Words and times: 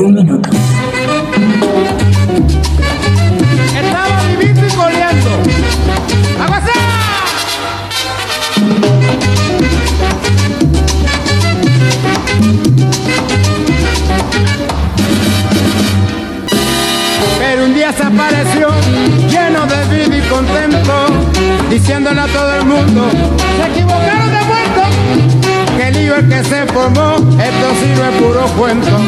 21 0.00 0.22
minutos. 0.22 0.56
Estaba 3.76 4.22
vivito 4.28 4.66
y 4.66 4.70
coleando. 4.70 5.30
¡Aguacá! 6.42 6.72
Pero 17.38 17.64
un 17.64 17.74
día 17.74 17.92
se 17.92 18.02
apareció 18.02 18.68
lleno 19.28 19.66
de 19.66 19.84
vida 19.94 20.16
y 20.16 20.28
contento, 20.28 21.06
diciéndole 21.68 22.20
a 22.20 22.26
todo 22.26 22.54
el 22.54 22.64
mundo, 22.64 23.10
se 23.56 23.70
equivocaron 23.70 24.30
de 24.30 24.42
muerto, 24.44 24.82
que 25.76 25.88
el 25.88 25.94
lío 25.94 26.16
es 26.16 26.24
que 26.24 26.44
se 26.44 26.66
formó, 26.66 27.16
esto 27.16 27.66
sí 27.80 27.92
no 27.96 28.04
es 28.04 28.14
puro 28.22 28.46
cuento, 28.56 28.98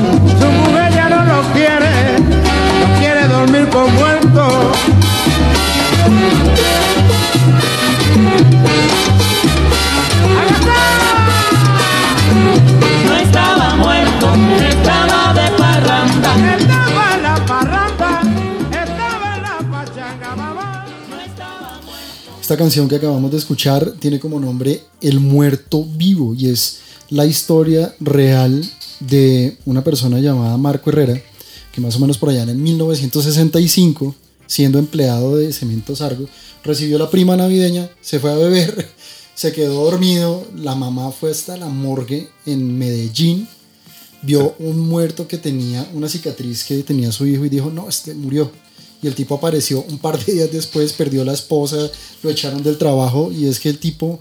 Esta 22.52 22.65
canción 22.65 22.87
que 22.87 22.97
acabamos 22.97 23.30
de 23.30 23.38
escuchar 23.38 23.92
tiene 23.92 24.20
como 24.20 24.38
nombre 24.38 24.83
El 25.01 25.20
muerto 25.20 25.86
vivo 25.97 26.34
y 26.34 26.50
es 26.50 26.81
la 27.08 27.25
historia 27.25 27.95
real 27.98 28.62
de 29.00 29.56
una 29.64 29.83
persona 29.83 30.19
llamada 30.19 30.58
Marco 30.58 30.91
Herrera, 30.91 31.19
que 31.73 31.80
más 31.80 31.97
o 31.97 32.00
menos 32.00 32.19
por 32.19 32.28
allá 32.28 32.42
en 32.42 32.50
el 32.50 32.58
1965, 32.58 34.14
siendo 34.47 34.78
empleado 34.78 35.39
de 35.39 35.50
Cementos 35.55 36.03
Argo, 36.03 36.28
recibió 36.62 36.98
la 36.98 37.08
prima 37.08 37.39
navideña, 37.39 37.89
se 38.03 38.20
fue 38.20 38.30
a 38.30 38.36
beber, 38.36 38.86
se 39.34 39.53
quedó 39.53 39.84
dormido, 39.84 40.47
la 40.55 40.75
mamá 40.75 41.11
fue 41.11 41.30
hasta 41.30 41.56
la 41.56 41.69
morgue 41.69 42.28
en 42.45 42.77
Medellín, 42.77 43.48
vio 44.20 44.56
un 44.58 44.78
muerto 44.78 45.27
que 45.27 45.39
tenía 45.39 45.89
una 45.95 46.06
cicatriz 46.06 46.64
que 46.64 46.83
tenía 46.83 47.12
su 47.12 47.25
hijo 47.25 47.47
y 47.47 47.48
dijo, 47.48 47.70
no, 47.70 47.89
este 47.89 48.12
murió. 48.12 48.53
Y 49.03 49.08
el 49.08 49.14
tipo 49.14 49.34
apareció 49.34 49.84
un 49.89 49.98
par 49.98 50.25
de 50.25 50.33
días 50.33 50.50
después, 50.53 50.92
perdió 50.92 51.25
la 51.25 51.33
esposa, 51.33 51.77
lo 52.22 52.31
echaron 52.31 52.62
del 52.62 52.78
trabajo 52.78 53.33
y 53.33 53.47
es 53.47 53.58
que 53.58 53.69
el 53.69 53.78
tipo 53.78 54.20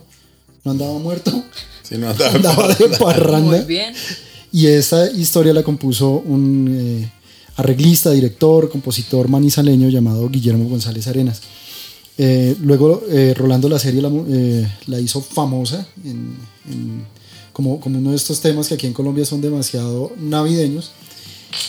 no 0.64 0.72
andaba 0.72 0.98
muerto, 0.98 1.30
no 1.98 2.08
andaba, 2.10 2.30
andaba 2.34 2.68
de 2.74 2.88
parranda. 2.98 3.58
Muy 3.58 3.66
bien. 3.66 3.94
Y 4.50 4.66
esta 4.66 5.10
historia 5.10 5.52
la 5.54 5.62
compuso 5.62 6.10
un 6.26 6.68
eh, 7.02 7.12
arreglista, 7.56 8.10
director, 8.10 8.68
compositor 8.70 9.28
manizaleño 9.28 9.88
llamado 9.88 10.28
Guillermo 10.28 10.68
González 10.68 11.06
Arenas. 11.06 11.40
Eh, 12.18 12.56
luego 12.60 13.02
eh, 13.08 13.32
Rolando 13.36 13.68
la 13.70 13.78
serie 13.78 14.02
la, 14.02 14.10
eh, 14.28 14.66
la 14.86 15.00
hizo 15.00 15.22
famosa 15.22 15.86
en- 16.04 16.36
en- 16.68 17.06
como, 17.54 17.80
como 17.80 17.98
uno 17.98 18.10
de 18.10 18.16
estos 18.16 18.40
temas 18.40 18.68
que 18.68 18.74
aquí 18.74 18.86
en 18.86 18.92
Colombia 18.92 19.24
son 19.24 19.40
demasiado 19.40 20.12
navideños 20.18 20.90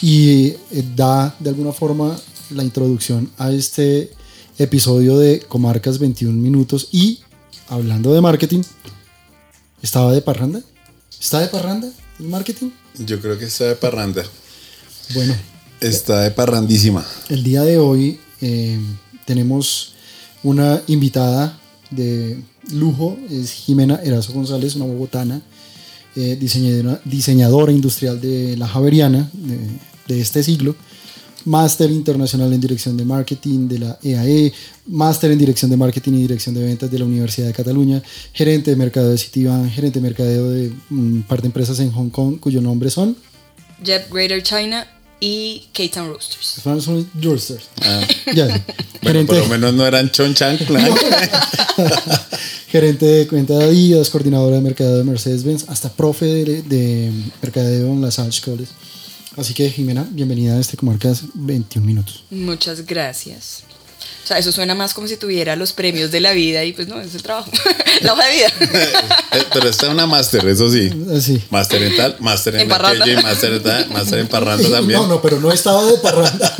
y 0.02 0.47
eh, 0.47 0.58
da 0.95 1.36
de 1.39 1.50
alguna 1.50 1.72
forma 1.73 2.17
la 2.49 2.63
introducción 2.63 3.30
a 3.38 3.52
este 3.52 4.11
episodio 4.58 5.17
de 5.17 5.39
Comarcas 5.39 5.99
21 5.99 6.33
minutos 6.39 6.89
y 6.91 7.19
hablando 7.69 8.13
de 8.13 8.22
marketing, 8.22 8.61
¿estaba 9.81 10.11
de 10.11 10.22
parranda? 10.22 10.61
¿Está 11.19 11.39
de 11.39 11.47
parranda 11.47 11.89
el 12.19 12.27
marketing? 12.27 12.69
Yo 13.00 13.19
creo 13.19 13.38
que 13.40 13.45
está 13.45 13.66
de 13.66 13.75
parranda. 13.75 14.23
Bueno, 15.13 15.35
Está 15.81 16.22
de 16.22 16.31
parrandísima. 16.31 17.06
el 17.29 17.44
día 17.44 17.63
de 17.63 17.78
hoy 17.78 18.18
eh, 18.41 18.79
tenemos 19.25 19.94
una 20.41 20.81
invitada 20.88 21.59
de 21.91 22.38
lujo, 22.72 23.18
es 23.29 23.51
Jimena 23.51 24.00
Erazo 24.03 24.31
González, 24.34 24.75
una 24.75 24.85
bogotana, 24.85 25.41
eh, 26.16 26.38
diseñadora, 26.39 27.01
diseñadora 27.03 27.72
industrial 27.73 28.22
de 28.22 28.56
la 28.56 28.68
Javeriana 28.68 29.29
de, 29.34 29.59
de 30.07 30.22
este 30.22 30.41
siglo, 30.44 30.75
máster 31.46 31.90
internacional 31.92 32.52
en 32.54 32.62
dirección 32.62 32.98
de 32.98 33.06
marketing 33.06 33.68
de 33.68 33.80
la 33.80 33.98
EAE, 34.02 34.54
máster 34.88 35.31
en 35.31 35.40
dirección 35.40 35.70
de 35.72 35.78
marketing 35.78 36.14
y 36.14 36.22
dirección 36.22 36.56
de 36.56 36.64
ventas 36.64 36.90
de 36.90 37.00
la 37.00 37.06
Universidad 37.06 37.48
de 37.48 37.54
Cataluña, 37.54 38.02
gerente 38.34 38.72
de 38.72 38.78
mercadeo 38.78 39.09
de 39.09 39.18
Citibank, 39.18 39.72
gerente 39.72 40.00
de 40.00 40.04
mercadeo 40.04 40.50
de 40.50 40.72
un 40.90 41.24
par 41.28 41.42
de 41.42 41.48
empresas 41.48 41.80
en 41.80 41.92
Hong 41.92 42.09
Kong 42.09 42.40
cuyo 42.40 42.62
nombre 42.62 42.90
son 42.90 43.16
Jet 43.84 44.09
Greater 44.12 44.42
China 44.42 44.88
y 45.20 45.68
K-Town 45.74 46.09
Roasters. 46.09 46.62
Franson 46.62 47.09
Jursters. 47.22 47.70
Ya, 48.34 48.48
Bueno, 48.48 48.64
gerente, 49.02 49.34
por 49.34 49.44
lo 49.44 49.48
menos 49.48 49.74
no 49.74 49.86
eran 49.86 50.12
Chon 50.12 50.34
Chan 50.34 50.58
Clan. 50.58 50.92
gerente 52.68 53.06
de 53.06 53.28
cuenta 53.28 53.58
de 53.58 53.66
Adidas, 53.66 54.10
coordinadora 54.10 54.58
de 54.58 54.62
mercadeo 54.62 54.98
de 54.98 55.04
Mercedes-Benz, 55.04 55.66
hasta 55.70 55.90
profe 55.90 56.25
de, 56.25 56.62
de 56.64 57.12
mercadeo 57.42 57.88
en 57.88 58.02
las 58.02 58.20
Arch 58.20 58.44
College. 58.44 58.72
Así 59.35 59.53
que, 59.53 59.69
Jimena, 59.69 60.07
bienvenida 60.11 60.55
a 60.55 60.59
este 60.59 60.77
Comarcas 60.77 61.23
21 61.33 61.85
minutos. 61.85 62.23
Muchas 62.29 62.85
gracias. 62.85 63.63
O 64.23 64.27
sea, 64.27 64.38
eso 64.38 64.51
suena 64.51 64.73
más 64.75 64.94
como 64.94 65.07
si 65.07 65.17
tuviera 65.17 65.55
los 65.55 65.73
premios 65.73 66.11
de 66.11 66.21
la 66.21 66.31
vida 66.31 66.63
y 66.63 66.71
pues 66.73 66.88
no, 66.88 66.99
es 67.01 67.13
el 67.16 67.23
trabajo. 67.23 67.49
la 68.01 68.13
hoja 68.13 68.25
de 68.27 68.35
vida. 68.35 68.47
Eh, 69.33 69.44
Pero 69.51 69.67
está 69.67 69.89
una 69.89 70.05
máster, 70.05 70.47
eso 70.47 70.71
sí. 70.71 70.91
Así. 71.11 71.41
Máster 71.49 71.81
en 71.81 71.97
tal, 71.97 72.17
máster 72.19 72.53
en 72.53 72.61
En 72.61 72.69
parranda. 72.69 73.07
y 73.09 73.16
máster 73.16 73.51
en 73.53 73.63
tal, 73.63 73.89
máster 73.89 74.19
en 74.19 74.27
parranda 74.27 74.69
también. 74.69 74.99
No, 75.01 75.07
no, 75.07 75.21
pero 75.23 75.39
no 75.39 75.51
he 75.51 75.55
estado 75.55 75.88
de 75.91 75.97
parranda. 75.97 76.55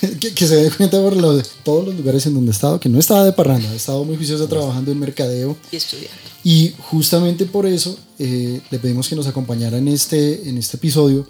que, 0.20 0.34
que 0.34 0.46
se 0.46 0.56
dé 0.56 0.70
cuenta 0.70 0.98
por 1.00 1.16
los- 1.16 1.48
todos 1.64 1.86
los 1.86 1.94
lugares 1.94 2.26
en 2.26 2.34
donde 2.34 2.50
he 2.50 2.52
estado, 2.54 2.78
que 2.78 2.90
no 2.90 2.98
estaba 2.98 3.24
de 3.24 3.32
parranda. 3.32 3.72
He 3.72 3.76
estado 3.76 4.04
muy 4.04 4.16
juiciosa 4.16 4.46
trabajando 4.46 4.92
en 4.92 4.98
mercadeo. 5.00 5.56
y 5.72 5.76
estudiar. 5.76 6.10
Y 6.44 6.74
justamente 6.78 7.46
por 7.46 7.64
eso 7.64 7.98
eh, 8.18 8.60
le 8.70 8.78
pedimos 8.78 9.08
que 9.08 9.16
nos 9.16 9.26
acompañara 9.26 9.78
en 9.78 9.88
este, 9.88 10.46
en 10.50 10.58
este 10.58 10.76
episodio, 10.76 11.26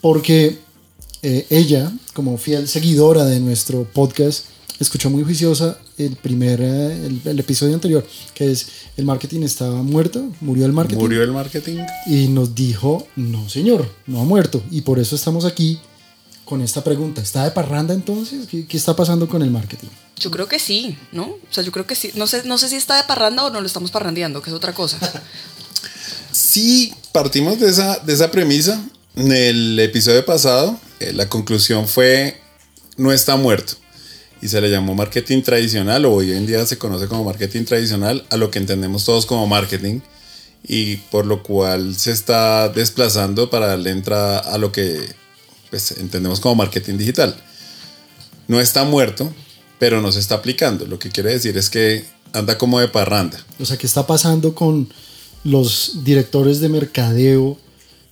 porque 0.00 0.58
eh, 1.22 1.46
ella, 1.50 1.92
como 2.12 2.38
fiel 2.38 2.68
seguidora 2.68 3.24
de 3.24 3.40
nuestro 3.40 3.84
podcast, 3.84 4.46
escuchó 4.80 5.10
muy 5.10 5.24
juiciosa 5.24 5.78
el 5.96 6.16
primer, 6.16 6.60
eh, 6.60 7.06
el, 7.06 7.20
el 7.24 7.38
episodio 7.40 7.74
anterior, 7.74 8.06
que 8.34 8.52
es 8.52 8.68
el 8.96 9.04
marketing 9.04 9.42
estaba 9.42 9.82
muerto, 9.82 10.30
murió 10.40 10.66
el 10.66 10.72
marketing. 10.72 11.00
Murió 11.00 11.22
el 11.22 11.32
marketing. 11.32 11.78
Y 12.06 12.28
nos 12.28 12.54
dijo, 12.54 13.06
no 13.16 13.48
señor, 13.48 13.92
no 14.06 14.20
ha 14.20 14.24
muerto. 14.24 14.62
Y 14.70 14.82
por 14.82 14.98
eso 14.98 15.16
estamos 15.16 15.44
aquí 15.44 15.80
con 16.44 16.62
esta 16.62 16.82
pregunta. 16.82 17.20
¿Está 17.20 17.44
de 17.44 17.50
parranda 17.50 17.92
entonces? 17.92 18.46
¿Qué, 18.48 18.66
qué 18.66 18.76
está 18.76 18.94
pasando 18.96 19.28
con 19.28 19.42
el 19.42 19.50
marketing? 19.50 19.88
Yo 20.18 20.30
creo 20.30 20.48
que 20.48 20.58
sí, 20.58 20.96
¿no? 21.12 21.24
O 21.24 21.52
sea, 21.52 21.62
yo 21.62 21.72
creo 21.72 21.86
que 21.86 21.94
sí. 21.94 22.10
No 22.14 22.26
sé, 22.26 22.42
no 22.44 22.58
sé 22.58 22.68
si 22.68 22.76
está 22.76 22.96
de 22.96 23.04
parranda 23.04 23.44
o 23.44 23.50
no 23.50 23.60
lo 23.60 23.66
estamos 23.66 23.90
parrandeando, 23.90 24.40
que 24.42 24.50
es 24.50 24.56
otra 24.56 24.72
cosa. 24.72 24.98
Sí, 26.30 26.92
partimos 27.10 27.58
de 27.58 27.68
esa, 27.68 27.98
de 27.98 28.12
esa 28.12 28.30
premisa. 28.30 28.80
En 29.18 29.32
el 29.32 29.80
episodio 29.80 30.24
pasado, 30.24 30.78
eh, 31.00 31.12
la 31.12 31.28
conclusión 31.28 31.88
fue, 31.88 32.40
no 32.96 33.10
está 33.10 33.34
muerto. 33.34 33.72
Y 34.40 34.46
se 34.46 34.60
le 34.60 34.70
llamó 34.70 34.94
marketing 34.94 35.42
tradicional, 35.42 36.04
o 36.04 36.12
hoy 36.12 36.30
en 36.30 36.46
día 36.46 36.64
se 36.66 36.78
conoce 36.78 37.08
como 37.08 37.24
marketing 37.24 37.64
tradicional, 37.64 38.24
a 38.30 38.36
lo 38.36 38.52
que 38.52 38.60
entendemos 38.60 39.04
todos 39.04 39.26
como 39.26 39.48
marketing. 39.48 40.02
Y 40.62 40.98
por 41.10 41.26
lo 41.26 41.42
cual 41.42 41.96
se 41.96 42.12
está 42.12 42.68
desplazando 42.68 43.50
para 43.50 43.66
darle 43.66 43.90
entrada 43.90 44.38
a 44.38 44.56
lo 44.56 44.70
que 44.70 45.00
pues, 45.68 45.90
entendemos 45.98 46.38
como 46.38 46.54
marketing 46.54 46.96
digital. 46.96 47.34
No 48.46 48.60
está 48.60 48.84
muerto, 48.84 49.34
pero 49.80 50.00
no 50.00 50.12
se 50.12 50.20
está 50.20 50.36
aplicando. 50.36 50.86
Lo 50.86 51.00
que 51.00 51.10
quiere 51.10 51.32
decir 51.32 51.58
es 51.58 51.70
que 51.70 52.04
anda 52.34 52.56
como 52.56 52.78
de 52.78 52.86
parranda. 52.86 53.44
O 53.58 53.64
sea, 53.64 53.78
¿qué 53.78 53.88
está 53.88 54.06
pasando 54.06 54.54
con 54.54 54.88
los 55.42 56.04
directores 56.04 56.60
de 56.60 56.68
mercadeo, 56.68 57.58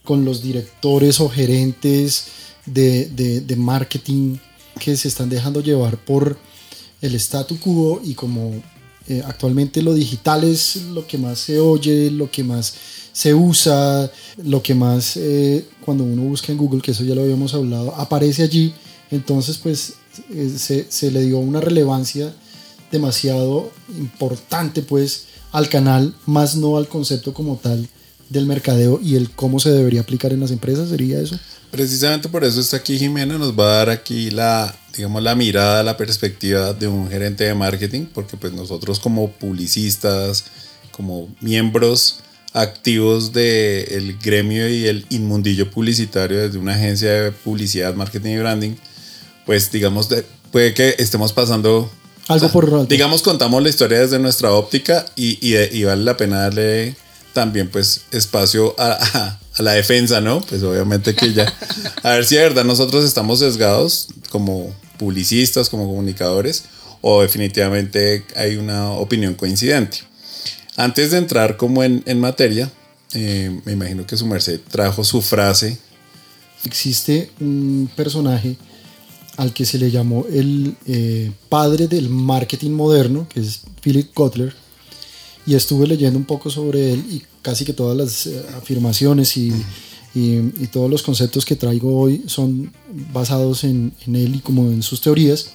con 0.07 0.25
los 0.25 0.43
directores 0.43 1.21
o 1.21 1.29
gerentes 1.29 2.29
de, 2.65 3.07
de- 3.11 3.57
marketing 3.57 4.37
que 4.81 4.97
se 4.97 5.09
están 5.09 5.29
dejando 5.29 5.61
llevar 5.61 5.99
por 5.99 6.39
el 7.03 7.15
statu 7.17 7.59
quo 7.61 8.01
y 8.03 8.15
como 8.15 8.53
eh, 9.09 9.23
actualmente 9.27 9.83
lo 9.83 9.93
digital 9.95 10.43
es 10.45 10.77
lo 10.95 11.07
que 11.07 11.19
más 11.19 11.39
se 11.39 11.61
oye, 11.61 12.11
lo 12.11 12.31
que 12.31 12.43
más 12.43 12.75
se 13.13 13.35
usa, 13.35 14.11
lo 14.43 14.63
que 14.63 14.75
más 14.75 15.17
eh, 15.17 15.65
cuando 15.85 16.05
uno 16.05 16.23
busca 16.23 16.51
en 16.53 16.59
Google, 16.59 16.81
que 16.83 16.91
eso 16.93 17.05
ya 17.05 17.15
lo 17.15 17.23
habíamos 17.23 17.55
hablado, 17.55 17.95
aparece 17.97 18.43
allí, 18.43 18.75
entonces 19.11 19.59
pues 19.59 19.95
eh, 20.35 20.53
se, 20.59 20.87
se 20.91 21.11
le 21.11 21.23
dio 21.23 21.39
una 21.39 21.61
relevancia 21.61 22.35
demasiado 22.91 23.71
importante 23.99 24.83
pues 24.83 25.27
al 25.53 25.69
canal, 25.69 26.15
más 26.27 26.57
no 26.57 26.77
al 26.77 26.89
concepto 26.89 27.33
como 27.33 27.57
tal 27.57 27.89
del 28.29 28.47
mercadeo 28.47 29.01
y 29.03 29.17
el 29.17 29.31
cómo 29.31 29.61
se 29.61 29.71
debería 29.71 30.01
aplicar 30.01 30.33
en 30.33 30.41
las 30.41 30.51
empresas, 30.51 30.89
¿sería 30.89 31.21
eso? 31.21 31.39
Precisamente 31.71 32.29
por 32.29 32.45
eso 32.45 32.61
está 32.61 32.79
aquí 32.79 32.99
Jimena, 32.99 33.39
nos 33.39 33.59
va 33.59 33.65
a 33.73 33.77
dar 33.79 33.91
aquí 33.91 34.31
la, 34.31 34.75
digamos, 34.97 35.23
la 35.23 35.35
mirada, 35.35 35.83
la 35.83 35.97
perspectiva 35.97 36.73
de 36.73 36.87
un 36.89 37.09
gerente 37.11 37.45
de 37.45 37.55
marketing, 37.55 38.07
porque 38.15 38.37
pues 38.37 38.53
nosotros 38.53 38.99
como 39.01 39.31
publicistas, 39.33 40.45
como 40.93 41.29
miembros 41.41 42.21
activos 42.53 43.33
del 43.33 44.17
gremio 44.23 44.69
y 44.69 44.87
el 44.87 45.05
inmundillo 45.11 45.71
publicitario 45.71 46.39
desde 46.39 46.57
una 46.59 46.75
agencia 46.75 47.11
de 47.13 47.33
publicidad, 47.33 47.95
marketing 47.95 48.31
y 48.31 48.39
branding, 48.39 48.75
pues 49.45 49.71
digamos, 49.71 50.09
de- 50.09 50.25
puede 50.51 50.73
que 50.73 50.95
estemos 50.99 51.33
pasando... 51.33 51.91
Algo 52.29 52.49
por 52.51 52.65
alto. 52.65 52.87
Digamos, 52.87 53.23
contamos 53.23 53.63
la 53.63 53.69
historia 53.69 54.01
desde 54.01 54.19
nuestra 54.19 54.51
óptica 54.53 55.05
y, 55.15 55.39
y- 55.47 55.57
y 55.79 55.85
vale 55.85 56.03
la 56.03 56.17
pena 56.17 56.41
darle 56.43 56.97
también 57.37 57.69
pues 57.69 58.07
espacio 58.13 58.75
a, 58.79 59.39
la 59.59 59.73
defensa, 59.73 60.23
¿no? 60.23 60.41
Pues 60.41 60.63
obviamente 60.63 61.15
que 61.15 61.35
ya... 61.35 61.53
A 62.03 62.13
ver 62.13 62.25
si 62.25 62.37
de 62.37 62.43
verdad 62.43 62.65
nosotros 62.65 63.05
estamos 63.05 63.41
sesgados 63.41 64.09
como 64.31 64.75
publicistas, 64.99 65.69
como 65.69 65.87
comunicadores, 65.87 66.65
o 67.03 67.21
definitivamente 67.21 68.25
hay 68.37 68.57
una 68.57 68.91
opinión 68.93 69.35
coincidente. 69.35 69.99
Antes 70.77 71.11
de 71.11 71.19
entrar 71.19 71.59
como 71.59 71.85
en, 71.85 72.03
en 72.07 72.21
materia, 72.21 72.73
eh, 73.13 73.61
me 73.67 73.73
imagino 73.73 74.07
que 74.07 74.17
su 74.17 74.27
merced 74.27 74.59
trajo 74.71 75.05
su 75.05 75.21
frase. 75.21 75.77
existe 76.65 77.31
un 77.39 77.91
personaje 77.95 78.57
al 79.37 79.53
que 79.53 79.67
se 79.67 79.77
le 79.77 79.91
llamó 79.91 80.25
el 80.33 80.75
eh, 80.87 81.31
padre 81.51 81.87
del 81.87 82.09
marketing 82.09 82.71
moderno, 82.71 83.29
que 83.29 83.41
es 83.41 83.61
Philip 83.83 84.11
Kotler, 84.15 84.55
y 85.47 85.55
estuve 85.55 85.87
leyendo 85.87 86.19
un 86.19 86.25
poco 86.25 86.51
sobre 86.51 86.93
él 86.93 87.05
y 87.11 87.23
casi 87.43 87.65
que 87.65 87.73
todas 87.73 87.97
las 87.97 88.27
eh, 88.27 88.45
afirmaciones 88.57 89.37
y, 89.37 89.53
y- 90.15 90.67
todos 90.73 90.91
los 90.91 91.03
conceptos 91.03 91.45
que 91.45 91.57
traigo 91.57 91.99
hoy 92.01 92.25
son 92.27 92.73
basados 93.13 93.65
en, 93.65 93.93
él 94.07 94.35
y 94.37 94.41
como 94.41 94.63
en 94.71 94.83
sus 94.83 95.01
teorías. 95.01 95.51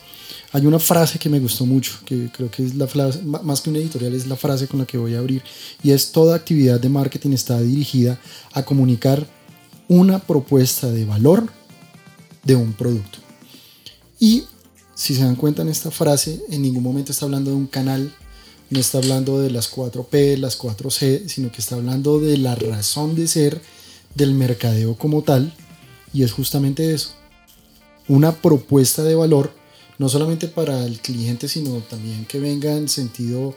Hay 0.54 0.66
una 0.66 0.80
frase 0.80 1.18
que 1.20 1.30
me 1.30 1.40
gustó 1.40 1.66
mucho, 1.66 1.94
que 2.06 2.30
creo 2.32 2.50
que 2.52 2.66
es 2.66 2.76
la 2.76 2.86
frase, 2.88 3.22
más 3.24 3.62
que 3.62 3.70
una 3.70 3.80
editorial, 3.80 4.14
es 4.14 4.28
la 4.28 4.36
frase 4.36 4.68
con 4.68 4.80
la 4.80 4.86
que 4.86 4.98
voy 4.98 5.16
a 5.16 5.20
abrir, 5.20 5.42
y 5.82 5.92
es 5.92 6.12
toda 6.12 6.36
actividad 6.36 6.80
de 6.80 6.90
marketing 6.90 7.32
está 7.32 7.60
dirigida 7.62 8.20
a 8.54 8.64
comunicar 8.64 9.26
una 9.88 10.20
propuesta 10.20 10.92
de 10.92 11.06
valor 11.06 11.50
de 12.44 12.56
un 12.56 12.74
producto. 12.74 13.20
Y 14.20 14.44
si 14.94 15.16
se 15.16 15.24
dan 15.24 15.36
cuenta 15.36 15.62
en 15.64 15.70
esta 15.70 15.90
frase, 15.90 16.42
en 16.50 16.62
ningún 16.62 16.84
momento 16.84 17.12
está 17.12 17.26
hablando 17.26 17.50
de 17.52 17.58
un 17.58 17.68
canal, 17.68 18.14
no 18.72 18.80
está 18.80 19.00
hablando 19.00 19.40
de 19.40 19.52
las 19.52 19.70
4P, 19.70 20.38
las 20.38 20.58
4C, 20.58 21.28
sino 21.28 21.52
que 21.52 21.60
está 21.60 21.76
hablando 21.76 22.20
de 22.20 22.38
la 22.38 22.56
razón 22.56 23.16
de 23.16 23.28
ser 23.28 23.62
del 24.16 24.34
mercadeo 24.34 24.98
como 24.98 25.22
tal, 25.24 25.54
y 26.14 26.24
es 26.24 26.32
justamente 26.32 26.94
eso, 26.94 27.12
una 28.08 28.32
propuesta 28.32 29.04
de 29.04 29.14
valor, 29.14 29.54
no 29.98 30.08
solamente 30.08 30.48
para 30.48 30.86
el 30.86 31.00
cliente, 31.00 31.50
sino 31.50 31.80
también 31.82 32.26
que 32.26 32.40
venga 32.40 32.78
en 32.78 32.88
sentido 32.88 33.54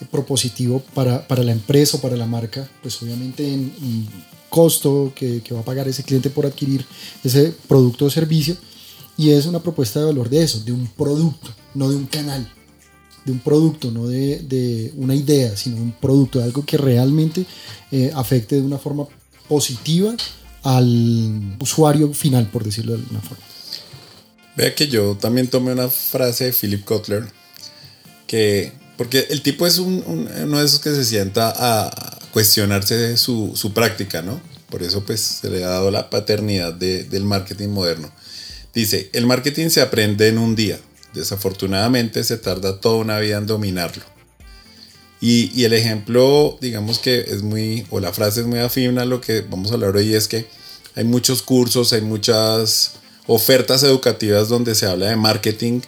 eh, 0.00 0.04
propositivo 0.10 0.80
para, 0.94 1.26
para 1.28 1.44
la 1.44 1.52
empresa 1.52 1.96
o 1.96 2.00
para 2.00 2.16
la 2.16 2.26
marca, 2.26 2.68
pues 2.82 3.00
obviamente 3.02 3.46
en, 3.46 3.72
en 3.80 4.08
costo 4.50 5.12
que, 5.14 5.42
que 5.42 5.54
va 5.54 5.60
a 5.60 5.64
pagar 5.64 5.86
ese 5.86 6.02
cliente 6.02 6.28
por 6.28 6.44
adquirir 6.44 6.84
ese 7.22 7.54
producto 7.68 8.06
o 8.06 8.10
servicio, 8.10 8.56
y 9.16 9.30
es 9.30 9.46
una 9.46 9.62
propuesta 9.62 10.00
de 10.00 10.06
valor 10.06 10.28
de 10.28 10.42
eso, 10.42 10.58
de 10.58 10.72
un 10.72 10.88
producto, 10.88 11.54
no 11.74 11.88
de 11.88 11.94
un 11.94 12.06
canal, 12.06 12.52
de 13.26 13.32
un 13.32 13.40
producto, 13.40 13.90
no 13.90 14.06
de, 14.06 14.38
de 14.38 14.92
una 14.96 15.14
idea, 15.14 15.54
sino 15.56 15.76
de 15.76 15.82
un 15.82 15.92
producto, 15.92 16.38
de 16.38 16.44
algo 16.46 16.64
que 16.64 16.78
realmente 16.78 17.44
eh, 17.92 18.10
afecte 18.14 18.54
de 18.56 18.62
una 18.62 18.78
forma 18.78 19.06
positiva 19.48 20.14
al 20.62 21.56
usuario 21.60 22.12
final, 22.14 22.46
por 22.50 22.64
decirlo 22.64 22.92
de 22.92 22.98
alguna 23.02 23.20
forma. 23.20 23.44
Vea 24.56 24.74
que 24.74 24.88
yo 24.88 25.16
también 25.16 25.48
tomé 25.48 25.72
una 25.72 25.88
frase 25.88 26.44
de 26.46 26.52
Philip 26.52 26.84
Kotler, 26.84 27.24
que, 28.26 28.72
porque 28.96 29.26
el 29.30 29.42
tipo 29.42 29.66
es 29.66 29.78
un, 29.78 30.02
un- 30.06 30.28
uno 30.44 30.58
de 30.58 30.64
esos 30.64 30.80
que 30.80 30.90
se 30.94 31.04
sienta 31.04 31.52
a 31.54 32.18
cuestionarse 32.32 32.96
de 32.96 33.16
su, 33.16 33.52
su 33.54 33.72
práctica, 33.72 34.22
¿no? 34.22 34.40
Por 34.70 34.82
eso 34.82 35.04
pues 35.04 35.20
se 35.20 35.50
le 35.50 35.64
ha 35.64 35.68
dado 35.68 35.90
la 35.90 36.10
paternidad 36.10 36.72
de- 36.74 37.04
del 37.04 37.24
marketing 37.24 37.68
moderno. 37.68 38.10
Dice, 38.74 39.10
el 39.12 39.26
marketing 39.26 39.68
se 39.68 39.80
aprende 39.80 40.28
en 40.28 40.38
un 40.38 40.54
día, 40.56 40.78
desafortunadamente 41.16 42.22
se 42.24 42.36
tarda 42.36 42.80
toda 42.80 42.96
una 42.96 43.18
vida 43.18 43.38
en 43.38 43.46
dominarlo. 43.46 44.04
Y, 45.20 45.64
el 45.64 45.72
ejemplo, 45.72 46.58
digamos 46.60 46.98
que 46.98 47.20
es 47.20 47.42
muy, 47.42 47.86
o 47.90 48.00
la 48.00 48.12
frase 48.12 48.40
es 48.40 48.46
muy 48.46 48.58
afín 48.58 48.98
a 48.98 49.04
lo 49.04 49.20
que 49.20 49.40
vamos 49.40 49.70
a 49.70 49.74
hablar 49.74 49.96
hoy, 49.96 50.14
es 50.14 50.28
que 50.28 50.46
hay 50.94 51.04
muchos 51.04 51.42
cursos, 51.42 51.92
hay 51.92 52.02
muchas 52.02 52.92
ofertas 53.26 53.82
educativas 53.82 54.48
donde 54.48 54.74
se 54.74 54.86
habla 54.86 55.08
de 55.08 55.16
marketing. 55.16 55.80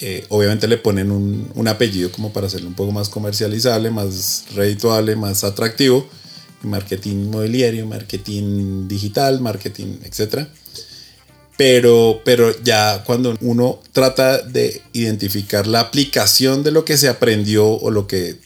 Eh, 0.00 0.26
obviamente 0.30 0.68
le 0.68 0.78
ponen 0.78 1.10
un, 1.10 1.50
un 1.54 1.68
apellido 1.68 2.10
como 2.12 2.32
para 2.32 2.46
hacerlo 2.46 2.68
un 2.68 2.74
poco 2.74 2.92
más 2.92 3.08
comercializable, 3.08 3.90
más 3.90 4.44
redituable, 4.54 5.16
más 5.16 5.44
atractivo. 5.44 6.08
Marketing 6.62 7.26
inmobiliario, 7.26 7.86
marketing 7.86 8.88
digital, 8.88 9.40
marketing, 9.40 9.98
etcétera 10.02 10.48
pero, 11.56 12.20
pero 12.24 12.54
ya 12.62 13.02
cuando 13.04 13.36
uno 13.40 13.80
trata 13.92 14.42
de 14.42 14.82
identificar 14.92 15.66
la 15.66 15.80
aplicación 15.80 16.62
de 16.62 16.70
lo 16.70 16.84
que 16.84 16.98
se 16.98 17.08
aprendió 17.08 17.66
o 17.66 17.90
lo 17.90 18.06
que 18.06 18.36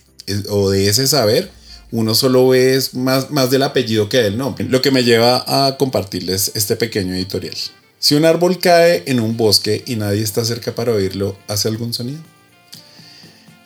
o 0.48 0.70
de 0.70 0.88
ese 0.88 1.06
saber, 1.06 1.50
uno 1.90 2.14
solo 2.14 2.48
ve 2.48 2.80
más, 2.92 3.30
más 3.30 3.50
del 3.50 3.64
apellido 3.64 4.08
que 4.08 4.18
del 4.18 4.38
nombre. 4.38 4.64
Lo 4.64 4.80
que 4.80 4.92
me 4.92 5.02
lleva 5.02 5.44
a 5.46 5.76
compartirles 5.76 6.52
este 6.54 6.76
pequeño 6.76 7.14
editorial. 7.14 7.56
Si 7.98 8.14
un 8.14 8.24
árbol 8.24 8.58
cae 8.58 9.02
en 9.06 9.20
un 9.20 9.36
bosque 9.36 9.82
y 9.86 9.96
nadie 9.96 10.22
está 10.22 10.44
cerca 10.44 10.74
para 10.74 10.92
oírlo, 10.92 11.36
¿hace 11.48 11.68
algún 11.68 11.92
sonido? 11.92 12.20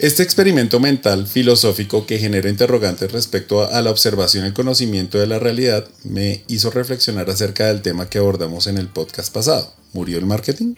Este 0.00 0.24
experimento 0.24 0.80
mental 0.80 1.28
filosófico 1.28 2.04
que 2.04 2.18
genera 2.18 2.50
interrogantes 2.50 3.12
respecto 3.12 3.62
a, 3.62 3.80
la 3.80 3.90
observación 3.90 4.44
y 4.44 4.48
el 4.48 4.52
conocimiento 4.52 5.18
de 5.18 5.28
la 5.28 5.38
realidad 5.38 5.86
me 6.02 6.42
hizo 6.48 6.72
reflexionar 6.72 7.30
acerca 7.30 7.68
del 7.68 7.80
tema 7.80 8.10
que 8.10 8.18
abordamos 8.18 8.66
en 8.66 8.76
el 8.76 8.88
podcast 8.88 9.32
pasado. 9.32 9.72
¿Murió 9.92 10.18
el 10.18 10.26
marketing? 10.26 10.74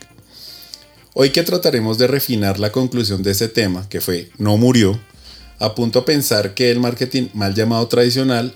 Hoy 1.15 1.31
que 1.31 1.43
trataremos 1.45 1.97
de 1.97 2.09
refinar 2.09 2.61
la 2.61 2.73
conclusión 2.73 3.23
de 3.23 3.31
ese 3.31 3.49
tema, 3.49 3.89
que 3.89 4.03
fue 4.03 4.31
no 4.37 4.59
murió, 4.59 5.01
apunto 5.59 6.01
a 6.01 6.05
pensar 6.05 6.53
que 6.53 6.71
el 6.71 6.79
marketing 6.79 7.29
mal 7.33 7.55
llamado 7.55 7.89
tradicional 7.89 8.55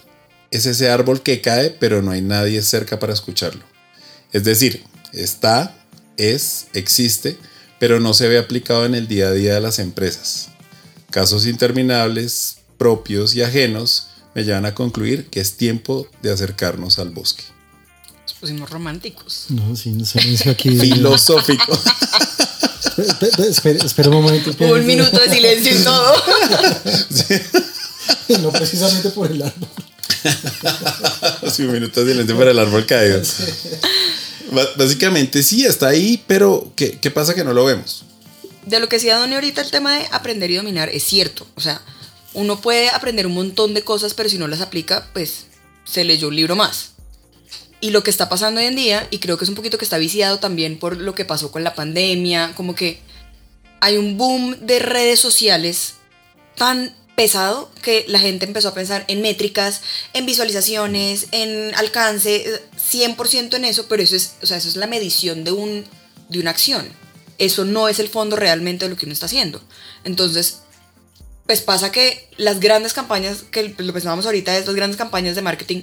es 0.51 0.67
ese 0.67 0.91
árbol 0.91 1.23
que 1.23 1.41
cae 1.41 1.71
pero 1.71 2.03
no 2.03 2.11
hay 2.11 2.21
nadie 2.21 2.61
cerca 2.61 2.99
para 2.99 3.15
escucharlo. 3.15 3.63
Es 4.31 4.45
decir, 4.45 4.85
está, 5.15 5.75
es, 6.19 6.67
existe, 6.75 7.39
pero 7.81 7.99
no 7.99 8.15
se 8.15 8.29
ve 8.29 8.38
aplicado 8.38 8.85
en 8.87 8.94
el 8.94 9.09
día 9.09 9.27
a 9.29 9.32
día 9.32 9.55
de 9.55 9.61
las 9.61 9.81
empresas. 9.81 10.50
Casos 11.11 11.47
interminables, 11.47 12.58
propios 12.79 13.34
y 13.34 13.43
ajenos, 13.43 14.06
me 14.34 14.44
llevan 14.44 14.65
a 14.67 14.75
concluir 14.77 15.27
que 15.27 15.41
es 15.41 15.56
tiempo 15.56 16.06
de 16.22 16.32
acercarnos 16.32 17.01
al 17.01 17.10
bosque. 17.10 17.43
Nos 18.22 18.34
pusimos 18.34 18.70
románticos. 18.70 19.46
No, 19.49 19.75
sí, 19.75 19.91
no 19.91 20.05
sé, 20.05 20.20
dice 20.20 20.51
aquí. 20.51 20.70
Filosófico. 20.79 21.77
Pe- 23.19 23.27
pe- 23.37 23.49
Espera, 23.49 23.84
espera 23.84 24.08
un 24.10 24.22
momento. 24.22 24.51
espera, 24.51 24.72
Un 24.72 24.87
minuto 24.87 25.19
de 25.19 25.29
silencio 25.31 25.75
y 25.75 25.79
todo. 25.82 26.15
No 28.41 28.53
precisamente 28.53 29.10
por 29.10 29.31
el 29.31 29.43
árbol. 29.43 29.69
Sí, 31.53 31.63
un 31.63 31.72
minuto 31.72 32.05
de 32.05 32.13
silencio 32.13 32.37
para 32.39 32.51
el 32.53 32.58
árbol 32.58 32.87
caído. 32.87 33.20
Básicamente 34.77 35.43
sí, 35.43 35.65
está 35.65 35.89
ahí, 35.89 36.23
pero 36.27 36.73
¿qué, 36.77 36.99
qué 36.99 37.11
pasa 37.11 37.35
que 37.35 37.45
no 37.45 37.53
lo 37.53 37.65
vemos? 37.65 38.05
De 38.67 38.81
lo 38.81 38.89
que 38.89 38.97
decía 38.97 39.17
Donny 39.17 39.35
ahorita, 39.35 39.63
el 39.63 39.71
tema 39.71 39.97
de 39.97 40.07
aprender 40.11 40.51
y 40.51 40.57
dominar 40.57 40.89
es 40.89 41.05
cierto. 41.05 41.47
O 41.55 41.61
sea, 41.61 41.81
uno 42.35 42.61
puede 42.61 42.91
aprender 42.91 43.27
un 43.27 43.35
montón 43.35 43.75
de 43.75 43.83
cosas, 43.83 44.15
pero 44.15 44.29
si 44.29 44.39
no 44.39 44.49
las 44.49 44.61
aplica, 44.61 45.09
pues 45.13 45.47
se 45.85 46.05
leyó 46.05 46.29
un 46.29 46.37
libro 46.37 46.57
más. 46.57 46.93
Y 47.81 47.91
lo 47.91 48.03
que 48.03 48.11
está 48.11 48.29
pasando 48.29 48.61
hoy 48.61 48.67
en 48.67 48.77
día, 48.77 49.07
y 49.11 49.19
creo 49.19 49.39
que 49.39 49.45
es 49.45 49.49
un 49.49 49.57
poquito 49.57 49.79
que 49.79 49.85
está 49.85 49.99
viciado 49.99 50.39
también 50.39 50.79
por 50.79 50.97
lo 50.97 51.15
que 51.15 51.25
pasó 51.25 51.51
con 51.51 51.65
la 51.65 51.75
pandemia, 51.75 52.53
como 52.55 52.75
que 52.75 53.01
hay 53.81 53.97
un 53.97 54.19
boom 54.19 54.57
de 54.61 54.79
redes 54.81 55.19
sociales 55.19 55.95
tan 56.57 56.95
pesado 57.17 57.70
que 57.82 58.05
la 58.08 58.19
gente 58.19 58.46
empezó 58.46 58.69
a 58.69 58.74
pensar 58.74 59.05
en 59.08 59.20
métricas, 59.22 59.82
en 60.14 60.26
visualizaciones, 60.26 61.26
en 61.32 61.74
alcance, 61.74 62.36
eh, 62.36 62.60
100% 62.79 63.55
en 63.56 63.64
eso, 63.64 63.86
pero 63.88 64.02
eso 64.02 64.17
es, 64.17 64.32
o 64.43 64.46
sea, 64.46 64.56
eso 64.56 64.69
es 64.69 64.76
la 64.76 64.86
medición 64.86 65.44
de, 65.44 65.52
un, 65.52 65.84
de 66.29 66.40
una 66.40 66.50
acción. 66.50 66.88
Eso 67.38 67.64
no 67.64 67.88
es 67.88 67.98
el 67.98 68.08
fondo 68.08 68.36
realmente 68.36 68.84
de 68.84 68.90
lo 68.90 68.96
que 68.96 69.06
uno 69.06 69.12
está 69.12 69.26
haciendo. 69.26 69.62
Entonces, 70.05 70.58
pues 71.46 71.60
pasa 71.62 71.90
que 71.90 72.29
las 72.36 72.60
grandes 72.60 72.93
campañas, 72.93 73.44
que 73.50 73.74
lo 73.79 73.93
pensábamos 73.93 74.26
ahorita, 74.26 74.56
es 74.56 74.67
las 74.67 74.74
grandes 74.76 74.96
campañas 74.98 75.34
de 75.36 75.43
marketing, 75.43 75.82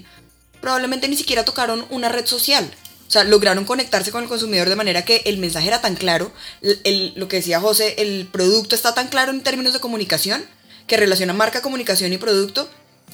probablemente 0.62 1.08
ni 1.08 1.18
siquiera 1.18 1.46
tocaron 1.46 1.86
una 1.90 2.10
red 2.10 2.26
social. 2.26 2.72
O 3.08 3.12
sea, 3.12 3.24
lograron 3.24 3.64
conectarse 3.66 4.12
con 4.12 4.24
el 4.24 4.30
consumidor 4.30 4.68
de 4.70 4.76
manera 4.76 5.06
que 5.06 5.22
el 5.26 5.38
mensaje 5.38 5.68
era 5.68 5.82
tan 5.82 5.96
claro, 5.96 6.32
el- 6.62 7.14
lo 7.16 7.28
que 7.28 7.38
decía 7.38 7.60
José, 7.62 7.96
el 8.00 8.28
producto 8.32 8.76
está 8.76 8.94
tan 8.94 9.08
claro 9.08 9.32
en 9.32 9.42
términos 9.44 9.74
de 9.74 9.80
comunicación, 9.80 10.46
que 10.88 10.98
relaciona 10.98 11.34
marca, 11.34 11.62
comunicación 11.62 12.14
y 12.14 12.18
producto, 12.18 12.70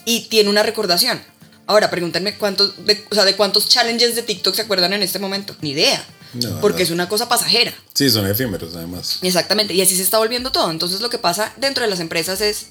y 0.06 0.22
tiene 0.30 0.50
una 0.50 0.63
recordación. 0.63 1.22
Ahora, 1.65 1.89
pregúntenme 1.89 2.38
cuántos, 2.38 2.86
de, 2.86 3.03
o 3.10 3.15
sea, 3.15 3.25
de 3.25 3.36
cuántos 3.36 3.70
challenges 3.70 4.15
de 4.15 4.24
TikTok 4.24 4.53
se 4.53 4.62
acuerdan 4.62 4.94
en 4.94 5.01
este 5.01 5.20
momento. 5.20 5.56
Ni 5.62 5.72
idea. 5.72 6.06
No, 6.34 6.62
porque 6.62 6.84
es 6.84 6.89
una 6.89 7.08
cosa 7.08 7.30
pasajera. 7.30 7.74
Sí, 7.94 8.10
son 8.10 8.27
efímeros 8.27 8.75
además. 8.75 9.20
Exactamente, 9.22 9.74
y 9.74 9.82
así 9.82 9.96
se 9.96 10.01
está 10.01 10.18
volviendo 10.18 10.51
todo. 10.51 10.72
Entonces 10.72 11.00
lo 11.00 11.10
que 11.10 11.20
pasa 11.20 11.53
dentro 11.58 11.84
de 11.84 11.89
las 11.89 12.00
empresas 12.00 12.42
es 12.42 12.68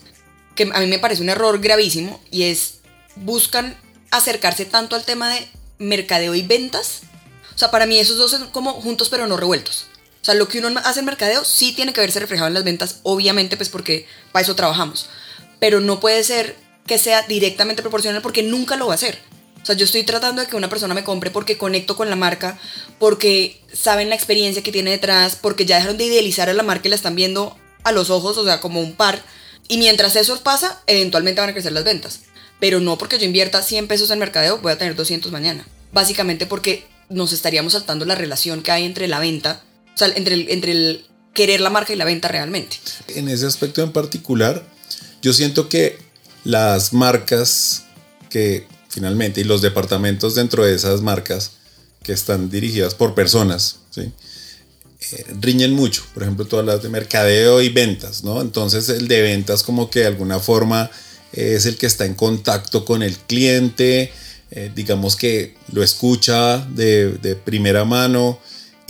que 0.54 0.70
a 0.72 0.80
mí 0.80 0.86
me 0.86 0.98
parece 0.98 1.22
un 1.22 1.28
error 1.28 1.60
gravísimo 1.60 2.20
y 2.30 2.44
es 2.44 2.80
buscan 3.16 3.76
acercarse 4.10 4.64
tanto 4.64 4.96
al 4.96 5.04
tema 5.04 5.32
de 5.32 5.48
mercadeo 5.78 6.34
y 6.34 6.42
ventas. 6.42 7.02
O 7.54 7.58
sea, 7.58 7.70
para 7.70 7.86
mí 7.86 7.98
esos 7.98 8.18
dos 8.18 8.32
son 8.32 8.48
como 8.50 8.72
juntos 8.74 9.08
pero 9.08 9.26
no 9.26 9.36
revueltos. 9.36 9.86
O 10.22 10.24
sea, 10.24 10.34
lo 10.34 10.46
que 10.46 10.60
uno 10.60 10.80
hace 10.84 11.00
en 11.00 11.06
mercadeo 11.06 11.44
sí 11.44 11.72
tiene 11.72 11.92
que 11.92 12.00
verse 12.00 12.20
reflejado 12.20 12.46
en 12.46 12.54
las 12.54 12.62
ventas, 12.62 13.00
obviamente, 13.02 13.56
pues 13.56 13.68
porque 13.68 14.06
para 14.30 14.44
eso 14.44 14.54
trabajamos. 14.54 15.08
Pero 15.58 15.80
no 15.80 15.98
puede 15.98 16.22
ser 16.22 16.56
que 16.86 16.96
sea 16.96 17.22
directamente 17.22 17.82
proporcional 17.82 18.22
porque 18.22 18.44
nunca 18.44 18.76
lo 18.76 18.86
va 18.86 18.92
a 18.92 18.94
hacer. 18.94 19.18
O 19.60 19.66
sea, 19.66 19.76
yo 19.76 19.84
estoy 19.84 20.04
tratando 20.04 20.40
de 20.40 20.48
que 20.48 20.56
una 20.56 20.68
persona 20.68 20.94
me 20.94 21.02
compre 21.02 21.30
porque 21.30 21.58
conecto 21.58 21.96
con 21.96 22.08
la 22.08 22.16
marca, 22.16 22.58
porque 23.00 23.60
saben 23.72 24.10
la 24.10 24.14
experiencia 24.14 24.62
que 24.62 24.72
tiene 24.72 24.92
detrás, 24.92 25.36
porque 25.40 25.66
ya 25.66 25.76
dejaron 25.76 25.98
de 25.98 26.04
idealizar 26.04 26.48
a 26.48 26.54
la 26.54 26.62
marca 26.62 26.86
y 26.86 26.90
la 26.90 26.96
están 26.96 27.16
viendo 27.16 27.56
a 27.82 27.90
los 27.90 28.10
ojos, 28.10 28.36
o 28.36 28.44
sea, 28.44 28.60
como 28.60 28.80
un 28.80 28.94
par. 28.94 29.22
Y 29.68 29.78
mientras 29.78 30.14
eso 30.14 30.40
pasa, 30.42 30.82
eventualmente 30.86 31.40
van 31.40 31.50
a 31.50 31.52
crecer 31.52 31.72
las 31.72 31.84
ventas. 31.84 32.20
Pero 32.60 32.78
no 32.78 32.96
porque 32.96 33.18
yo 33.18 33.24
invierta 33.24 33.62
100 33.62 33.88
pesos 33.88 34.10
en 34.10 34.20
mercadeo, 34.20 34.58
voy 34.58 34.70
a 34.70 34.78
tener 34.78 34.94
200 34.94 35.32
mañana. 35.32 35.66
Básicamente 35.92 36.46
porque 36.46 36.86
nos 37.08 37.32
estaríamos 37.32 37.72
saltando 37.72 38.04
la 38.04 38.14
relación 38.14 38.62
que 38.62 38.70
hay 38.70 38.84
entre 38.84 39.08
la 39.08 39.18
venta, 39.18 39.62
o 39.94 39.98
sea, 39.98 40.08
entre 40.08 40.34
el, 40.34 40.50
entre 40.50 40.72
el 40.72 41.06
querer 41.34 41.60
la 41.60 41.70
marca 41.70 41.92
y 41.92 41.96
la 41.96 42.04
venta 42.04 42.28
realmente. 42.28 42.78
En 43.08 43.28
ese 43.28 43.46
aspecto 43.46 43.82
en 43.82 43.92
particular, 43.92 44.62
yo 45.22 45.32
siento 45.32 45.68
que 45.68 45.98
las 46.44 46.92
marcas 46.92 47.84
que 48.28 48.66
finalmente, 48.88 49.40
y 49.40 49.44
los 49.44 49.62
departamentos 49.62 50.34
dentro 50.34 50.64
de 50.64 50.74
esas 50.74 51.00
marcas 51.00 51.52
que 52.02 52.12
están 52.12 52.50
dirigidas 52.50 52.94
por 52.94 53.14
personas, 53.14 53.76
¿sí? 53.90 54.12
Eh, 55.12 55.26
riñen 55.40 55.72
mucho. 55.72 56.04
Por 56.14 56.22
ejemplo, 56.22 56.44
todas 56.44 56.64
las 56.64 56.82
de 56.82 56.88
mercadeo 56.88 57.62
y 57.62 57.70
ventas, 57.70 58.22
¿no? 58.22 58.40
Entonces 58.40 58.88
el 58.88 59.08
de 59.08 59.22
ventas 59.22 59.62
como 59.62 59.90
que 59.90 60.00
de 60.00 60.06
alguna 60.06 60.38
forma 60.38 60.90
es 61.32 61.66
el 61.66 61.76
que 61.76 61.86
está 61.86 62.04
en 62.04 62.14
contacto 62.14 62.84
con 62.84 63.02
el 63.02 63.16
cliente, 63.16 64.12
eh, 64.50 64.70
digamos 64.74 65.16
que 65.16 65.56
lo 65.72 65.82
escucha 65.82 66.58
de, 66.58 67.12
de, 67.12 67.34
primera 67.34 67.84
mano. 67.84 68.38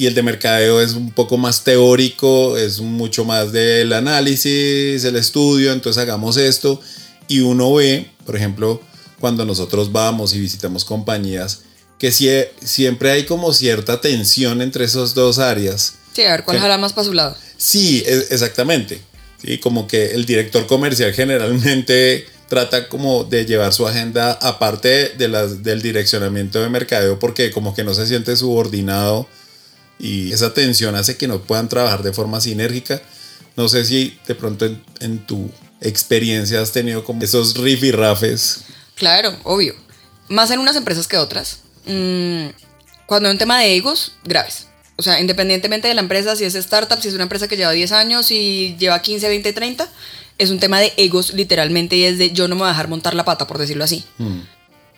Y 0.02 0.06
el 0.08 0.14
de 0.14 0.24
mercadeo 0.24 0.80
es 0.80 0.94
un 0.94 1.12
poco 1.12 1.36
más 1.36 1.62
teórico, 1.62 2.58
es 2.58 2.80
mucho 2.80 3.24
más 3.24 3.52
del 3.52 3.92
análisis, 3.92 5.04
el 5.04 5.14
estudio, 5.14 5.72
entonces 5.72 6.02
hagamos 6.02 6.36
esto. 6.38 6.80
Y 7.28 7.38
uno 7.38 7.72
ve, 7.72 8.10
por 8.26 8.34
ejemplo, 8.34 8.82
cuando 9.20 9.44
nosotros 9.44 9.92
vamos 9.92 10.34
y 10.34 10.40
visitamos 10.40 10.84
compañías, 10.84 11.60
que 12.00 12.10
siempre 12.10 13.12
hay 13.12 13.26
como 13.26 13.52
cierta 13.52 14.00
tensión 14.00 14.60
entre 14.60 14.86
esas 14.86 15.14
dos 15.14 15.38
áreas. 15.38 15.94
Sí, 16.12 16.24
a 16.24 16.32
ver 16.32 16.42
cuál 16.42 16.58
jala 16.58 16.78
más 16.78 16.92
para 16.92 17.04
su 17.04 17.12
lado. 17.12 17.36
Sí, 17.56 18.02
e, 18.04 18.26
exactamente. 18.30 19.00
Sí, 19.40 19.58
como 19.58 19.86
que 19.86 20.14
el 20.14 20.26
director 20.26 20.66
comercial 20.66 21.12
generalmente 21.12 22.26
trata 22.48 22.88
como 22.88 23.22
de 23.22 23.46
llevar 23.46 23.72
su 23.72 23.86
agenda 23.86 24.32
aparte 24.32 25.10
de 25.10 25.28
las, 25.28 25.62
del 25.62 25.80
direccionamiento 25.80 26.60
de 26.60 26.70
mercadeo 26.70 27.20
porque 27.20 27.52
como 27.52 27.72
que 27.72 27.84
no 27.84 27.94
se 27.94 28.08
siente 28.08 28.34
subordinado 28.34 29.28
y 30.02 30.32
esa 30.32 30.52
tensión 30.52 30.94
hace 30.94 31.16
que 31.16 31.28
no 31.28 31.40
puedan 31.40 31.70
trabajar 31.70 32.02
de 32.02 32.12
forma 32.12 32.42
sinérgica. 32.42 33.00
No 33.56 33.68
sé 33.70 33.86
si 33.86 34.18
de 34.26 34.34
pronto 34.34 34.66
en, 34.66 34.82
en 35.00 35.26
tu 35.26 35.50
experiencia 35.80 36.60
has 36.60 36.72
tenido 36.72 37.04
como 37.04 37.22
esos 37.22 37.56
rifirrafes 37.56 38.64
Claro, 38.94 39.34
obvio. 39.44 39.74
Más 40.28 40.50
en 40.50 40.58
unas 40.58 40.76
empresas 40.76 41.06
que 41.08 41.16
otras. 41.16 41.58
Mm, 41.86 42.48
cuando 43.06 43.28
hay 43.28 43.32
un 43.32 43.38
tema 43.38 43.60
de 43.60 43.76
egos, 43.76 44.12
graves. 44.24 44.68
O 44.96 45.02
sea, 45.02 45.20
independientemente 45.20 45.88
de 45.88 45.94
la 45.94 46.00
empresa, 46.00 46.36
si 46.36 46.44
es 46.44 46.54
startup, 46.54 47.00
si 47.00 47.08
es 47.08 47.14
una 47.14 47.24
empresa 47.24 47.48
que 47.48 47.56
lleva 47.56 47.72
10 47.72 47.92
años 47.92 48.30
y 48.30 48.76
lleva 48.78 49.02
15, 49.02 49.28
20, 49.28 49.52
30, 49.52 49.88
es 50.38 50.50
un 50.50 50.60
tema 50.60 50.80
de 50.80 50.92
egos 50.96 51.32
literalmente 51.34 51.96
y 51.96 52.04
es 52.04 52.18
de 52.18 52.30
yo 52.30 52.48
no 52.48 52.54
me 52.54 52.60
voy 52.60 52.68
a 52.68 52.72
dejar 52.72 52.88
montar 52.88 53.14
la 53.14 53.24
pata, 53.24 53.46
por 53.46 53.58
decirlo 53.58 53.84
así. 53.84 54.04
Mm. 54.18 54.40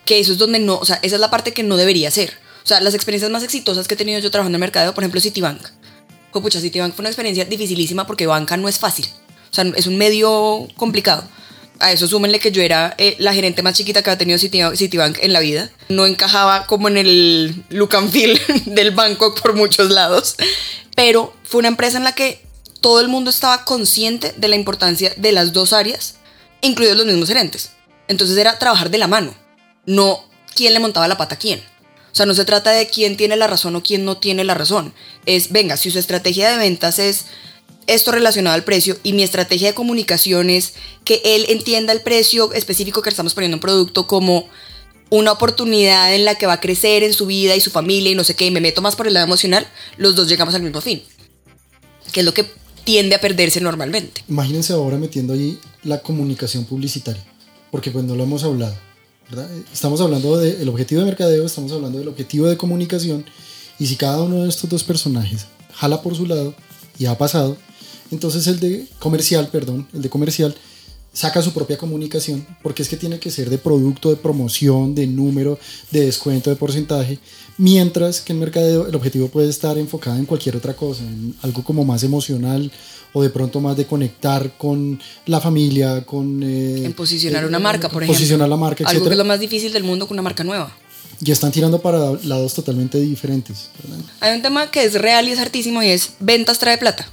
Que 0.05 0.19
eso 0.19 0.33
es 0.33 0.37
donde 0.37 0.59
no, 0.59 0.77
o 0.77 0.85
sea, 0.85 0.99
esa 1.01 1.15
es 1.15 1.21
la 1.21 1.31
parte 1.31 1.53
que 1.53 1.63
no 1.63 1.77
debería 1.77 2.11
ser. 2.11 2.37
O 2.65 2.67
sea, 2.67 2.81
las 2.81 2.95
experiencias 2.95 3.31
más 3.31 3.43
exitosas 3.43 3.87
que 3.87 3.93
he 3.93 3.97
tenido 3.97 4.19
yo 4.19 4.31
trabajando 4.31 4.55
en 4.57 4.61
el 4.63 4.67
mercado, 4.67 4.93
por 4.95 5.03
ejemplo, 5.03 5.21
Citibank. 5.21 5.61
Pucha, 6.31 6.59
Citibank 6.59 6.95
fue 6.95 7.03
una 7.03 7.09
experiencia 7.09 7.45
dificilísima 7.45 8.07
porque 8.07 8.25
banca 8.25 8.57
no 8.57 8.67
es 8.67 8.79
fácil. 8.79 9.05
O 9.51 9.53
sea, 9.53 9.63
es 9.75 9.85
un 9.87 9.97
medio 9.97 10.67
complicado 10.75 11.23
a 11.79 11.91
eso 11.91 12.07
súmenle 12.07 12.39
que 12.39 12.51
yo 12.51 12.61
era 12.61 12.95
eh, 12.97 13.15
la 13.19 13.33
gerente 13.33 13.61
más 13.61 13.75
chiquita 13.75 14.01
que 14.01 14.09
ha 14.09 14.17
tenido 14.17 14.39
Citibank 14.39 15.19
en 15.21 15.31
la 15.31 15.39
vida. 15.39 15.69
No 15.89 16.05
encajaba 16.05 16.65
como 16.65 16.87
en 16.87 16.97
el 16.97 17.63
look 17.69 17.95
and 17.95 18.11
feel 18.11 18.39
del 18.65 18.91
banco 18.91 19.35
por 19.35 19.55
muchos 19.55 19.91
lados, 19.91 20.35
pero 20.95 21.33
fue 21.43 21.59
una 21.59 21.67
empresa 21.67 21.97
en 21.97 22.03
la 22.03 22.13
que 22.13 22.41
todo 22.81 22.99
el 22.99 23.07
mundo 23.07 23.29
estaba 23.29 23.63
consciente 23.65 24.33
de 24.35 24.47
la 24.47 24.55
importancia 24.55 25.13
de 25.17 25.31
las 25.31 25.53
dos 25.53 25.71
áreas, 25.71 26.15
incluidos 26.61 26.97
los 26.97 27.05
mismos 27.05 27.27
gerentes. 27.27 27.71
Entonces 28.07 28.37
era 28.37 28.59
trabajar 28.59 28.89
de 28.89 28.97
la 28.97 29.07
mano, 29.07 29.33
no 29.85 30.23
quién 30.55 30.73
le 30.73 30.79
montaba 30.79 31.07
la 31.07 31.17
pata 31.17 31.35
a 31.35 31.39
quién. 31.39 31.61
O 32.15 32.17
sea, 32.17 32.25
no 32.25 32.33
se 32.33 32.45
trata 32.45 32.71
de 32.71 32.87
quién 32.87 33.17
tiene 33.17 33.35
la 33.35 33.45
razón 33.45 33.75
o 33.75 33.83
quién 33.83 34.05
no 34.05 34.15
tiene 34.15 34.45
la 34.45 34.53
razón. 34.53 34.93
Es, 35.25 35.51
venga, 35.51 35.75
si 35.75 35.91
su 35.91 35.99
estrategia 35.99 36.49
de 36.49 36.55
ventas 36.55 36.97
es 36.97 37.25
esto 37.87 38.13
relacionado 38.13 38.55
al 38.55 38.63
precio 38.63 38.95
y 39.03 39.11
mi 39.11 39.21
estrategia 39.21 39.67
de 39.67 39.73
comunicación 39.73 40.49
es 40.49 40.75
que 41.03 41.21
él 41.25 41.45
entienda 41.49 41.91
el 41.91 41.99
precio 41.99 42.53
específico 42.53 43.01
que 43.01 43.09
estamos 43.09 43.33
poniendo 43.33 43.55
en 43.55 43.59
producto 43.59 44.07
como 44.07 44.47
una 45.09 45.33
oportunidad 45.33 46.15
en 46.15 46.23
la 46.23 46.35
que 46.35 46.45
va 46.45 46.53
a 46.53 46.61
crecer 46.61 47.03
en 47.03 47.11
su 47.11 47.25
vida 47.25 47.53
y 47.53 47.59
su 47.59 47.69
familia 47.69 48.13
y 48.13 48.15
no 48.15 48.23
sé 48.23 48.33
qué, 48.33 48.45
y 48.45 48.51
me 48.51 48.61
meto 48.61 48.81
más 48.81 48.95
por 48.95 49.07
el 49.07 49.13
lado 49.13 49.25
emocional, 49.25 49.67
los 49.97 50.15
dos 50.15 50.29
llegamos 50.29 50.55
al 50.55 50.61
mismo 50.61 50.79
fin. 50.79 51.03
Que 52.13 52.21
es 52.21 52.25
lo 52.25 52.33
que 52.33 52.45
tiende 52.85 53.15
a 53.15 53.19
perderse 53.19 53.59
normalmente. 53.59 54.23
Imagínense 54.29 54.71
ahora 54.71 54.97
metiendo 54.97 55.33
ahí 55.33 55.59
la 55.83 56.01
comunicación 56.01 56.63
publicitaria, 56.63 57.25
porque 57.71 57.91
pues 57.91 58.05
no 58.05 58.15
lo 58.15 58.23
hemos 58.23 58.45
hablado. 58.45 58.77
Estamos 59.73 60.01
hablando 60.01 60.37
del 60.37 60.69
objetivo 60.69 61.01
de 61.01 61.07
mercadeo, 61.07 61.45
estamos 61.45 61.71
hablando 61.71 61.97
del 61.97 62.07
objetivo 62.07 62.47
de 62.47 62.57
comunicación, 62.57 63.25
y 63.79 63.87
si 63.87 63.95
cada 63.95 64.21
uno 64.21 64.43
de 64.43 64.49
estos 64.49 64.69
dos 64.69 64.83
personajes 64.83 65.47
jala 65.73 66.01
por 66.01 66.15
su 66.15 66.25
lado, 66.25 66.53
y 66.99 67.07
ha 67.07 67.17
pasado, 67.17 67.57
entonces 68.11 68.47
el 68.47 68.59
de 68.59 68.87
comercial, 68.99 69.49
perdón, 69.51 69.87
el 69.93 70.01
de 70.01 70.09
comercial 70.09 70.55
saca 71.15 71.41
su 71.41 71.53
propia 71.53 71.77
comunicación, 71.77 72.45
porque 72.61 72.83
es 72.83 72.89
que 72.89 72.97
tiene 72.97 73.19
que 73.19 73.31
ser 73.31 73.49
de 73.49 73.57
producto, 73.57 74.09
de 74.09 74.17
promoción, 74.17 74.93
de 74.93 75.07
número, 75.07 75.57
de 75.89 76.01
descuento, 76.01 76.49
de 76.49 76.57
porcentaje, 76.57 77.19
mientras 77.57 78.19
que 78.19 78.33
en 78.33 78.39
mercadeo 78.39 78.85
el 78.85 78.95
objetivo 78.95 79.29
puede 79.29 79.49
estar 79.49 79.77
enfocado 79.77 80.17
en 80.17 80.25
cualquier 80.25 80.57
otra 80.57 80.75
cosa, 80.75 81.03
en 81.03 81.33
algo 81.41 81.63
como 81.63 81.85
más 81.85 82.03
emocional 82.03 82.69
o 83.13 83.23
de 83.23 83.29
pronto 83.29 83.61
más 83.61 83.77
de 83.77 83.85
conectar 83.85 84.57
con 84.57 84.99
la 85.25 85.39
familia, 85.39 86.05
con... 86.05 86.43
Eh, 86.43 86.83
en 86.83 86.93
posicionar 86.93 87.45
una 87.45 87.59
marca, 87.59 87.87
por 87.87 88.03
ejemplo. 88.03 88.19
Posicionar 88.19 88.49
la 88.49 88.57
marca, 88.57 88.83
Algo 88.85 89.05
que 89.05 89.11
es 89.11 89.17
lo 89.17 89.23
más 89.23 89.39
difícil 89.39 89.71
del 89.71 89.85
mundo 89.85 90.07
con 90.07 90.15
una 90.15 90.21
marca 90.21 90.43
nueva. 90.43 90.75
Y 91.21 91.31
están 91.31 91.53
tirando 91.53 91.81
para 91.81 92.11
lados 92.23 92.53
totalmente 92.55 92.99
diferentes. 92.99 93.69
Hay 94.19 94.35
un 94.35 94.41
tema 94.41 94.69
que 94.69 94.83
es 94.83 94.95
real 94.95 95.29
y 95.29 95.31
es 95.31 95.39
hartísimo 95.39 95.81
y 95.81 95.87
es 95.87 96.11
ventas 96.19 96.59
trae 96.59 96.77
plata 96.77 97.07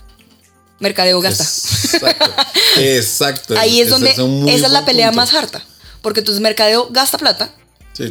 mercadeo 0.79 1.21
gasta. 1.21 1.45
Exacto. 2.79 3.55
Ahí 3.59 3.81
es 3.81 3.91
donde 3.91 4.11
esa 4.11 4.67
es 4.67 4.73
la 4.73 4.85
pelea 4.85 5.13
más 5.13 5.35
harta, 5.35 5.63
porque 6.01 6.21
entonces 6.21 6.41
mercadeo 6.41 6.89
gasta 6.91 7.19
plata. 7.19 7.51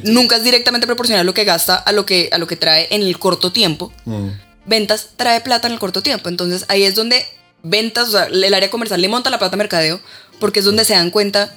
Nunca 0.04 0.38
es 0.38 0.44
directamente 0.44 0.86
proporcional 0.86 1.26
lo 1.26 1.34
que 1.34 1.44
gasta 1.44 1.76
a 1.76 1.92
lo 1.92 2.06
que, 2.06 2.30
a 2.32 2.38
lo 2.38 2.48
que 2.48 2.56
trae 2.56 2.88
en 2.92 3.02
el 3.02 3.18
corto 3.18 3.52
tiempo. 3.52 3.92
Mm. 4.06 4.30
Ventas 4.66 5.10
trae 5.18 5.42
plata 5.42 5.68
en 5.68 5.74
el 5.74 5.80
corto 5.80 6.04
tiempo. 6.04 6.30
Entonces 6.30 6.66
ahí 6.68 6.84
es 6.84 6.96
donde 6.96 7.26
ventas, 7.64 8.10
o 8.10 8.12
sea, 8.12 8.26
el 8.26 8.54
área 8.54 8.70
comercial 8.70 9.02
le 9.02 9.08
monta 9.08 9.30
la 9.30 9.40
plata 9.40 9.56
a 9.56 9.58
mercadeo, 9.58 10.00
porque 10.40 10.60
es 10.60 10.66
donde 10.66 10.86
se 10.86 10.94
dan 10.94 11.10
cuenta, 11.10 11.54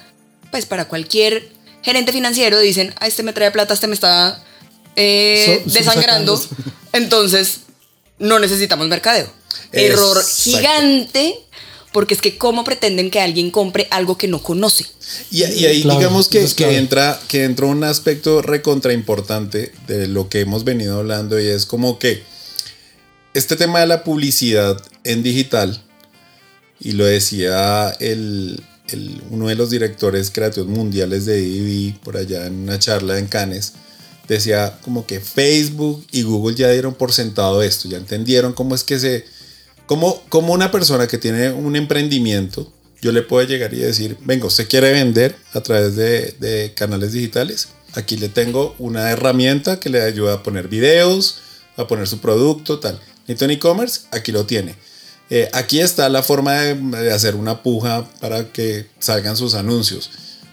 pues 0.51 0.65
para 0.65 0.85
cualquier 0.85 1.51
gerente 1.83 2.11
financiero 2.11 2.59
dicen, 2.59 2.93
ah, 2.99 3.07
este 3.07 3.23
me 3.23 3.31
trae 3.31 3.51
plata, 3.51 3.73
este 3.73 3.87
me 3.87 3.93
está 3.93 4.43
eh, 4.95 5.61
desangrando. 5.65 6.41
Entonces 6.93 7.61
no 8.17 8.39
necesitamos 8.39 8.87
mercadeo. 8.87 9.29
Error 9.71 10.23
gigante, 10.23 11.39
porque 11.91 12.13
es 12.13 12.21
que 12.21 12.37
cómo 12.37 12.63
pretenden 12.63 13.09
que 13.11 13.19
alguien 13.19 13.51
compre 13.51 13.87
algo 13.91 14.17
que 14.17 14.27
no 14.27 14.41
conoce. 14.41 14.85
Y, 15.31 15.43
ahí 15.43 15.83
digamos 15.83 16.27
que, 16.27 16.45
que, 16.55 16.77
entra, 16.77 17.19
que 17.27 17.43
entra 17.43 17.67
un 17.67 17.83
aspecto 17.83 18.41
recontra 18.41 18.93
importante 18.93 19.71
de 19.87 20.07
lo 20.07 20.29
que 20.29 20.41
hemos 20.41 20.63
venido 20.63 20.99
hablando 20.99 21.39
y 21.39 21.47
es 21.47 21.65
como 21.65 21.99
que 21.99 22.23
este 23.35 23.57
tema 23.57 23.81
de 23.81 23.87
la 23.87 24.03
publicidad 24.03 24.81
en 25.03 25.21
digital, 25.21 25.83
y 26.79 26.93
lo 26.93 27.05
decía 27.05 27.89
el, 27.99 28.63
uno 29.29 29.49
de 29.49 29.55
los 29.55 29.69
directores 29.69 30.31
creativos 30.31 30.69
mundiales 30.69 31.25
de 31.25 31.41
DV 31.41 31.99
por 31.99 32.15
allá 32.15 32.45
en 32.45 32.53
una 32.59 32.79
charla 32.79 33.19
en 33.19 33.27
Cannes, 33.27 33.73
decía 34.27 34.79
como 34.81 35.05
que 35.05 35.19
Facebook 35.19 36.05
y 36.11 36.23
Google 36.23 36.55
ya 36.55 36.71
dieron 36.71 36.95
por 36.95 37.11
sentado 37.11 37.61
esto, 37.61 37.89
ya 37.89 37.97
entendieron 37.97 38.53
cómo 38.53 38.73
es 38.73 38.83
que 38.83 38.99
se 38.99 39.25
como, 39.85 40.21
como 40.29 40.53
una 40.53 40.71
persona 40.71 41.07
que 41.07 41.17
tiene 41.17 41.51
un 41.51 41.75
emprendimiento, 41.75 42.71
yo 43.01 43.11
le 43.11 43.21
puedo 43.21 43.47
llegar 43.47 43.73
y 43.73 43.77
decir, 43.77 44.17
venga, 44.21 44.47
usted 44.47 44.67
quiere 44.67 44.91
vender 44.91 45.35
a 45.53 45.61
través 45.61 45.95
de, 45.95 46.73
canales 46.75 47.11
digitales. 47.11 47.69
Aquí 47.93 48.17
le 48.17 48.29
tengo 48.29 48.75
una 48.79 49.11
herramienta 49.11 49.79
que 49.79 49.89
le 49.89 50.01
ayuda 50.01 50.33
a 50.33 50.43
poner 50.43 50.67
videos, 50.67 51.39
a 51.77 51.87
poner 51.87 52.07
su 52.07 52.19
producto, 52.19 52.79
tal. 52.79 52.99
Necesito 53.27 53.51
e-commerce, 53.51 54.01
aquí 54.11 54.31
lo 54.31 54.45
tiene. 54.45 54.75
Eh, 55.29 55.49
aquí 55.53 55.79
está 55.79 56.09
la 56.09 56.23
forma 56.23 56.53
de, 56.53 57.13
hacer 57.13 57.35
una 57.35 57.61
puja 57.63 58.09
para 58.19 58.51
que 58.51 58.87
salgan 58.99 59.37
sus 59.37 59.53
anuncios. 59.53 60.09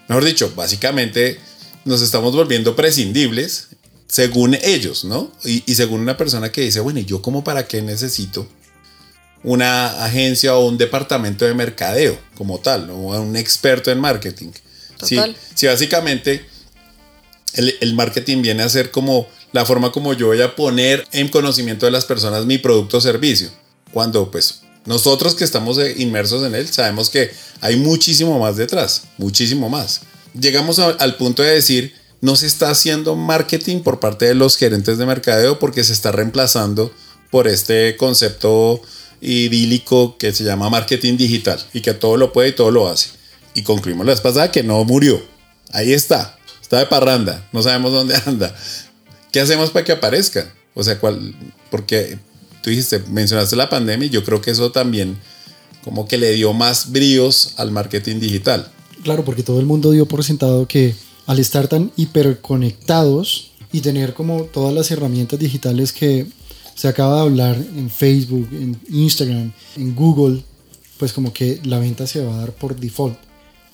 Mejor 0.08 0.24
dicho, 0.24 0.52
básicamente 0.54 1.40
nos 1.84 2.02
estamos 2.02 2.34
volviendo 2.34 2.76
prescindibles 2.76 3.68
según 4.08 4.58
ellos, 4.62 5.04
¿no? 5.04 5.32
Y, 5.42 5.62
y 5.66 5.74
según 5.74 6.00
una 6.00 6.18
persona 6.18 6.52
que 6.52 6.60
dice, 6.60 6.80
bueno, 6.80 7.00
¿y 7.00 7.06
yo 7.06 7.22
como 7.22 7.42
para 7.44 7.66
qué 7.66 7.80
necesito 7.80 8.46
una 9.44 10.04
agencia 10.04 10.56
o 10.56 10.66
un 10.66 10.78
departamento 10.78 11.44
de 11.44 11.54
mercadeo 11.54 12.18
como 12.36 12.58
tal, 12.60 12.86
¿no? 12.86 12.94
O 12.94 13.20
un 13.20 13.36
experto 13.36 13.90
en 13.90 13.98
marketing? 14.00 14.50
Total. 14.98 15.36
si 15.54 15.66
básicamente 15.66 16.44
el, 17.54 17.74
el 17.80 17.94
marketing 17.94 18.40
viene 18.42 18.62
a 18.62 18.68
ser 18.68 18.90
como 18.90 19.26
la 19.52 19.66
forma 19.66 19.90
como 19.92 20.12
yo 20.14 20.28
voy 20.28 20.40
a 20.40 20.54
poner 20.54 21.06
en 21.12 21.28
conocimiento 21.28 21.86
de 21.86 21.92
las 21.92 22.04
personas 22.04 22.46
mi 22.46 22.58
producto 22.58 22.98
o 22.98 23.00
servicio. 23.00 23.50
Cuando 23.92 24.30
pues 24.30 24.60
nosotros 24.86 25.34
que 25.34 25.44
estamos 25.44 25.78
inmersos 25.96 26.44
en 26.44 26.54
él 26.54 26.68
sabemos 26.68 27.10
que 27.10 27.30
hay 27.60 27.76
muchísimo 27.76 28.38
más 28.38 28.56
detrás, 28.56 29.02
muchísimo 29.18 29.68
más. 29.68 30.00
Llegamos 30.38 30.78
a- 30.78 30.90
al 30.90 31.16
punto 31.16 31.42
de 31.42 31.50
decir, 31.54 31.94
no 32.20 32.36
se 32.36 32.46
está 32.46 32.70
haciendo 32.70 33.16
marketing 33.16 33.80
por 33.80 34.00
parte 34.00 34.24
de 34.26 34.34
los 34.34 34.56
gerentes 34.56 34.96
de 34.98 35.04
mercadeo 35.06 35.58
porque 35.58 35.84
se 35.84 35.92
está 35.92 36.12
reemplazando 36.12 36.92
por 37.30 37.48
este 37.48 37.96
concepto 37.96 38.80
idílico 39.22 40.18
que 40.18 40.32
se 40.32 40.44
llama 40.44 40.68
marketing 40.68 41.16
digital 41.16 41.58
y 41.72 41.80
que 41.80 41.94
todo 41.94 42.16
lo 42.16 42.32
puede 42.32 42.50
y 42.50 42.52
todo 42.52 42.70
lo 42.70 42.88
hace. 42.88 43.10
Y 43.54 43.62
concluimos 43.62 44.04
la 44.04 44.12
vez 44.12 44.20
pasada 44.20 44.50
que 44.50 44.62
no 44.62 44.84
murió. 44.84 45.22
Ahí 45.72 45.92
está. 45.92 46.38
Está 46.60 46.78
de 46.78 46.86
parranda. 46.86 47.48
No 47.52 47.62
sabemos 47.62 47.92
dónde 47.92 48.14
anda. 48.26 48.54
¿Qué 49.30 49.40
hacemos 49.40 49.70
para 49.70 49.84
que 49.84 49.92
aparezca? 49.92 50.52
O 50.74 50.82
sea, 50.82 50.98
¿cuál? 50.98 51.34
Porque 51.70 52.18
tú 52.62 52.70
dijiste, 52.70 52.98
mencionaste 53.08 53.56
la 53.56 53.70
pandemia 53.70 54.06
y 54.06 54.10
yo 54.10 54.24
creo 54.24 54.40
que 54.40 54.50
eso 54.50 54.72
también 54.72 55.16
como 55.84 56.06
que 56.06 56.18
le 56.18 56.32
dio 56.32 56.52
más 56.52 56.92
bríos 56.92 57.54
al 57.56 57.70
marketing 57.70 58.20
digital. 58.20 58.70
Claro, 59.02 59.24
porque 59.24 59.42
todo 59.42 59.60
el 59.60 59.66
mundo 59.66 59.90
dio 59.90 60.06
por 60.06 60.22
sentado 60.24 60.66
que 60.66 60.94
al 61.26 61.38
estar 61.38 61.68
tan 61.68 61.92
hiperconectados 61.96 63.52
y 63.72 63.80
tener 63.80 64.14
como 64.14 64.44
todas 64.44 64.74
las 64.74 64.90
herramientas 64.90 65.38
digitales 65.38 65.92
que 65.92 66.26
se 66.82 66.88
acaba 66.88 67.14
de 67.14 67.20
hablar 67.20 67.54
en 67.54 67.88
Facebook, 67.88 68.48
en 68.50 68.76
Instagram, 68.88 69.52
en 69.76 69.94
Google, 69.94 70.42
pues 70.98 71.12
como 71.12 71.32
que 71.32 71.60
la 71.62 71.78
venta 71.78 72.08
se 72.08 72.24
va 72.24 72.34
a 72.34 72.38
dar 72.38 72.50
por 72.50 72.74
default. 72.74 73.16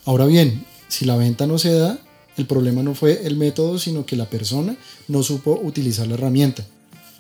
Ahora 0.04 0.26
bien, 0.26 0.66
si 0.88 1.06
la 1.06 1.16
venta 1.16 1.46
no 1.46 1.56
se 1.58 1.72
da, 1.72 1.98
el 2.36 2.44
problema 2.44 2.82
no 2.82 2.94
fue 2.94 3.22
el 3.24 3.36
método, 3.36 3.78
sino 3.78 4.04
que 4.04 4.14
la 4.14 4.26
persona 4.26 4.76
no 5.06 5.22
supo 5.22 5.58
utilizar 5.62 6.06
la 6.06 6.16
herramienta. 6.16 6.66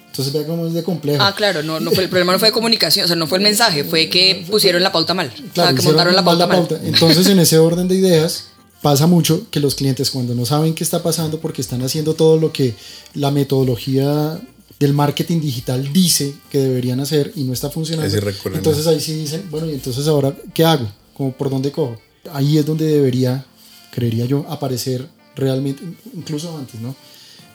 Entonces 0.08 0.34
vea 0.34 0.46
cómo 0.46 0.66
es 0.66 0.74
de 0.74 0.82
complejo. 0.82 1.22
Ah, 1.24 1.34
claro, 1.34 1.62
no, 1.62 1.80
no 1.80 1.90
fue, 1.90 2.04
el 2.04 2.10
problema 2.10 2.32
no 2.32 2.38
fue 2.38 2.48
de 2.48 2.52
comunicación, 2.52 3.06
o 3.06 3.08
sea, 3.08 3.16
no 3.16 3.26
fue 3.26 3.38
el 3.38 3.44
mensaje, 3.44 3.82
fue 3.82 4.10
que 4.10 4.44
pusieron 4.46 4.82
la 4.82 4.92
pauta 4.92 5.14
mal. 5.14 5.32
o 5.32 5.54
sea, 5.54 5.74
que 5.74 5.80
montaron 5.80 6.14
la 6.14 6.20
mal 6.20 6.36
pauta 6.36 6.46
mal. 6.46 6.80
Entonces, 6.84 7.26
en 7.28 7.38
ese 7.38 7.56
orden 7.56 7.88
de 7.88 7.94
ideas, 7.94 8.48
pasa 8.82 9.06
mucho 9.06 9.46
que 9.50 9.58
los 9.58 9.74
clientes 9.74 10.10
cuando 10.10 10.34
no 10.34 10.44
saben 10.44 10.74
qué 10.74 10.84
está 10.84 11.02
pasando 11.02 11.40
porque 11.40 11.62
están 11.62 11.80
haciendo 11.80 12.12
todo 12.12 12.36
lo 12.38 12.52
que 12.52 12.74
la 13.14 13.30
metodología 13.30 14.38
del 14.78 14.94
marketing 14.94 15.40
digital 15.40 15.92
dice 15.92 16.34
que 16.50 16.58
deberían 16.58 17.00
hacer 17.00 17.32
y 17.34 17.44
no 17.44 17.52
está 17.52 17.70
funcionando. 17.70 18.14
Entonces 18.54 18.86
ahí 18.86 19.00
sí 19.00 19.14
dicen, 19.14 19.48
bueno, 19.50 19.68
y 19.68 19.74
entonces 19.74 20.06
ahora, 20.06 20.36
¿qué 20.54 20.64
hago? 20.64 20.88
¿Cómo, 21.14 21.32
¿Por 21.32 21.50
dónde 21.50 21.72
cojo? 21.72 21.98
Ahí 22.32 22.58
es 22.58 22.66
donde 22.66 22.86
debería, 22.86 23.44
creería 23.92 24.24
yo, 24.24 24.46
aparecer 24.48 25.08
realmente, 25.34 25.82
incluso 26.14 26.56
antes, 26.56 26.80
¿no? 26.80 26.94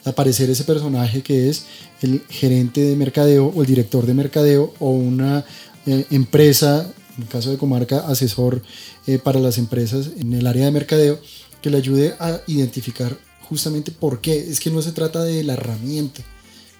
aparecer 0.05 0.49
ese 0.49 0.63
personaje 0.63 1.21
que 1.21 1.49
es 1.49 1.65
el 2.01 2.21
gerente 2.29 2.81
de 2.81 2.95
mercadeo 2.95 3.47
o 3.47 3.61
el 3.61 3.67
director 3.67 4.05
de 4.05 4.13
mercadeo 4.13 4.73
o 4.79 4.89
una 4.89 5.45
eh, 5.85 6.05
empresa, 6.11 6.91
en 7.17 7.23
el 7.23 7.29
caso 7.29 7.51
de 7.51 7.57
Comarca, 7.57 7.99
asesor 8.07 8.61
eh, 9.07 9.19
para 9.19 9.39
las 9.39 9.57
empresas 9.57 10.09
en 10.19 10.33
el 10.33 10.47
área 10.47 10.65
de 10.65 10.71
mercadeo, 10.71 11.19
que 11.61 11.69
le 11.69 11.77
ayude 11.77 12.15
a 12.19 12.41
identificar 12.47 13.17
justamente 13.41 13.91
por 13.91 14.19
qué. 14.19 14.37
Es 14.37 14.59
que 14.59 14.69
no 14.69 14.81
se 14.81 14.91
trata 14.91 15.23
de 15.23 15.43
la 15.43 15.53
herramienta. 15.53 16.21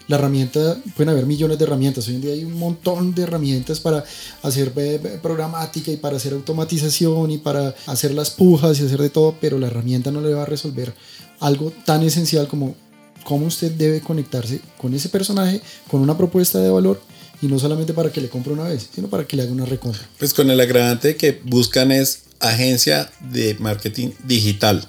La 0.08 0.18
herramienta, 0.18 0.78
pueden 0.96 1.10
haber 1.10 1.26
millones 1.26 1.58
de 1.58 1.66
herramientas. 1.66 2.08
Hoy 2.08 2.16
en 2.16 2.22
día 2.22 2.34
hay 2.34 2.44
un 2.44 2.60
montón 2.60 3.16
de 3.16 3.24
herramientas 3.24 3.80
para 3.80 4.04
hacer 4.42 4.74
eh, 4.76 5.20
programática 5.22 5.92
y 5.92 5.98
para 5.98 6.18
hacer 6.18 6.34
automatización 6.34 7.32
y 7.32 7.38
para 7.38 7.74
hacer 7.86 8.14
las 8.14 8.30
pujas 8.30 8.80
y 8.80 8.86
hacer 8.86 9.02
de 9.02 9.10
todo, 9.10 9.36
pero 9.40 9.58
la 9.58 9.68
herramienta 9.68 10.12
no 10.12 10.22
le 10.22 10.34
va 10.34 10.44
a 10.44 10.46
resolver 10.46 10.94
algo 11.40 11.72
tan 11.86 12.04
esencial 12.04 12.48
como 12.48 12.76
cómo 13.24 13.46
usted 13.46 13.72
debe 13.72 14.02
conectarse 14.02 14.60
con 14.78 14.94
ese 14.94 15.10
personaje, 15.10 15.62
con 15.90 16.02
una 16.02 16.18
propuesta 16.18 16.60
de 16.60 16.70
valor 16.70 17.02
y 17.42 17.48
no 17.48 17.60
solamente 17.60 17.94
para 17.94 18.12
que 18.12 18.22
le 18.22 18.30
compre 18.30 18.54
una 18.54 18.64
vez, 18.64 18.90
sino 18.94 19.10
para 19.10 19.26
que 19.26 19.36
le 19.36 19.44
haga 19.44 19.52
una 19.52 19.66
recompra. 19.66 20.02
Pues 20.18 20.34
con 20.34 20.50
el 20.50 20.60
agravante 20.60 21.16
que 21.16 21.42
buscan 21.44 21.92
es 21.92 22.24
agencia 22.40 23.12
de 23.20 23.56
marketing 23.60 24.12
digital. 24.26 24.88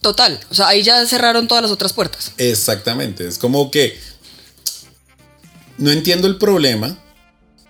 Total, 0.00 0.40
o 0.50 0.54
sea, 0.54 0.68
ahí 0.68 0.82
ya 0.82 1.04
cerraron 1.06 1.46
todas 1.46 1.62
las 1.62 1.70
otras 1.70 1.92
puertas. 1.92 2.32
Exactamente, 2.38 3.26
es 3.28 3.36
como 3.36 3.70
que 3.70 3.98
no 5.78 5.90
entiendo 5.90 6.26
el 6.26 6.36
problema, 6.36 6.98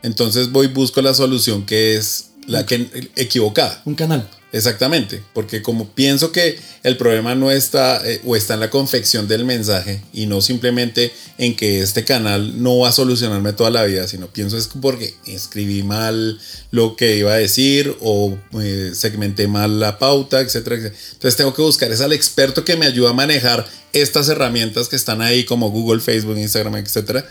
entonces 0.03 0.51
voy 0.51 0.67
y 0.67 0.71
busco 0.71 1.03
la 1.03 1.15
solución 1.15 1.67
que 1.67 1.97
es 1.97 2.31
la 2.47 2.67
que 2.67 3.11
equivocada. 3.17 3.83
Un 3.85 3.95
canal. 3.95 4.29
Exactamente, 4.51 5.23
porque 5.35 5.61
como 5.61 5.91
pienso 5.91 6.33
que 6.33 6.59
el 6.83 6.97
problema 6.97 7.35
no 7.35 7.51
está 7.51 8.01
eh, 8.03 8.23
o 8.25 8.35
está 8.35 8.55
en 8.55 8.61
la 8.61 8.71
confección 8.71 9.29
del 9.29 9.45
mensaje 9.45 10.03
y 10.15 10.25
no 10.25 10.41
simplemente 10.41 11.13
en 11.37 11.55
que 11.55 11.83
este 11.83 12.05
canal 12.05 12.63
no 12.63 12.79
va 12.79 12.89
a 12.89 12.93
solucionarme 12.93 13.53
toda 13.53 13.69
la 13.69 13.85
vida, 13.85 14.09
sino 14.09 14.29
pienso 14.29 14.57
es 14.57 14.69
porque 14.69 15.15
escribí 15.27 15.83
mal 15.83 16.41
lo 16.71 16.97
que 16.97 17.19
iba 17.19 17.35
a 17.35 17.37
decir 17.37 17.95
o 18.01 18.39
eh, 18.59 18.93
segmenté 18.95 19.49
mal 19.49 19.81
la 19.81 19.99
pauta, 19.99 20.41
etcétera, 20.41 20.77
etcétera. 20.77 21.03
Entonces 21.13 21.37
tengo 21.37 21.53
que 21.53 21.61
buscar 21.61 21.93
es 21.93 22.01
al 22.01 22.15
experto 22.15 22.65
que 22.65 22.77
me 22.77 22.87
ayude 22.87 23.11
a 23.11 23.13
manejar 23.13 23.69
estas 23.93 24.31
herramientas 24.31 24.89
que 24.89 24.97
están 24.97 25.21
ahí 25.21 25.45
como 25.45 25.71
Google, 25.71 26.01
Facebook, 26.01 26.39
Instagram, 26.39 26.77
etcétera, 26.77 27.29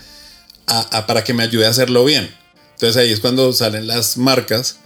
a- 0.68 0.98
a- 0.98 1.06
para 1.06 1.24
que 1.24 1.34
me 1.34 1.42
ayude 1.42 1.66
a 1.66 1.70
hacerlo 1.70 2.04
bien. 2.04 2.32
Entonces 2.74 2.96
ahí 2.96 3.10
es 3.10 3.20
cuando 3.20 3.52
salen 3.52 3.86
las 3.86 4.16
marcas 4.16 4.76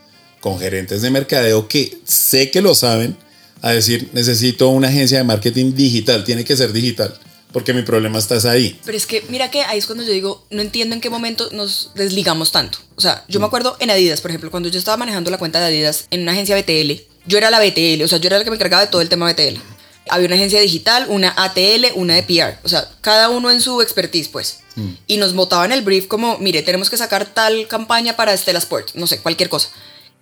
con 0.41 0.59
gerentes 0.59 1.03
de 1.03 1.11
mercadeo 1.11 1.69
que 1.69 1.99
sé 2.05 2.51
que 2.51 2.61
lo 2.63 2.75
saben 2.75 3.17
a 3.61 3.71
decir 3.73 4.09
necesito 4.13 4.69
una 4.71 4.89
agencia 4.89 5.19
de 5.19 5.25
marketing 5.25 5.75
digital, 5.75 6.25
tiene 6.25 6.45
que 6.45 6.57
ser 6.57 6.73
digital, 6.73 7.15
porque 7.53 7.73
mi 7.75 7.83
problema 7.83 8.19
está 8.19 8.37
es 8.37 8.45
ahí. 8.45 8.81
Pero 8.85 8.97
es 8.97 9.07
que, 9.07 9.23
mira 9.29 9.51
que 9.51 9.63
ahí 9.63 9.79
es 9.79 9.87
cuando 9.87 10.03
yo 10.05 10.11
digo, 10.13 10.45
no 10.51 10.63
entiendo 10.63 10.95
en 10.97 11.01
qué 11.01 11.11
momento 11.11 11.49
nos 11.53 11.91
desligamos 11.95 12.51
tanto. 12.51 12.79
O 12.97 13.01
sea, 13.01 13.25
yo 13.29 13.39
me 13.41 13.47
acuerdo 13.47 13.77
en 13.79 13.91
Adidas, 13.91 14.21
por 14.21 14.31
ejemplo, 14.31 14.51
cuando 14.51 14.69
yo 14.69 14.79
estaba 14.79 14.97
manejando 14.97 15.31
la 15.31 15.39
cuenta 15.39 15.61
de 15.61 15.67
Adidas 15.67 16.07
en 16.11 16.23
una 16.23 16.33
agencia 16.33 16.57
BTL, 16.57 17.03
yo 17.27 17.39
era 17.39 17.51
la 17.51 17.61
BTL, 17.61 18.03
o 18.03 18.09
sea, 18.09 18.19
yo 18.19 18.27
era 18.27 18.39
la 18.39 18.45
que 18.45 18.51
me 18.51 18.57
encargaba 18.57 18.85
de 18.85 18.91
todo 18.91 19.01
el 19.01 19.09
tema 19.09 19.31
BTL. 19.33 19.61
Había 20.09 20.27
una 20.27 20.37
agencia 20.37 20.61
digital, 20.61 21.07
una 21.09 21.33
ATL, 21.37 21.93
una 21.95 22.15
de 22.15 22.23
PR, 22.23 22.59
o 22.65 22.69
sea, 22.69 22.89
cada 23.01 23.29
uno 23.29 23.51
en 23.51 23.61
su 23.61 23.81
expertise, 23.81 24.29
pues. 24.29 24.59
Y 25.07 25.19
nos 25.19 25.35
botaban 25.35 25.71
el 25.71 25.83
brief 25.83 26.07
como, 26.07 26.39
mire, 26.39 26.63
tenemos 26.63 26.89
que 26.91 26.97
sacar 26.97 27.27
tal 27.27 27.69
campaña 27.69 28.17
para 28.17 28.37
Stella 28.37 28.59
Sport, 28.59 28.95
no 28.95 29.07
sé, 29.07 29.21
cualquier 29.21 29.49
cosa. 29.49 29.69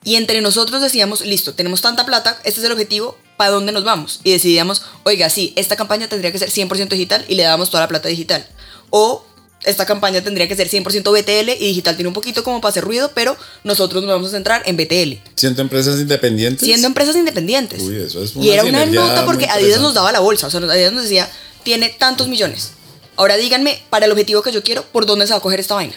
Y 0.02 0.16
entre 0.16 0.40
nosotros 0.40 0.80
decíamos, 0.80 1.20
listo, 1.20 1.54
tenemos 1.54 1.82
tanta 1.82 2.06
plata, 2.06 2.38
este 2.44 2.60
es 2.60 2.66
el 2.66 2.72
objetivo, 2.72 3.16
¿para 3.36 3.50
dónde 3.50 3.72
nos 3.72 3.84
vamos? 3.84 4.20
Y 4.24 4.32
decidíamos, 4.32 4.82
oiga, 5.04 5.28
sí, 5.30 5.52
esta 5.56 5.76
campaña 5.76 6.08
tendría 6.08 6.32
que 6.32 6.38
ser 6.38 6.50
100% 6.50 6.88
digital 6.88 7.24
y 7.28 7.34
le 7.34 7.42
dábamos 7.42 7.70
toda 7.70 7.82
la 7.82 7.88
plata 7.88 8.08
digital. 8.08 8.46
O 8.90 9.24
esta 9.64 9.84
campaña 9.84 10.22
tendría 10.22 10.48
que 10.48 10.56
ser 10.56 10.68
100% 10.68 11.02
BTL 11.12 11.50
y 11.50 11.68
digital 11.68 11.96
tiene 11.96 12.08
un 12.08 12.14
poquito 12.14 12.42
como 12.42 12.60
para 12.60 12.70
hacer 12.70 12.84
ruido, 12.84 13.10
pero 13.14 13.36
nosotros 13.62 14.02
nos 14.02 14.12
vamos 14.12 14.28
a 14.28 14.30
centrar 14.30 14.62
en 14.64 14.76
BTL. 14.76 15.20
Siendo 15.34 15.62
empresas 15.62 16.00
independientes. 16.00 16.64
Siendo 16.66 16.86
empresas 16.86 17.16
independientes. 17.16 17.82
Uy, 17.82 17.96
eso 17.96 18.22
es 18.22 18.34
una 18.34 18.44
y 18.44 18.50
era 18.50 18.64
una 18.64 18.86
nota 18.86 19.26
porque 19.26 19.46
Adidas 19.46 19.80
nos 19.80 19.94
daba 19.94 20.12
la 20.12 20.20
bolsa. 20.20 20.46
O 20.46 20.50
sea, 20.50 20.60
Adidas 20.60 20.92
nos 20.92 21.02
decía, 21.04 21.28
tiene 21.62 21.90
tantos 21.90 22.28
millones. 22.28 22.72
Ahora 23.16 23.36
díganme, 23.36 23.82
para 23.90 24.06
el 24.06 24.12
objetivo 24.12 24.42
que 24.42 24.52
yo 24.52 24.62
quiero, 24.62 24.82
¿por 24.82 25.04
dónde 25.04 25.26
se 25.26 25.32
va 25.32 25.38
a 25.38 25.42
coger 25.42 25.60
esta 25.60 25.74
vaina? 25.74 25.94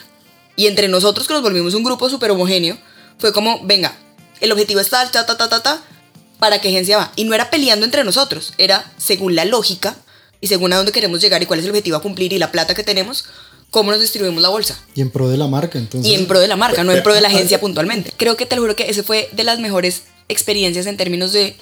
Y 0.56 0.66
entre 0.66 0.88
nosotros, 0.88 1.26
que 1.26 1.32
nos 1.32 1.42
volvimos 1.42 1.74
un 1.74 1.82
grupo 1.82 2.10
súper 2.10 2.30
homogéneo, 2.30 2.76
fue 3.18 3.32
como, 3.32 3.64
venga, 3.64 3.96
el 4.40 4.52
objetivo 4.52 4.80
es 4.80 4.90
tal, 4.90 5.10
ta, 5.10 5.24
ta, 5.24 5.36
ta, 5.36 5.48
ta, 5.48 5.62
ta, 5.62 5.82
¿para 6.38 6.60
qué 6.60 6.68
agencia 6.68 6.98
va? 6.98 7.12
Y 7.16 7.24
no 7.24 7.34
era 7.34 7.50
peleando 7.50 7.86
entre 7.86 8.04
nosotros, 8.04 8.52
era 8.58 8.92
según 8.98 9.34
la 9.34 9.46
lógica 9.46 9.96
y 10.40 10.48
según 10.48 10.72
a 10.72 10.76
dónde 10.76 10.92
queremos 10.92 11.20
llegar 11.20 11.42
y 11.42 11.46
cuál 11.46 11.60
es 11.60 11.64
el 11.64 11.70
objetivo 11.70 11.96
a 11.96 12.02
cumplir 12.02 12.32
y 12.34 12.38
la 12.38 12.52
plata 12.52 12.74
que 12.74 12.84
tenemos, 12.84 13.24
cómo 13.74 13.90
nos 13.90 14.00
distribuimos 14.00 14.40
la 14.40 14.50
bolsa. 14.50 14.78
Y 14.94 15.00
en 15.00 15.10
pro 15.10 15.28
de 15.28 15.36
la 15.36 15.48
marca, 15.48 15.78
entonces. 15.80 16.08
Y 16.10 16.14
en 16.14 16.26
pro 16.26 16.38
de 16.38 16.46
la 16.46 16.54
marca, 16.54 16.84
no 16.84 16.92
en 16.92 17.02
pro 17.02 17.12
de 17.12 17.20
la 17.20 17.26
agencia 17.28 17.60
puntualmente. 17.66 18.12
Creo 18.16 18.36
que 18.36 18.46
te 18.46 18.54
lo 18.54 18.62
juro 18.62 18.76
que 18.76 18.88
ese 18.88 19.02
fue 19.02 19.28
de 19.32 19.42
las 19.42 19.58
mejores 19.58 20.02
experiencias 20.28 20.86
en 20.86 20.96
términos 20.96 21.32
de 21.32 21.56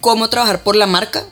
cómo 0.00 0.30
trabajar 0.30 0.62
por 0.62 0.76
la 0.76 0.86
marca 0.86 1.26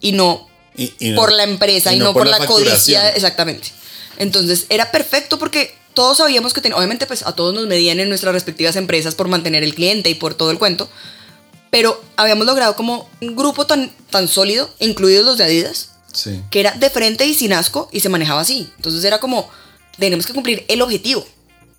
y 0.00 0.12
no, 0.12 0.48
Y- 0.76 0.94
y 1.00 1.10
no- 1.10 1.16
por 1.20 1.32
la 1.32 1.42
empresa 1.42 1.92
y, 1.92 1.98
no, 1.98 2.12
por, 2.12 2.26
la, 2.28 2.38
facturación. 2.38 2.72
codicia. 2.72 3.08
Exactamente. 3.10 3.68
Entonces 4.16 4.66
era 4.68 4.92
perfecto 4.92 5.38
porque 5.40 5.74
todos 5.92 6.18
sabíamos 6.18 6.52
que, 6.54 6.60
ten- 6.60 6.72
obviamente, 6.72 7.06
pues 7.06 7.24
a 7.26 7.32
todos 7.34 7.52
nos 7.52 7.66
medían 7.66 7.98
en 7.98 8.08
nuestras 8.08 8.32
respectivas 8.32 8.76
empresas 8.76 9.16
por 9.16 9.26
mantener 9.26 9.64
el 9.64 9.74
cliente 9.74 10.08
y 10.08 10.14
por 10.14 10.34
todo 10.34 10.52
el 10.52 10.58
cuento. 10.58 10.88
Pero 11.70 12.00
habíamos 12.16 12.46
logrado 12.46 12.76
como 12.76 13.08
un 13.20 13.34
grupo 13.34 13.66
tan, 13.66 13.92
tan 14.10 14.28
sólido, 14.28 14.70
incluidos 14.78 15.26
los 15.26 15.36
de 15.38 15.44
Adidas, 15.44 15.88
Sí. 16.12 16.40
que 16.52 16.60
era 16.60 16.70
de 16.70 16.90
frente 16.90 17.26
y 17.26 17.34
sin 17.34 17.52
asco 17.52 17.88
y 17.90 17.98
se 17.98 18.08
manejaba 18.08 18.40
así. 18.40 18.70
Entonces 18.76 19.02
era 19.04 19.18
como, 19.18 19.50
tenemos 19.98 20.26
que 20.26 20.32
cumplir 20.32 20.64
el 20.68 20.82
objetivo. 20.82 21.26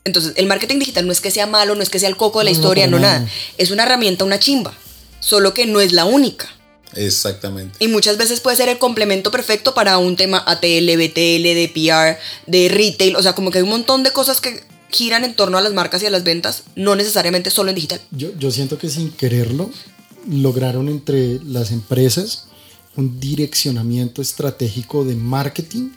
Entonces 0.04 0.34
el 0.36 0.46
marketing 0.46 0.80
digital 0.80 1.06
no 1.06 1.12
es 1.12 1.20
que 1.22 1.32
sea 1.32 1.48
malo, 1.48 1.76
no 1.76 1.82
es 1.82 1.90
que 1.90 2.00
sea 2.00 2.10
el 2.10 2.16
coco 2.18 2.40
de 2.40 2.46
la 2.46 2.52
No, 2.52 2.58
no, 2.58 2.62
historia, 2.62 2.88
no 2.88 3.00
nada. 3.00 3.20
nada. 3.20 3.32
Es 3.58 3.72
una 3.72 3.84
herramienta, 3.84 4.24
una 4.24 4.40
chimba. 4.40 4.74
Solo 5.20 5.54
que 5.54 5.66
no 5.66 5.82
es 5.82 5.92
la 5.94 6.06
única. 6.06 6.48
Exactamente. 6.94 7.76
Y 7.80 7.88
muchas 7.88 8.18
veces 8.18 8.40
puede 8.40 8.56
ser 8.58 8.70
el 8.70 8.78
complemento 8.78 9.32
perfecto 9.32 9.74
para 9.74 9.98
un 9.98 10.16
tema 10.16 10.44
ATL, 10.46 10.96
BTL, 10.96 11.44
de 11.44 11.72
PR, 11.74 12.20
de 12.50 12.70
retail. 12.70 13.16
O 13.16 13.24
sea, 13.24 13.34
como 13.34 13.52
que 13.52 13.58
hay 13.58 13.64
un 13.64 13.70
montón 13.70 14.04
de 14.04 14.12
cosas 14.12 14.40
que 14.40 14.64
giran 14.92 15.26
en 15.26 15.36
torno 15.36 15.58
a 15.58 15.62
las 15.62 15.74
marcas 15.74 16.04
y 16.04 16.06
a 16.06 16.10
las 16.10 16.24
ventas, 16.24 16.64
no 16.76 16.96
necesariamente 16.96 17.50
solo 17.50 17.70
en 17.70 17.76
digital. 17.76 18.00
Yo, 18.12 18.30
yo 18.38 18.52
siento 18.52 18.78
que 18.78 18.88
sin 18.90 19.12
quererlo 19.12 19.70
lograron 20.30 20.88
entre 20.88 21.40
las 21.44 21.72
empresas 21.72 22.46
un 22.96 23.20
direccionamiento 23.20 24.22
estratégico 24.22 25.04
de 25.04 25.16
marketing 25.16 25.90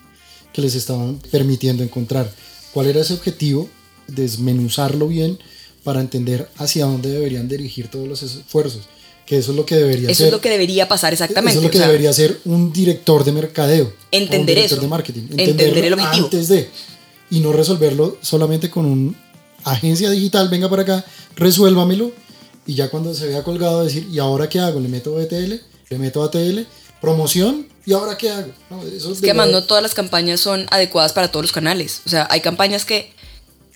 que 0.52 0.62
les 0.62 0.74
estaban 0.74 1.18
permitiendo 1.30 1.82
encontrar 1.82 2.32
cuál 2.72 2.86
era 2.86 3.00
ese 3.00 3.14
objetivo, 3.14 3.68
desmenuzarlo 4.06 5.08
bien 5.08 5.38
para 5.84 6.00
entender 6.00 6.48
hacia 6.56 6.84
dónde 6.86 7.10
deberían 7.10 7.48
dirigir 7.48 7.88
todos 7.88 8.06
los 8.08 8.22
esfuerzos. 8.22 8.82
Que 9.26 9.36
eso 9.36 9.50
es 9.50 9.56
lo 9.58 9.66
que 9.66 9.76
debería 9.76 10.08
Eso 10.08 10.18
ser. 10.18 10.26
es 10.28 10.32
lo 10.32 10.40
que 10.40 10.48
debería 10.48 10.88
pasar 10.88 11.12
exactamente. 11.12 11.50
Eso 11.52 11.60
es 11.60 11.64
lo 11.64 11.70
que 11.70 11.76
o 11.76 11.80
sea, 11.80 11.88
debería 11.88 12.12
ser 12.14 12.40
un 12.46 12.72
director 12.72 13.24
de 13.24 13.32
mercadeo. 13.32 13.84
o 13.84 13.88
un 13.88 13.94
Entender 14.10 14.56
director 14.56 14.78
eso. 14.78 14.82
de 14.82 14.88
marketing. 14.88 15.22
Entender 15.36 15.84
el 15.84 15.92
objetivo. 15.92 16.24
Antes 16.26 16.48
de. 16.48 16.68
Y 17.30 17.40
no 17.40 17.52
resolverlo 17.52 18.16
solamente 18.22 18.70
con 18.70 18.86
un 18.86 19.14
agencia 19.64 20.08
digital, 20.10 20.48
venga 20.48 20.70
para 20.70 20.82
acá, 20.82 21.04
resuélvamelo. 21.36 22.12
Y 22.66 22.74
ya 22.74 22.88
cuando 22.90 23.12
se 23.14 23.26
vea 23.26 23.42
colgado 23.44 23.84
decir, 23.84 24.06
¿y 24.10 24.18
ahora 24.18 24.48
qué 24.48 24.60
hago? 24.60 24.80
¿Le 24.80 24.88
meto 24.88 25.12
BTL? 25.14 25.54
¿Le 25.90 25.98
meto 25.98 26.22
ATL? 26.22 26.60
¿Promoción? 27.02 27.66
¿Y 27.88 27.92
ahora 27.94 28.18
qué 28.18 28.28
hago? 28.28 28.52
No, 28.68 28.82
eso 28.82 29.12
Es 29.12 29.20
que 29.22 29.30
además 29.30 29.48
no 29.48 29.64
todas 29.64 29.82
las 29.82 29.94
campañas 29.94 30.40
son 30.40 30.66
adecuadas 30.70 31.14
para 31.14 31.28
todos 31.30 31.44
los 31.44 31.52
canales. 31.52 32.02
O 32.04 32.10
sea, 32.10 32.26
hay 32.30 32.42
campañas 32.42 32.84
que 32.84 33.14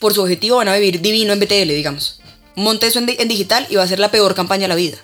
por 0.01 0.13
su 0.13 0.21
objetivo 0.21 0.57
van 0.59 0.69
a 0.69 0.75
vivir 0.77 1.01
divino 1.01 1.33
en 1.33 1.41
BTL, 1.41 1.69
digamos. 1.69 2.21
Monte 2.55 2.89
eso 2.89 2.99
en, 2.99 3.07
di- 3.07 3.17
en 3.19 3.29
digital 3.29 3.67
y 3.71 3.77
va 3.77 3.85
a 3.85 3.89
ser 3.89 3.99
la 3.99 4.11
peor 4.11 4.35
campaña 4.35 4.65
de 4.65 4.69
la 4.69 4.75
vida. 4.75 4.99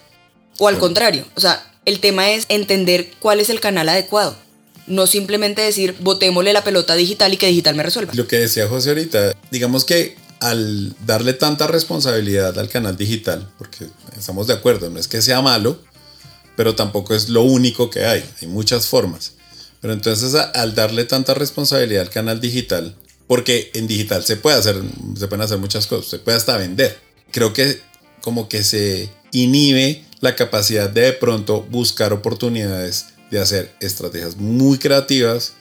O 0.59 0.69
al 0.69 0.77
contrario. 0.79 1.25
O 1.37 1.41
sea, 1.41 1.73
el 1.87 2.01
tema 2.01 2.29
es 2.33 2.45
entender 2.51 3.11
cuál 3.19 3.41
es 3.41 3.49
el 3.49 3.61
canal 3.61 3.89
adecuado. 3.89 4.37
No 4.87 5.07
simplemente 5.07 5.63
decir, 5.63 5.97
botémosle 6.01 6.53
la 6.53 6.63
pelota 6.63 6.95
digital 6.95 7.33
y 7.33 7.39
que 7.39 7.47
digital 7.47 7.77
me 7.77 7.85
resuelva. 7.85 8.13
Lo 8.15 8.27
que 8.29 8.37
decía 8.41 8.69
José 8.69 8.91
ahorita, 8.91 9.33
digamos 9.51 9.87
que 9.87 10.17
al 10.41 10.95
darle 11.07 11.33
tanta 11.33 11.67
responsabilidad 11.67 12.59
al 12.59 12.69
canal 12.69 12.97
digital, 12.97 13.51
porque 13.59 13.87
estamos 14.17 14.47
de 14.47 14.53
acuerdo, 14.55 14.89
no 14.91 15.01
es 15.01 15.09
que 15.09 15.21
sea 15.23 15.41
malo, 15.43 15.81
pero 16.59 16.75
tampoco 16.75 17.15
es 17.15 17.29
lo 17.29 17.43
único 17.43 17.89
que 17.89 18.05
hay, 18.05 18.29
hay 18.43 18.49
muchas 18.49 18.89
formas. 18.89 19.35
Pero 19.81 19.93
entonces 19.93 20.35
al 20.35 20.75
darle 20.75 21.05
tanta 21.05 21.33
responsabilidad 21.33 22.03
al 22.03 22.11
canal 22.11 22.41
digital, 22.41 22.97
porque 23.29 23.71
en 23.75 23.87
digital 23.87 24.25
se 24.25 24.35
puede 24.35 24.57
hacer, 24.57 24.83
se 25.17 25.29
pueden 25.29 25.43
hacer 25.45 25.59
muchas 25.59 25.87
cosas, 25.87 26.11
se 26.11 26.19
puede 26.19 26.37
hasta 26.37 26.57
vender. 26.57 26.99
Creo 27.31 27.53
que 27.53 27.81
como 28.23 28.49
que 28.49 28.65
se 28.65 29.09
inhibe 29.31 30.05
la 30.19 30.35
capacidad 30.35 30.91
de 30.91 31.03
de 31.03 31.13
pronto 31.13 31.63
buscar 31.63 32.13
oportunidades 32.13 33.07
de 33.31 33.39
hacer 33.39 33.73
estrategias 33.79 34.37
muy 34.37 34.79
creativas, 34.79 35.53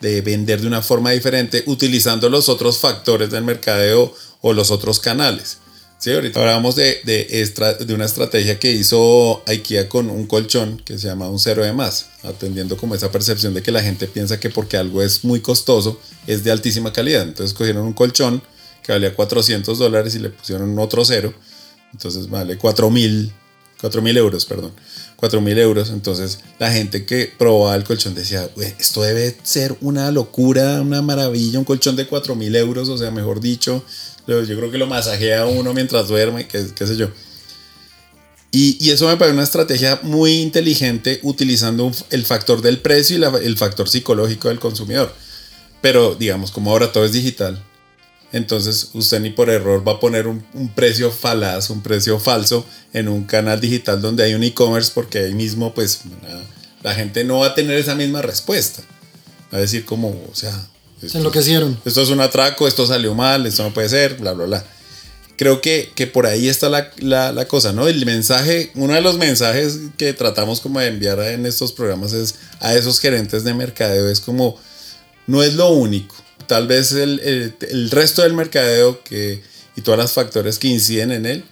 de 0.00 0.22
vender 0.22 0.62
de 0.62 0.66
una 0.66 0.80
forma 0.80 1.10
diferente 1.10 1.62
utilizando 1.66 2.30
los 2.30 2.48
otros 2.48 2.78
factores 2.78 3.28
del 3.28 3.44
mercadeo 3.44 4.14
o 4.40 4.54
los 4.54 4.70
otros 4.70 4.98
canales. 4.98 5.58
Sí, 5.98 6.12
ahorita 6.12 6.38
hablamos 6.38 6.76
de, 6.76 7.00
de, 7.04 7.24
de 7.84 7.94
una 7.94 8.04
estrategia 8.04 8.60
que 8.60 8.70
hizo 8.70 9.42
IKEA 9.46 9.88
con 9.88 10.08
un 10.10 10.28
colchón 10.28 10.80
que 10.84 10.96
se 10.96 11.08
llama 11.08 11.28
un 11.28 11.40
cero 11.40 11.64
de 11.64 11.72
más, 11.72 12.06
atendiendo 12.22 12.76
como 12.76 12.94
esa 12.94 13.10
percepción 13.10 13.52
de 13.52 13.62
que 13.62 13.72
la 13.72 13.82
gente 13.82 14.06
piensa 14.06 14.38
que 14.38 14.48
porque 14.48 14.76
algo 14.76 15.02
es 15.02 15.24
muy 15.24 15.40
costoso 15.40 16.00
es 16.28 16.44
de 16.44 16.52
altísima 16.52 16.92
calidad. 16.92 17.22
Entonces 17.22 17.52
cogieron 17.52 17.84
un 17.84 17.94
colchón 17.94 18.40
que 18.84 18.92
valía 18.92 19.12
400 19.12 19.76
dólares 19.76 20.14
y 20.14 20.20
le 20.20 20.30
pusieron 20.30 20.78
otro 20.78 21.04
cero. 21.04 21.34
Entonces 21.92 22.30
vale 22.30 22.58
4 22.58 22.90
mil, 22.90 23.32
4 23.80 24.00
mil 24.00 24.16
euros, 24.16 24.46
perdón. 24.46 24.72
4 25.16 25.40
mil 25.40 25.58
euros. 25.58 25.90
Entonces 25.90 26.38
la 26.60 26.70
gente 26.70 27.06
que 27.06 27.32
probaba 27.36 27.74
el 27.74 27.82
colchón 27.82 28.14
decía, 28.14 28.48
"Güey, 28.54 28.72
esto 28.78 29.02
debe 29.02 29.36
ser 29.42 29.76
una 29.80 30.12
locura, 30.12 30.80
una 30.80 31.02
maravilla, 31.02 31.58
un 31.58 31.64
colchón 31.64 31.96
de 31.96 32.06
4 32.06 32.36
mil 32.36 32.54
euros, 32.54 32.88
o 32.88 32.96
sea, 32.96 33.10
mejor 33.10 33.40
dicho, 33.40 33.82
yo 34.28 34.42
yo 34.44 34.56
creo 34.56 34.70
que 34.70 34.78
lo 34.78 34.86
masajea 34.86 35.46
uno 35.46 35.74
mientras 35.74 36.06
duerme, 36.06 36.46
qué, 36.46 36.64
qué 36.76 36.86
sé 36.86 36.96
yo. 36.96 37.08
Y, 38.50 38.78
y 38.80 38.90
eso 38.92 39.06
me 39.08 39.16
parece 39.16 39.34
una 39.34 39.42
estrategia 39.44 39.98
muy 40.02 40.34
inteligente 40.40 41.20
utilizando 41.22 41.90
el 42.10 42.24
factor 42.24 42.62
del 42.62 42.78
precio 42.78 43.16
y 43.16 43.18
la- 43.18 43.36
el 43.42 43.56
factor 43.58 43.88
psicológico 43.88 44.48
del 44.48 44.58
consumidor. 44.58 45.12
Pero 45.82 46.14
digamos, 46.14 46.50
como 46.50 46.70
ahora 46.70 46.90
todo 46.92 47.04
es 47.04 47.12
digital, 47.12 47.62
entonces 48.32 48.90
usted 48.94 49.20
ni 49.20 49.30
por 49.30 49.48
error 49.50 49.86
va 49.86 49.92
a 49.92 50.00
poner 50.00 50.26
un, 50.26 50.44
un 50.54 50.68
precio 50.74 51.10
falaz, 51.10 51.70
un 51.70 51.82
precio 51.82 52.18
falso 52.18 52.64
en 52.92 53.08
un 53.08 53.24
canal 53.24 53.60
digital 53.60 54.00
donde 54.00 54.24
hay 54.24 54.34
un 54.34 54.42
e-commerce 54.42 54.92
porque 54.94 55.18
ahí 55.20 55.34
mismo 55.34 55.74
pues 55.74 56.00
la, 56.22 56.42
la 56.82 56.94
gente 56.94 57.24
no 57.24 57.40
va 57.40 57.48
a 57.48 57.54
tener 57.54 57.76
esa 57.78 57.94
misma 57.94 58.22
respuesta. 58.22 58.82
Va 59.52 59.58
a 59.58 59.60
decir 59.62 59.84
como, 59.84 60.08
o 60.08 60.34
sea, 60.34 60.68
Se 61.00 61.06
esto, 61.06 61.18
enloquecieron. 61.18 61.78
esto 61.84 62.02
es 62.02 62.08
un 62.10 62.20
atraco, 62.20 62.66
esto 62.68 62.86
salió 62.86 63.14
mal, 63.14 63.46
esto 63.46 63.62
no 63.62 63.72
puede 63.74 63.88
ser, 63.88 64.16
bla, 64.16 64.32
bla, 64.32 64.46
bla. 64.46 64.64
Creo 65.36 65.60
que, 65.60 65.92
que 65.94 66.08
por 66.08 66.26
ahí 66.26 66.48
está 66.48 66.68
la, 66.68 66.90
la- 66.98 67.32
la 67.32 67.46
cosa, 67.46 67.72
¿no? 67.72 67.86
El 67.86 68.04
mensaje, 68.04 68.72
uno 68.74 68.94
de 68.94 69.00
los 69.00 69.18
mensajes 69.18 69.78
que 69.96 70.12
tratamos 70.12 70.60
como 70.60 70.80
de 70.80 70.88
enviar 70.88 71.20
en 71.20 71.46
estos 71.46 71.72
programas 71.72 72.12
es 72.12 72.34
a 72.60 72.74
esos 72.74 72.98
gerentes 72.98 73.44
de 73.44 73.54
mercadeo, 73.54 74.08
es 74.08 74.18
como, 74.20 74.58
no 75.28 75.42
es 75.44 75.54
lo 75.54 75.68
único. 75.70 76.16
Tal 76.48 76.66
vez 76.66 76.90
el, 76.92 77.20
el- 77.20 77.54
el 77.70 77.90
resto 77.90 78.22
del 78.22 78.32
mercadeo 78.34 79.02
que, 79.04 79.42
y 79.76 79.80
todos 79.82 79.96
los 79.98 80.10
factores 80.12 80.58
que 80.58 80.66
inciden 80.68 81.12
en 81.12 81.26
él 81.26 81.44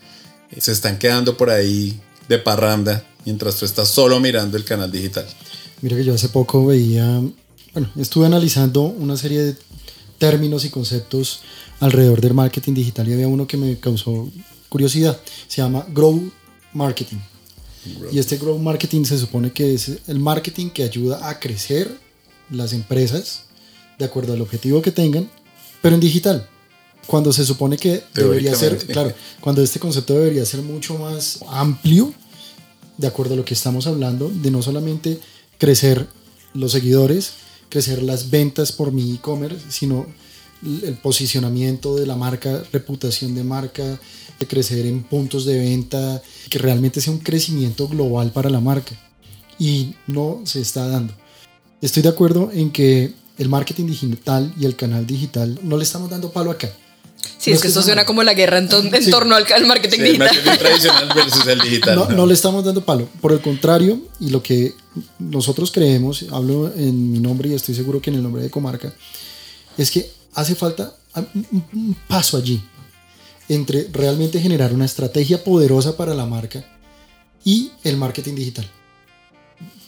se 0.61 0.72
están 0.72 0.98
quedando 0.98 1.37
por 1.37 1.50
ahí 1.50 2.00
de 2.28 2.38
parranda 2.38 3.04
mientras 3.24 3.56
tú 3.56 3.64
estás 3.66 3.88
solo 3.88 4.18
mirando 4.18 4.56
el 4.56 4.64
canal 4.64 4.90
digital. 4.90 5.26
Mira 5.80 5.96
que 5.96 6.04
yo 6.04 6.14
hace 6.14 6.28
poco 6.28 6.66
veía, 6.66 7.20
bueno, 7.77 7.91
estuve 7.99 8.25
analizando 8.25 8.85
una 8.85 9.19
serie 9.19 9.43
de 9.43 9.57
términos 10.17 10.65
y 10.65 10.71
conceptos 10.71 11.41
alrededor 11.79 12.23
del 12.23 12.33
marketing 12.33 12.73
digital 12.73 13.07
y 13.07 13.12
había 13.12 13.29
uno 13.29 13.47
que 13.47 13.59
me 13.59 13.79
causó 13.79 14.31
curiosidad. 14.71 15.21
Se 15.47 15.61
llama 15.61 15.87
Grow 15.91 16.33
Marketing. 16.73 17.19
Y 18.11 18.19
este 18.19 18.39
Grow 18.39 18.59
Marketing 18.59 19.05
se 19.05 19.19
supone 19.19 19.53
que 19.53 19.75
es 19.75 19.99
el 20.07 20.19
marketing 20.19 20.71
que 20.71 20.85
ayuda 20.85 21.29
a 21.29 21.39
crecer 21.39 21.95
las 22.49 22.73
empresas 22.73 23.43
de 23.99 24.07
acuerdo 24.07 24.33
al 24.33 24.41
objetivo 24.41 24.81
que 24.81 24.91
tengan, 24.91 25.31
pero 25.83 25.97
en 25.97 26.01
digital. 26.01 26.49
Cuando 27.07 27.31
se 27.31 27.45
supone 27.45 27.77
que 27.77 28.03
debería 28.15 28.55
ser, 28.55 28.79
claro, 28.87 29.12
cuando 29.43 29.61
este 29.61 29.79
concepto 29.79 30.15
debería 30.15 30.47
ser 30.47 30.62
mucho 30.62 30.97
más 30.97 31.41
amplio, 31.47 32.15
de 32.97 33.07
acuerdo 33.07 33.35
a 33.35 33.37
lo 33.37 33.45
que 33.45 33.53
estamos 33.53 33.87
hablando, 33.87 34.31
de 34.31 34.51
no 34.51 34.62
solamente 34.62 35.21
crecer 35.59 36.07
los 36.55 36.73
seguidores, 36.73 37.35
crecer 37.68 38.02
las 38.02 38.31
ventas 38.31 38.72
por 38.72 38.92
mi 38.92 39.14
e-commerce, 39.14 39.66
sino 39.70 40.07
el 40.62 40.94
posicionamiento 40.94 41.96
de 41.96 42.07
la 42.07 42.16
marca, 42.16 42.62
reputación 42.72 43.35
de 43.35 43.44
marca, 43.44 44.00
de 44.38 44.46
crecer 44.46 44.87
en 44.87 45.02
puntos 45.02 45.44
de 45.44 45.59
venta, 45.59 46.22
que 46.50 46.59
realmente 46.59 47.00
sea 47.00 47.12
un 47.12 47.20
crecimiento 47.20 47.88
global 47.88 48.33
para 48.33 48.50
la 48.50 48.61
marca. 48.61 48.94
Y 49.59 49.94
no 50.07 50.40
se 50.44 50.61
está 50.61 50.87
dando. 50.88 51.14
Estoy 51.81 52.02
de 52.02 52.09
acuerdo 52.09 52.50
en 52.52 52.70
que 52.70 53.12
el 53.38 53.48
marketing 53.48 53.87
digital 53.87 54.52
y 54.59 54.64
el 54.64 54.76
canal 54.76 55.07
digital 55.07 55.59
no 55.62 55.76
le 55.76 55.85
estamos 55.85 56.11
dando 56.11 56.33
palo 56.33 56.50
acá. 56.50 56.70
Sí, 57.38 57.50
No 57.50 57.57
es 57.57 57.62
que 57.62 57.68
es 57.68 57.74
que 57.74 57.79
esto 57.79 57.83
suena 57.83 58.05
como 58.05 58.22
la 58.22 58.35
guerra 58.35 58.59
en, 58.59 58.68
ton- 58.68 58.92
en 58.94 59.02
Sí. 59.05 59.11
torno 59.11 59.35
al, 59.37 59.44
al 59.52 59.66
marketing 59.66 59.98
el 60.00 60.05
digital. 60.05 60.29
marketing 60.29 60.59
tradicional 60.59 61.09
versus 61.14 61.46
el 61.46 61.61
digital. 61.61 61.94
No, 61.96 62.09
no 62.09 62.26
le 62.26 62.35
estamos 62.35 62.64
dando 62.64 62.85
palo. 62.85 63.09
Por 63.20 63.33
el 63.33 63.40
contrario, 63.40 64.00
y 64.20 64.31
lo 64.31 64.42
que 64.42 64.74
nosotros 65.18 65.70
creemos, 65.70 66.24
hablo 66.33 66.72
en 66.74 67.12
mi 67.12 67.18
nombre 67.20 67.48
y 67.48 67.55
estoy 67.55 67.74
seguro 67.74 68.00
que 68.00 68.11
en 68.11 68.16
el 68.16 68.22
nombre 68.22 68.42
de 68.42 68.50
Comarca, 68.50 68.92
es 69.79 69.90
que 69.90 70.11
hace 70.35 70.55
falta 70.55 70.96
un, 71.14 71.46
un- 71.52 71.64
un 71.72 71.96
paso 72.09 72.37
allí 72.37 72.61
entre 73.48 73.87
realmente 73.92 74.40
generar 74.40 74.72
una 74.72 74.85
estrategia 74.87 75.44
poderosa 75.44 75.96
para 75.96 76.14
la 76.14 76.26
marca 76.26 76.64
y 77.44 77.70
el 77.85 77.96
marketing 77.96 78.35
digital. 78.35 78.68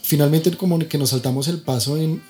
Finalmente, 0.01 0.55
como 0.55 0.79
que 0.79 0.97
nos 0.97 1.09
saltamos 1.09 1.47
el 1.49 1.59
paso 1.61 1.97
en 1.97 2.21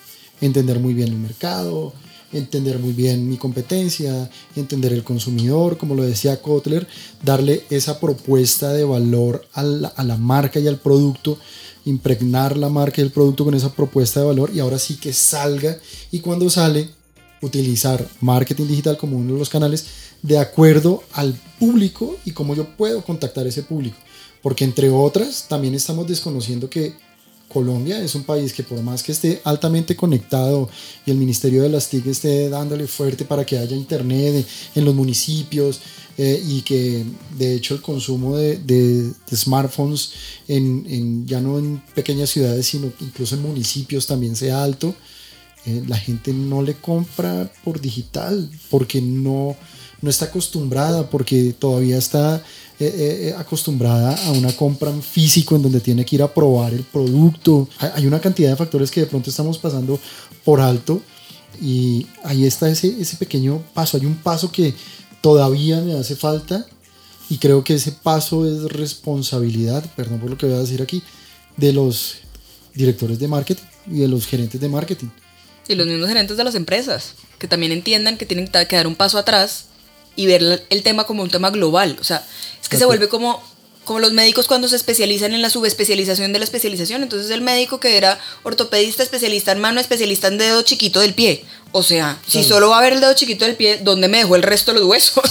entender 0.42 0.80
muy 0.80 0.94
bien 0.94 1.10
el 1.10 1.18
mercado, 1.18 1.94
entender 2.32 2.80
muy 2.80 2.94
bien 2.94 3.28
mi 3.28 3.38
competencia, 3.38 4.30
entender 4.56 4.94
el 4.94 5.04
consumidor, 5.04 5.78
como 5.78 5.96
lo 5.96 6.04
decía 6.04 6.42
Kotler, 6.42 6.88
darle 7.24 7.64
esa 7.70 8.00
propuesta 8.00 8.74
de 8.74 8.84
valor 8.84 9.48
a 9.54 9.64
la, 9.64 10.18
marca 10.18 10.60
y 10.60 10.68
al 10.68 10.78
producto, 10.78 11.38
impregnar 11.86 12.58
la 12.58 12.70
marca 12.70 13.02
y 13.02 13.06
el 13.06 13.12
producto 13.12 13.46
con 13.46 13.56
esa 13.56 13.74
propuesta 13.74 14.20
de 14.20 14.28
valor 14.28 14.52
y 14.54 14.60
ahora 14.60 14.80
sí 14.80 14.96
que 14.98 15.14
salga 15.14 15.78
y 16.12 16.20
cuando 16.20 16.50
sale 16.50 16.90
utilizar 17.42 18.06
marketing 18.22 18.68
digital 18.68 18.98
como 18.98 19.18
uno 19.18 19.34
de 19.34 19.40
los 19.40 19.50
canales 19.50 19.86
de 20.22 20.38
acuerdo 20.38 21.04
al 21.14 21.34
público 21.58 22.18
y 22.26 22.32
cómo 22.32 22.54
yo 22.54 22.76
puedo 22.76 23.02
contactar 23.02 23.46
a 23.46 23.50
ese 23.50 23.64
público. 23.64 23.98
Porque 24.42 24.64
entre 24.64 24.90
otras, 24.90 25.48
también 25.48 25.74
estamos 25.74 26.08
desconociendo 26.08 26.70
que 26.70 26.94
Colombia 27.50 28.02
es 28.02 28.16
un 28.16 28.24
país 28.24 28.54
que 28.54 28.64
por 28.64 28.82
más 28.82 29.04
que 29.04 29.12
esté 29.12 29.42
altamente 29.44 29.96
conectado 29.96 30.70
y 31.06 31.12
el 31.12 31.18
Ministerio 31.18 31.64
de 31.64 31.70
las 31.70 31.90
TIC 31.90 32.06
esté 32.08 32.48
dándole 32.50 32.88
fuerte 32.88 33.26
para 33.26 33.46
que 33.46 33.58
haya 33.58 33.76
internet 33.76 34.46
en 34.76 34.86
los 34.86 34.96
municipios 34.96 35.82
eh, 36.18 36.42
y 36.48 36.62
que 36.62 37.04
de 37.38 37.56
hecho 37.56 37.74
el 37.76 37.82
consumo 37.82 38.38
de, 38.38 39.12
smartphones 39.34 40.12
en- 40.48 41.26
ya 41.26 41.40
no 41.42 41.58
en 41.60 41.82
pequeñas 41.96 42.30
ciudades 42.30 42.66
sino 42.68 42.92
incluso 43.00 43.36
en 43.36 43.42
municipios 43.42 44.06
también 44.08 44.36
sea 44.36 44.64
alto, 44.64 44.94
eh, 45.66 45.84
la 45.88 45.98
gente 45.98 46.32
no 46.34 46.62
le 46.62 46.76
compra 46.76 47.52
por 47.64 47.82
digital 47.82 48.50
porque 48.70 49.02
no, 49.02 49.56
no 50.02 50.10
está 50.10 50.26
acostumbrada, 50.26 51.10
porque 51.10 51.54
todavía 51.58 51.98
está 51.98 52.44
eh, 52.82 53.28
eh, 53.28 53.36
acostumbrada 53.38 54.16
a 54.26 54.32
una 54.32 54.56
compra 54.56 54.90
en 54.90 55.04
físico 55.04 55.58
en 55.58 55.64
donde 55.64 55.82
tiene 55.82 56.06
que 56.06 56.16
ir 56.16 56.24
a 56.24 56.34
probar 56.34 56.74
el 56.74 56.84
producto. 56.84 57.68
Hay 57.78 58.08
una 58.08 58.22
cantidad 58.22 58.50
de 58.50 58.56
factores 58.56 58.90
que 58.90 59.02
de 59.02 59.08
pronto 59.08 59.30
estamos 59.30 59.58
pasando 59.58 60.00
por 60.46 60.62
alto 60.62 61.02
y 61.62 62.08
ahí 62.24 62.46
está 62.46 62.70
ese, 62.70 62.96
ese 63.02 63.18
pequeño 63.18 63.62
paso. 63.74 63.98
Hay 63.98 64.06
un 64.06 64.16
paso 64.16 64.50
que 64.50 64.74
todavía 65.20 65.82
me 65.82 65.94
hace 65.94 66.16
falta 66.16 66.66
y 67.30 67.38
creo 67.38 67.66
que 67.66 67.76
ese 67.76 67.92
paso 67.92 68.48
es 68.48 68.64
responsabilidad, 68.72 69.84
perdón 69.98 70.20
por 70.22 70.30
lo 70.30 70.38
que 70.38 70.46
voy 70.46 70.56
a 70.56 70.60
decir 70.60 70.82
aquí, 70.82 71.04
de 71.58 71.74
los 71.74 72.16
directores 72.74 73.20
de 73.20 73.28
marketing 73.28 73.64
y 73.88 74.00
de 74.00 74.08
los 74.08 74.26
gerentes 74.26 74.62
de 74.62 74.70
marketing. 74.70 75.08
Y 75.68 75.76
los 75.76 75.86
mismos 75.86 76.08
gerentes 76.08 76.38
de 76.38 76.44
las 76.46 76.56
empresas, 76.56 77.14
que 77.38 77.48
también 77.48 77.72
entiendan 77.72 78.18
que 78.18 78.26
tienen 78.26 78.48
que 78.48 78.76
dar 78.76 78.88
un 78.88 78.96
paso 78.96 79.18
atrás 79.18 79.66
y 80.20 80.26
ver 80.26 80.66
el 80.70 80.84
tema 80.84 81.06
como 81.06 81.24
un 81.24 81.30
tema 81.30 81.50
global. 81.50 81.96
O 82.02 82.04
sea, 82.04 82.22
es 82.62 82.68
que 82.68 82.76
se 82.76 82.84
vuelve 82.84 83.08
como, 83.08 83.42
como 83.86 84.00
los 84.00 84.12
médicos 84.12 84.48
cuando 84.48 84.68
se 84.68 84.76
especializan 84.76 85.34
en 85.34 85.42
la 85.42 85.50
subespecialización 85.50 86.34
de 86.34 86.40
la 86.40 86.44
especialización. 86.44 87.04
Entonces 87.04 87.32
el 87.32 87.40
médico 87.40 87.80
que 87.80 87.96
era 87.96 88.20
ortopedista, 88.44 89.02
especialista 89.02 89.54
en 89.54 89.62
mano, 89.62 89.80
especialista 89.80 90.28
en 90.28 90.38
dedo 90.38 90.62
chiquito 90.64 91.00
del 91.00 91.14
pie. 91.14 91.46
O 91.72 91.84
sea, 91.84 92.18
si 92.28 92.44
solo 92.44 92.68
va 92.68 92.80
a 92.80 92.82
ver 92.82 92.92
el 92.92 93.00
dedo 93.00 93.14
chiquito 93.14 93.46
del 93.46 93.56
pie, 93.56 93.80
¿dónde 93.82 94.10
me 94.10 94.18
dejó 94.18 94.36
el 94.36 94.44
resto 94.44 94.74
de 94.74 94.82
los 94.82 94.90
huesos? 94.90 95.24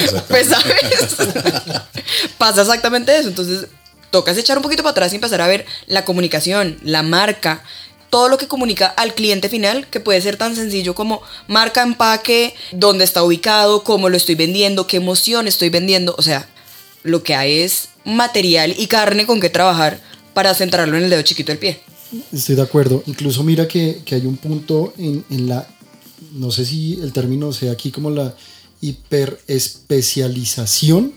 pues, 0.28 0.46
¿sabes? 0.46 1.16
Pasa 2.38 2.60
exactamente 2.60 3.18
eso. 3.18 3.26
Entonces, 3.26 3.66
tocas 4.12 4.38
echar 4.38 4.58
un 4.58 4.62
poquito 4.62 4.84
para 4.84 4.92
atrás 4.92 5.12
y 5.12 5.16
empezar 5.16 5.40
a 5.40 5.48
ver 5.48 5.66
la 5.88 6.04
comunicación, 6.04 6.78
la 6.84 7.02
marca, 7.02 7.64
todo 8.10 8.28
lo 8.28 8.38
que 8.38 8.48
comunica 8.48 8.86
al 8.86 9.14
cliente 9.14 9.48
final, 9.48 9.86
que 9.88 10.00
puede 10.00 10.20
ser 10.20 10.36
tan 10.36 10.56
sencillo 10.56 10.94
como 10.94 11.22
marca, 11.48 11.82
empaque, 11.82 12.54
dónde 12.72 13.04
está 13.04 13.22
ubicado, 13.22 13.84
cómo 13.84 14.08
lo 14.08 14.16
estoy 14.16 14.34
vendiendo, 14.34 14.86
qué 14.86 14.96
emoción 14.98 15.48
estoy 15.48 15.70
vendiendo. 15.70 16.14
O 16.18 16.22
sea, 16.22 16.48
lo 17.02 17.22
que 17.22 17.34
hay 17.34 17.60
es 17.60 17.88
material 18.04 18.74
y 18.78 18.86
carne 18.86 19.26
con 19.26 19.40
que 19.40 19.50
trabajar 19.50 20.00
para 20.34 20.54
centrarlo 20.54 20.96
en 20.96 21.04
el 21.04 21.10
dedo 21.10 21.22
chiquito 21.22 21.52
del 21.52 21.58
pie. 21.58 21.80
Estoy 22.32 22.56
de 22.56 22.62
acuerdo. 22.62 23.02
Incluso 23.06 23.42
mira 23.42 23.66
que, 23.66 24.02
que 24.04 24.14
hay 24.14 24.26
un 24.26 24.36
punto 24.36 24.92
en, 24.98 25.24
en 25.30 25.48
la, 25.48 25.66
no 26.32 26.50
sé 26.50 26.64
si 26.64 26.98
el 27.02 27.12
término 27.12 27.52
sea 27.52 27.72
aquí 27.72 27.90
como 27.90 28.10
la 28.10 28.34
hiperespecialización, 28.80 31.12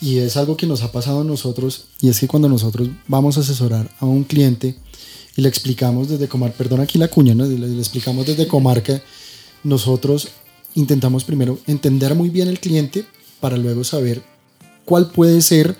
y 0.00 0.18
es 0.18 0.36
algo 0.36 0.56
que 0.56 0.66
nos 0.66 0.82
ha 0.82 0.92
pasado 0.92 1.22
a 1.22 1.24
nosotros, 1.24 1.86
y 2.00 2.08
es 2.08 2.20
que 2.20 2.28
cuando 2.28 2.48
nosotros 2.48 2.88
vamos 3.08 3.36
a 3.36 3.40
asesorar 3.40 3.90
a 3.98 4.06
un 4.06 4.22
cliente 4.22 4.76
y 5.38 5.42
le 5.42 5.48
explicamos 5.48 6.08
desde 6.08 6.26
Comarca, 6.26 6.58
perdón 6.58 6.80
aquí 6.80 6.98
la 6.98 7.06
cuña, 7.06 7.32
¿no? 7.32 7.46
le, 7.46 7.56
le 7.56 7.78
explicamos 7.78 8.26
desde 8.26 8.48
Comarca, 8.48 9.00
nosotros 9.62 10.30
intentamos 10.74 11.22
primero 11.22 11.60
entender 11.68 12.16
muy 12.16 12.28
bien 12.28 12.48
el 12.48 12.58
cliente 12.58 13.04
para 13.38 13.56
luego 13.56 13.84
saber 13.84 14.20
cuál 14.84 15.12
puede 15.12 15.40
ser 15.40 15.76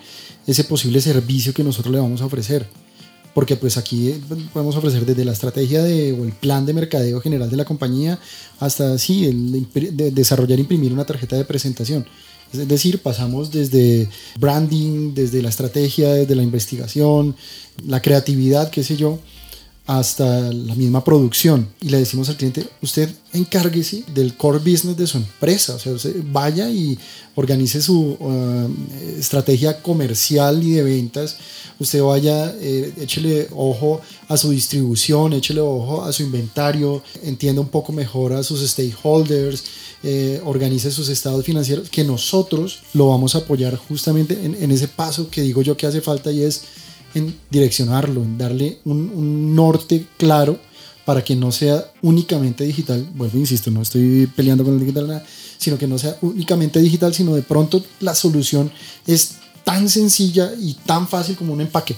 ese 0.47 0.63
posible 0.63 1.01
servicio 1.01 1.53
que 1.53 1.65
nosotros 1.65 1.93
le 1.93 1.99
vamos 1.99 2.21
a 2.21 2.25
ofrecer 2.25 2.69
porque 3.33 3.57
pues 3.57 3.77
aquí 3.77 4.09
eh, 4.09 4.21
podemos 4.53 4.77
ofrecer 4.77 5.05
desde 5.05 5.25
la 5.25 5.33
estrategia 5.33 5.83
de, 5.83 6.13
o 6.13 6.23
el 6.23 6.31
plan 6.31 6.65
de 6.65 6.73
mercadeo 6.73 7.19
general 7.19 7.49
de 7.49 7.57
la 7.57 7.65
compañía 7.65 8.17
hasta 8.61 8.97
sí, 8.97 9.25
el 9.25 9.67
de, 9.73 10.11
desarrollar 10.11 10.57
e 10.57 10.61
imprimir 10.61 10.93
una 10.93 11.05
tarjeta 11.05 11.35
de 11.35 11.43
presentación. 11.43 12.05
Es 12.53 12.65
decir, 12.67 13.01
pasamos 13.01 13.51
desde 13.51 14.09
branding, 14.39 15.13
desde 15.13 15.41
la 15.41 15.49
estrategia, 15.49 16.13
desde 16.13 16.33
la 16.33 16.43
investigación, 16.43 17.35
la 17.85 18.01
creatividad, 18.01 18.71
qué 18.71 18.83
sé 18.83 18.97
yo, 18.97 19.19
hasta 19.89 20.53
la 20.53 20.75
misma 20.75 21.03
producción. 21.03 21.67
Y 21.81 21.89
le 21.89 21.97
decimos 21.97 22.29
al 22.29 22.37
cliente, 22.37 22.63
usted 22.79 23.09
encárguese 23.33 24.03
del 24.13 24.35
core 24.35 24.59
business 24.59 24.95
de 24.95 25.07
su 25.07 25.17
empresa. 25.17 25.73
O 25.73 25.79
sea, 25.79 25.93
vaya 26.25 26.69
y 26.69 26.95
organice 27.33 27.81
su 27.81 28.15
uh, 28.19 28.69
estrategia 29.17 29.81
comercial 29.81 30.61
y 30.61 30.73
de 30.73 30.83
ventas. 30.83 31.37
Usted 31.79 32.03
vaya, 32.03 32.53
eh, 32.59 32.93
échele 33.01 33.47
ojo 33.55 33.99
a 34.27 34.37
su 34.37 34.51
distribución, 34.51 35.33
échele 35.33 35.61
ojo 35.61 36.03
a 36.03 36.13
su 36.13 36.21
inventario, 36.21 37.01
entienda 37.23 37.59
un 37.59 37.69
poco 37.69 37.91
mejor 37.91 38.33
a 38.33 38.43
sus 38.43 38.61
stakeholders, 38.69 39.63
eh, 40.03 40.39
organice 40.45 40.91
sus 40.91 41.09
estados 41.09 41.43
financieros, 41.43 41.89
que 41.89 42.03
nosotros 42.03 42.81
lo 42.93 43.07
vamos 43.07 43.33
a 43.33 43.39
apoyar 43.39 43.75
justamente 43.75 44.37
en, 44.43 44.53
en 44.53 44.69
ese 44.69 44.87
paso 44.87 45.31
que 45.31 45.41
digo 45.41 45.63
yo 45.63 45.75
que 45.75 45.87
hace 45.87 46.01
falta 46.01 46.31
y 46.31 46.43
es 46.43 46.61
en 47.13 47.35
direccionarlo, 47.49 48.23
en 48.23 48.37
darle 48.37 48.79
un, 48.85 49.11
un, 49.13 49.55
norte 49.55 50.05
claro 50.17 50.59
para 51.05 51.23
que 51.23 51.35
no 51.35 51.51
sea 51.51 51.91
únicamente 52.01 52.63
digital. 52.63 53.07
Vuelvo, 53.15 53.37
insisto, 53.37 53.71
no 53.71 53.81
estoy 53.81 54.27
peleando 54.35 54.63
con 54.63 54.73
el 54.73 54.79
digital, 54.79 55.07
nada, 55.07 55.25
sino 55.57 55.77
que 55.77 55.87
no 55.87 55.97
sea 55.97 56.17
únicamente 56.21 56.79
digital, 56.79 57.13
sino 57.13 57.35
de 57.35 57.41
pronto 57.41 57.83
la 57.99 58.13
solución 58.15 58.71
es 59.07 59.35
tan 59.63 59.89
sencilla 59.89 60.51
y 60.59 60.73
tan 60.85 61.07
fácil 61.07 61.35
como 61.35 61.53
un 61.53 61.61
empaque. 61.61 61.95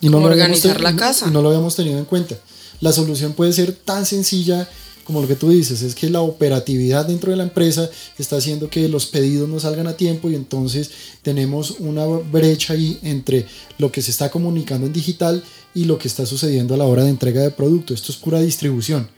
Y 0.00 0.08
no, 0.08 0.18
Organizar 0.18 0.76
lo 0.76 0.82
la 0.82 0.96
casa. 0.96 1.26
y 1.28 1.30
no 1.30 1.42
lo 1.42 1.48
habíamos 1.48 1.74
tenido 1.74 1.98
en 1.98 2.04
cuenta. 2.04 2.36
La 2.80 2.92
solución 2.92 3.32
puede 3.32 3.52
ser 3.52 3.72
tan 3.72 4.04
sencilla 4.04 4.68
como 5.06 5.22
lo 5.22 5.28
que 5.28 5.36
tú 5.36 5.50
dices, 5.50 5.82
es 5.82 5.94
que 5.94 6.10
la 6.10 6.20
operatividad 6.20 7.06
dentro 7.06 7.30
de 7.30 7.36
la 7.36 7.44
empresa 7.44 7.88
está 8.18 8.36
haciendo 8.36 8.68
que 8.68 8.88
los 8.88 9.06
pedidos 9.06 9.48
no 9.48 9.60
salgan 9.60 9.86
a 9.86 9.96
tiempo 9.96 10.28
y 10.28 10.34
entonces 10.34 10.90
tenemos 11.22 11.76
una 11.78 12.04
brecha 12.04 12.72
ahí 12.72 12.98
entre 13.02 13.46
lo 13.78 13.92
que 13.92 14.02
se 14.02 14.10
está 14.10 14.30
comunicando 14.30 14.86
en 14.86 14.92
digital 14.92 15.44
y 15.74 15.84
lo 15.84 15.96
que 15.96 16.08
está 16.08 16.26
sucediendo 16.26 16.74
a 16.74 16.76
la 16.76 16.86
hora 16.86 17.04
de 17.04 17.10
entrega 17.10 17.40
de 17.40 17.52
producto. 17.52 17.94
Esto 17.94 18.10
es 18.10 18.18
pura 18.18 18.40
distribución. 18.40 19.08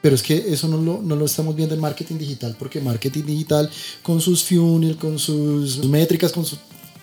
Pero 0.00 0.14
es 0.14 0.22
que 0.22 0.52
eso 0.52 0.68
no 0.68 0.76
lo, 0.78 1.02
no 1.02 1.16
lo 1.16 1.24
estamos 1.24 1.56
viendo 1.56 1.74
en 1.74 1.80
marketing 1.80 2.18
digital, 2.18 2.54
porque 2.56 2.80
marketing 2.80 3.24
digital 3.24 3.68
con 4.02 4.20
sus 4.20 4.44
funnel, 4.44 4.96
con 4.96 5.18
sus 5.18 5.84
métricas, 5.84 6.32
con 6.32 6.44
su, 6.44 6.56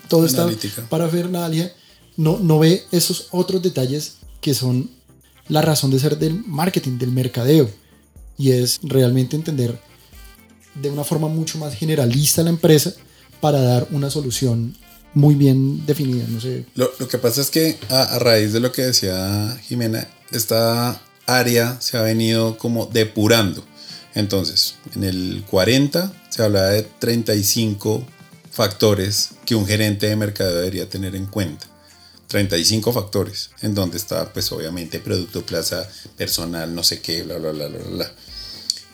todo 0.08 0.26
esta 0.26 0.50
parafernalia, 0.90 1.74
no, 2.16 2.40
no 2.40 2.60
ve 2.60 2.84
esos 2.92 3.28
otros 3.32 3.62
detalles 3.62 4.16
que 4.40 4.54
son 4.54 4.90
la 5.50 5.62
razón 5.62 5.92
de 5.92 6.00
ser 6.00 6.18
del 6.18 6.42
marketing, 6.46 6.98
del 6.98 7.12
mercadeo 7.12 7.70
y 8.40 8.54
es 8.54 8.80
realmente 8.82 9.36
entender 9.36 9.80
de 10.74 10.90
una 10.90 11.04
forma 11.04 11.28
mucho 11.28 11.60
más 11.60 11.76
generalista 11.76 12.42
la 12.42 12.50
empresa 12.50 12.94
para 13.42 13.62
dar 13.62 13.88
una 13.92 14.10
solución 14.10 14.76
muy 15.14 15.36
bien 15.36 15.86
definida. 15.86 16.26
No 16.28 16.40
sé. 16.40 16.66
Lo, 16.74 16.90
que 17.08 17.18
pasa 17.18 17.42
es 17.42 17.50
que 17.50 17.78
a, 17.90 18.04
a, 18.04 18.20
raíz 18.20 18.54
de 18.54 18.62
lo 18.62 18.72
que 18.72 18.84
decía 18.84 19.60
Jimena, 19.68 20.08
esta 20.32 21.02
área 21.26 21.80
se 21.82 21.98
ha 21.98 22.02
venido 22.02 22.58
como 22.58 22.86
depurando. 22.86 23.64
Entonces, 24.16 24.76
en 24.96 25.04
el 25.04 25.44
40 25.50 26.14
se 26.30 26.42
hablaba 26.42 26.70
de 26.70 26.84
35 26.84 28.06
factores 28.52 29.32
que 29.46 29.56
un 29.56 29.68
gerente 29.68 30.08
de 30.08 30.16
mercado 30.16 30.56
debería 30.56 30.90
tener 30.90 31.16
en 31.16 31.26
cuenta. 31.26 31.68
35 32.30 32.94
factores, 32.94 33.50
en 33.62 33.74
donde 33.74 33.98
está 33.98 34.32
pues 34.32 34.52
obviamente 34.52 35.00
producto, 35.00 35.44
plaza, 35.44 35.90
personal, 36.16 36.74
no 36.74 36.84
sé 36.84 37.02
qué, 37.02 37.24
bla, 37.24 37.38
bla, 37.38 37.52
bla, 37.52 37.68
bla, 37.68 37.80
bla. 37.80 38.12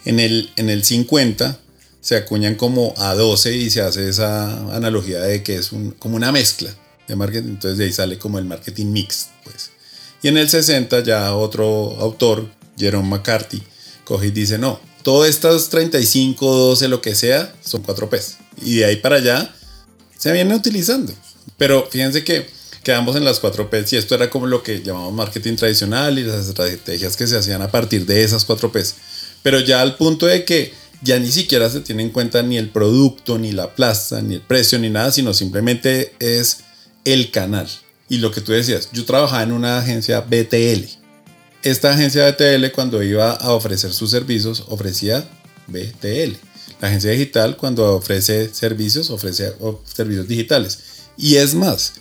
En 0.05 0.19
el, 0.19 0.51
en 0.55 0.69
el 0.69 0.83
50 0.83 1.59
se 2.01 2.15
acuñan 2.15 2.55
como 2.55 2.93
a 2.97 3.15
12 3.15 3.55
y 3.55 3.69
se 3.69 3.81
hace 3.81 4.07
esa 4.07 4.75
analogía 4.75 5.19
de 5.21 5.41
que 5.41 5.55
es 5.55 5.71
como 5.99 6.15
una 6.15 6.31
mezcla 6.31 6.73
de 7.07 7.15
marketing, 7.15 7.49
entonces 7.49 7.77
de 7.77 7.85
ahí 7.85 7.93
sale 7.93 8.17
como 8.17 8.39
el 8.39 8.45
marketing 8.45 8.87
mix, 8.87 9.29
pues. 9.43 9.71
Y 10.21 10.27
en 10.27 10.37
el 10.37 10.49
60 10.49 11.03
ya 11.03 11.35
otro 11.35 11.97
autor, 11.99 12.49
Jerome 12.77 13.09
McCarthy, 13.09 13.61
coge 14.03 14.27
y 14.27 14.31
dice, 14.31 14.57
no, 14.57 14.79
todas 15.03 15.29
estas 15.29 15.69
35, 15.69 16.45
12, 16.45 16.87
lo 16.87 17.01
que 17.01 17.15
sea, 17.15 17.53
son 17.63 17.81
4 17.83 18.09
P's. 18.09 18.37
Y 18.61 18.77
de 18.77 18.85
ahí 18.85 18.95
para 18.95 19.17
allá 19.17 19.53
se 20.17 20.31
viene 20.31 20.55
utilizando. 20.55 21.13
Pero 21.57 21.87
fíjense 21.89 22.23
que 22.23 22.47
quedamos 22.83 23.15
en 23.15 23.23
las 23.23 23.39
4 23.39 23.69
P's 23.69 23.93
y 23.93 23.97
esto 23.97 24.15
era 24.15 24.29
como 24.29 24.47
lo 24.47 24.63
que 24.63 24.81
llamamos 24.81 25.13
marketing 25.13 25.55
tradicional 25.55 26.17
y 26.17 26.23
las 26.23 26.47
estrategias 26.47 27.17
que 27.17 27.27
se 27.27 27.37
hacían 27.37 27.61
a 27.61 27.69
partir 27.69 28.05
de 28.05 28.23
esas 28.23 28.45
4 28.45 28.71
P's. 28.71 28.95
Pero 29.45 29.59
ya 29.59 29.81
al 29.81 29.95
punto 29.95 30.25
de 30.25 30.43
que 30.43 30.73
ya 31.03 31.19
ni 31.19 31.31
siquiera 31.31 31.69
se 31.69 31.81
tiene 31.81 32.01
en 32.01 32.09
cuenta 32.09 32.41
ni 32.41 32.57
el 32.57 32.69
producto, 32.69 33.37
ni 33.37 33.51
la 33.51 33.75
plaza, 33.75 34.23
ni 34.23 34.33
el 34.33 34.41
precio, 34.41 34.79
ni 34.79 34.89
nada, 34.89 35.11
sino 35.11 35.35
simplemente 35.35 36.15
es 36.17 36.61
el 37.03 37.29
canal. 37.29 37.69
Y 38.09 38.17
lo 38.17 38.31
que 38.31 38.41
tú 38.41 38.53
decías, 38.53 38.89
yo 38.91 39.05
trabajaba 39.05 39.43
en 39.43 39.51
una 39.51 39.77
agencia 39.77 40.21
BTL. 40.21 40.85
Esta 41.61 41.91
agencia 41.91 42.27
BTL 42.27 42.71
cuando 42.73 43.03
iba 43.03 43.33
a 43.33 43.51
ofrecer 43.51 43.93
sus 43.93 44.09
servicios 44.09 44.63
ofrecía 44.67 45.29
BTL. 45.67 46.33
La 46.81 46.87
agencia 46.87 47.11
digital 47.11 47.55
cuando 47.55 47.93
ofrece 47.93 48.51
servicios 48.51 49.11
ofrece 49.11 49.53
servicios 49.83 50.27
digitales. 50.27 50.79
Y 51.17 51.35
es 51.35 51.53
más, 51.53 51.93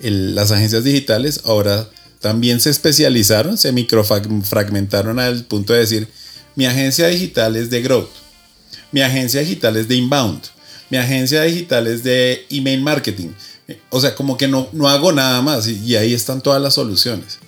el, 0.00 0.34
las 0.34 0.50
agencias 0.50 0.82
digitales 0.82 1.42
ahora 1.44 1.90
también 2.20 2.58
se 2.58 2.70
especializaron, 2.70 3.58
se 3.58 3.72
microfragmentaron 3.72 5.18
al 5.18 5.44
punto 5.44 5.74
de 5.74 5.80
decir, 5.80 6.08
mi 6.56 6.66
agencia 6.66 7.06
digital 7.06 7.54
es 7.54 7.70
de 7.70 7.82
growth, 7.82 8.10
mi 8.90 9.02
agencia 9.02 9.40
digital 9.40 9.76
es 9.76 9.86
de 9.86 9.94
inbound, 9.94 10.42
mi 10.90 10.98
agencia 10.98 11.42
digital 11.42 11.86
es 11.86 12.02
de 12.02 12.44
email 12.50 12.80
marketing. 12.80 13.28
O 13.90 14.00
sea, 14.00 14.14
como 14.14 14.36
que 14.36 14.46
no, 14.46 14.68
no 14.72 14.88
hago 14.88 15.12
nada 15.12 15.42
más 15.42 15.66
y, 15.66 15.78
y 15.84 15.96
ahí 15.96 16.14
están 16.14 16.40
todas 16.40 16.62
las 16.62 16.74
soluciones. 16.74 17.38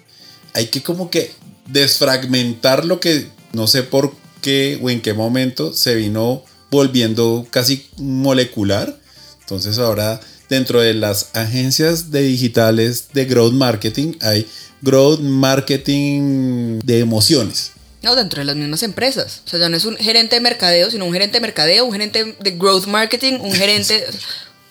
Hay 0.52 0.66
que 0.66 0.82
como 0.82 1.10
que 1.10 1.32
desfragmentar 1.68 2.84
lo 2.84 2.98
que 3.00 3.28
no 3.52 3.66
sé 3.66 3.82
por 3.82 4.12
qué 4.42 4.78
o 4.82 4.90
en 4.90 5.00
qué 5.00 5.14
momento 5.14 5.72
se 5.72 5.94
vino 5.94 6.42
volviendo 6.70 7.46
casi 7.50 7.86
molecular. 7.98 8.98
Entonces 9.40 9.78
ahora 9.78 10.20
dentro 10.48 10.80
de 10.80 10.94
las 10.94 11.30
agencias 11.34 12.10
de 12.10 12.22
digitales 12.22 13.08
de 13.12 13.24
growth 13.26 13.52
marketing 13.52 14.14
hay 14.20 14.46
growth 14.82 15.20
marketing 15.20 16.80
de 16.80 17.00
emociones. 17.00 17.72
No, 18.02 18.14
dentro 18.14 18.40
de 18.40 18.44
las 18.44 18.56
mismas 18.56 18.82
empresas. 18.82 19.42
O 19.46 19.48
sea, 19.48 19.58
ya 19.58 19.68
no 19.68 19.76
es 19.76 19.84
un 19.84 19.96
gerente 19.96 20.36
de 20.36 20.40
mercadeo, 20.40 20.90
sino 20.90 21.04
un 21.04 21.12
gerente 21.12 21.38
de 21.38 21.40
mercadeo, 21.40 21.84
un 21.84 21.92
gerente 21.92 22.36
de 22.38 22.50
growth 22.52 22.86
marketing, 22.86 23.34
un 23.40 23.52
gerente... 23.52 24.04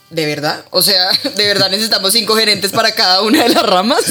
¿De 0.10 0.26
verdad? 0.26 0.63
O 0.72 0.82
sea, 0.82 1.10
¿de 1.36 1.48
verdad 1.48 1.70
necesitamos 1.70 2.13
cinco 2.13 2.34
gerentes 2.38 2.72
para 2.72 2.94
cada 2.94 3.22
una 3.24 3.44
de 3.44 3.50
las 3.50 3.62
ramas? 3.62 4.06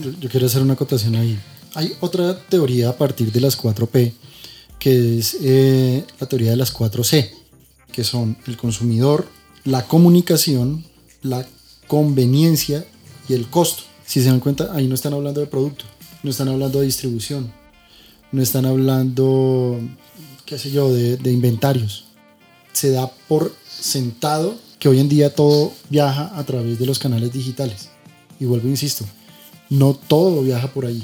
Yo, 0.00 0.10
yo 0.18 0.30
quiero 0.30 0.46
hacer 0.46 0.62
una 0.62 0.72
acotación 0.72 1.14
ahí. 1.14 1.38
Hay 1.74 1.94
otra 2.00 2.38
teoría 2.48 2.88
a 2.88 2.96
partir 2.96 3.30
de 3.30 3.40
las 3.40 3.62
4P, 3.62 4.14
que 4.78 5.18
es 5.18 5.36
eh, 5.42 6.04
la 6.18 6.26
teoría 6.26 6.52
de 6.52 6.56
las 6.56 6.72
4C, 6.72 7.30
que 7.92 8.02
son 8.02 8.38
el 8.46 8.56
consumidor, 8.56 9.28
la 9.64 9.86
comunicación, 9.86 10.86
la 11.20 11.46
conveniencia 11.86 12.86
y 13.28 13.34
el 13.34 13.48
costo. 13.50 13.82
Si 14.06 14.22
se 14.22 14.28
dan 14.28 14.40
cuenta, 14.40 14.70
ahí 14.72 14.86
no 14.86 14.94
están 14.94 15.12
hablando 15.12 15.40
de 15.40 15.46
producto, 15.46 15.84
no 16.22 16.30
están 16.30 16.48
hablando 16.48 16.80
de 16.80 16.86
distribución, 16.86 17.52
no 18.36 18.42
están 18.42 18.66
hablando, 18.66 19.80
qué 20.44 20.58
sé 20.58 20.70
yo, 20.70 20.92
de, 20.92 21.32
inventarios. 21.32 22.04
Se 22.74 22.90
da 22.90 23.10
por 23.28 23.50
sentado 23.66 24.56
que 24.78 24.90
hoy 24.90 25.00
en 25.00 25.08
día 25.08 25.34
todo 25.34 25.72
viaja 25.88 26.38
a 26.38 26.44
través 26.44 26.78
de 26.78 26.84
los 26.84 26.98
canales 26.98 27.32
digitales. 27.32 27.88
Y 28.38 28.44
vuelvo, 28.44 28.68
insisto, 28.68 29.06
no 29.70 29.94
todo 29.94 30.42
viaja 30.42 30.68
por 30.68 30.84
ahí. 30.84 31.02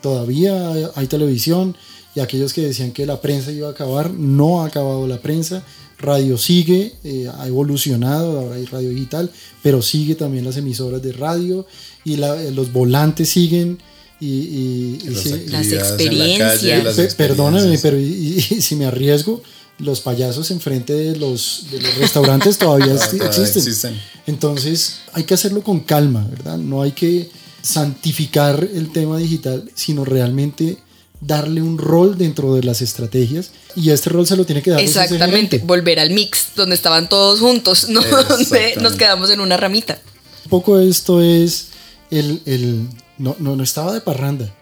Todavía 0.00 0.92
hay, 0.94 1.08
televisión 1.08 1.76
y 2.14 2.20
aquellos 2.20 2.52
que 2.52 2.60
decían 2.60 2.92
que 2.92 3.04
la 3.04 3.20
prensa 3.20 3.50
iba 3.50 3.66
a 3.66 3.72
acabar, 3.72 4.12
no 4.12 4.62
ha 4.62 4.66
acabado 4.66 5.08
la 5.08 5.20
prensa. 5.20 5.64
Radio 5.98 6.38
sigue, 6.38 6.94
eh, 7.02 7.28
ha 7.36 7.48
evolucionado, 7.48 8.38
ahora 8.38 8.54
hay 8.54 8.66
radio 8.66 8.90
digital, 8.90 9.28
pero 9.60 9.82
sigue 9.82 10.14
también 10.14 10.44
las 10.44 10.56
emisoras 10.56 11.02
de 11.02 11.14
radio 11.14 11.66
y 12.04 12.14
los 12.14 12.72
volantes 12.72 13.30
siguen. 13.30 13.80
Y, 14.24 14.98
y- 14.98 14.98
y 15.04 15.08
Las 15.10 15.26
la 15.26 15.58
calle, 15.58 15.76
experiencias. 15.76 16.96
las 16.98 17.14
Perdóname, 17.14 17.78
pero 17.78 17.98
y, 18.00 18.04
y- 18.04 18.54
y 18.56 18.62
si 18.62 18.74
me 18.76 18.86
arriesgo, 18.86 19.42
los 19.78 20.00
payasos 20.00 20.50
enfrente 20.50 20.92
de 20.94 21.16
los, 21.16 21.66
de 21.70 21.80
los 21.82 21.94
restaurantes 21.96 22.56
todavía 22.58 22.94
Todavía 22.94 23.26
existen. 23.26 23.62
existen. 23.62 24.00
Entonces 24.26 24.96
hay 25.12 25.24
que 25.24 25.34
hacerlo 25.34 25.62
con 25.62 25.80
calma, 25.80 26.26
¿verdad? 26.30 26.56
No 26.58 26.80
hay 26.82 26.92
que 26.92 27.28
santificar 27.60 28.68
el 28.74 28.92
tema 28.92 29.18
digital, 29.18 29.68
sino 29.74 30.04
realmente 30.04 30.78
darle 31.20 31.60
un 31.62 31.76
rol 31.78 32.16
dentro 32.16 32.54
de 32.54 32.62
las 32.62 32.82
estrategias 32.82 33.50
y 33.76 33.90
este 33.90 34.10
rol 34.10 34.26
se 34.26 34.36
lo 34.36 34.44
tiene 34.46 34.62
que 34.62 34.70
dar. 34.70 34.80
Exactamente, 34.80 35.58
volver 35.58 35.98
al 35.98 36.10
mix 36.10 36.48
donde 36.56 36.74
estaban 36.76 37.08
todos 37.08 37.40
juntos, 37.40 37.88
¿no? 37.88 38.00
donde 38.28 38.76
nos 38.80 38.94
quedamos 38.94 39.30
en 39.30 39.40
una 39.40 39.56
ramita. 39.56 40.00
Un 40.44 40.50
poco 40.50 40.78
esto 40.78 41.20
es 41.20 41.68
el... 42.10 42.40
el 42.46 42.88
no, 43.18 43.36
no, 43.38 43.56
no 43.56 43.62
estaba 43.62 43.92
de 43.92 44.00
parranda. 44.00 44.52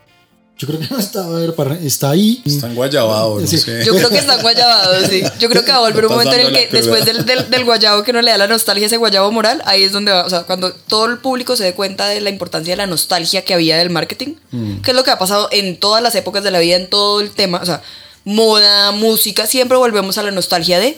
Yo 0.58 0.68
creo 0.68 0.78
que 0.78 0.86
no 0.90 0.98
estaba 1.00 1.40
de 1.40 1.50
parranda. 1.52 1.82
Está 1.84 2.10
ahí. 2.10 2.40
Están 2.46 2.74
guayabados, 2.76 3.40
no 3.42 3.48
Sí. 3.48 3.58
sé. 3.58 3.84
Yo 3.84 3.96
creo 3.96 4.10
que 4.10 4.18
están 4.18 4.40
guayabados, 4.42 5.08
sí. 5.08 5.22
Yo 5.40 5.48
creo 5.48 5.64
que 5.64 5.72
va 5.72 5.78
a 5.78 5.80
volver 5.80 6.06
un 6.06 6.12
momento 6.12 6.34
en 6.34 6.46
el 6.46 6.52
que 6.52 6.68
después 6.70 7.04
del, 7.04 7.24
del, 7.24 7.50
del 7.50 7.64
guayabo 7.64 8.04
que 8.04 8.12
no 8.12 8.22
le 8.22 8.30
da 8.30 8.38
la 8.38 8.46
nostalgia, 8.46 8.86
ese 8.86 8.96
guayabo 8.98 9.32
moral, 9.32 9.60
ahí 9.64 9.82
es 9.82 9.90
donde 9.92 10.12
va, 10.12 10.24
o 10.24 10.30
sea, 10.30 10.42
cuando 10.44 10.72
todo 10.72 11.06
el 11.06 11.18
público 11.18 11.56
se 11.56 11.64
dé 11.64 11.74
cuenta 11.74 12.06
de 12.06 12.20
la 12.20 12.30
importancia 12.30 12.72
de 12.72 12.76
la 12.76 12.86
nostalgia 12.86 13.44
que 13.44 13.54
había 13.54 13.76
del 13.78 13.90
marketing, 13.90 14.34
Mm. 14.52 14.82
que 14.82 14.90
es 14.92 14.96
lo 14.96 15.02
que 15.02 15.10
ha 15.10 15.18
pasado 15.18 15.48
en 15.50 15.78
todas 15.80 16.02
las 16.02 16.14
épocas 16.14 16.44
de 16.44 16.50
la 16.52 16.60
vida, 16.60 16.76
en 16.76 16.88
todo 16.88 17.20
el 17.20 17.30
tema, 17.32 17.58
o 17.60 17.66
sea, 17.66 17.82
moda, 18.24 18.92
música, 18.92 19.46
siempre 19.46 19.76
volvemos 19.78 20.16
a 20.18 20.22
la 20.22 20.30
nostalgia 20.30 20.78
de, 20.78 20.96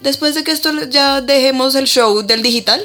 después 0.00 0.34
de 0.34 0.42
que 0.42 0.50
esto 0.50 0.70
ya 0.90 1.20
dejemos 1.20 1.76
el 1.76 1.86
show 1.86 2.22
del 2.22 2.42
digital, 2.42 2.82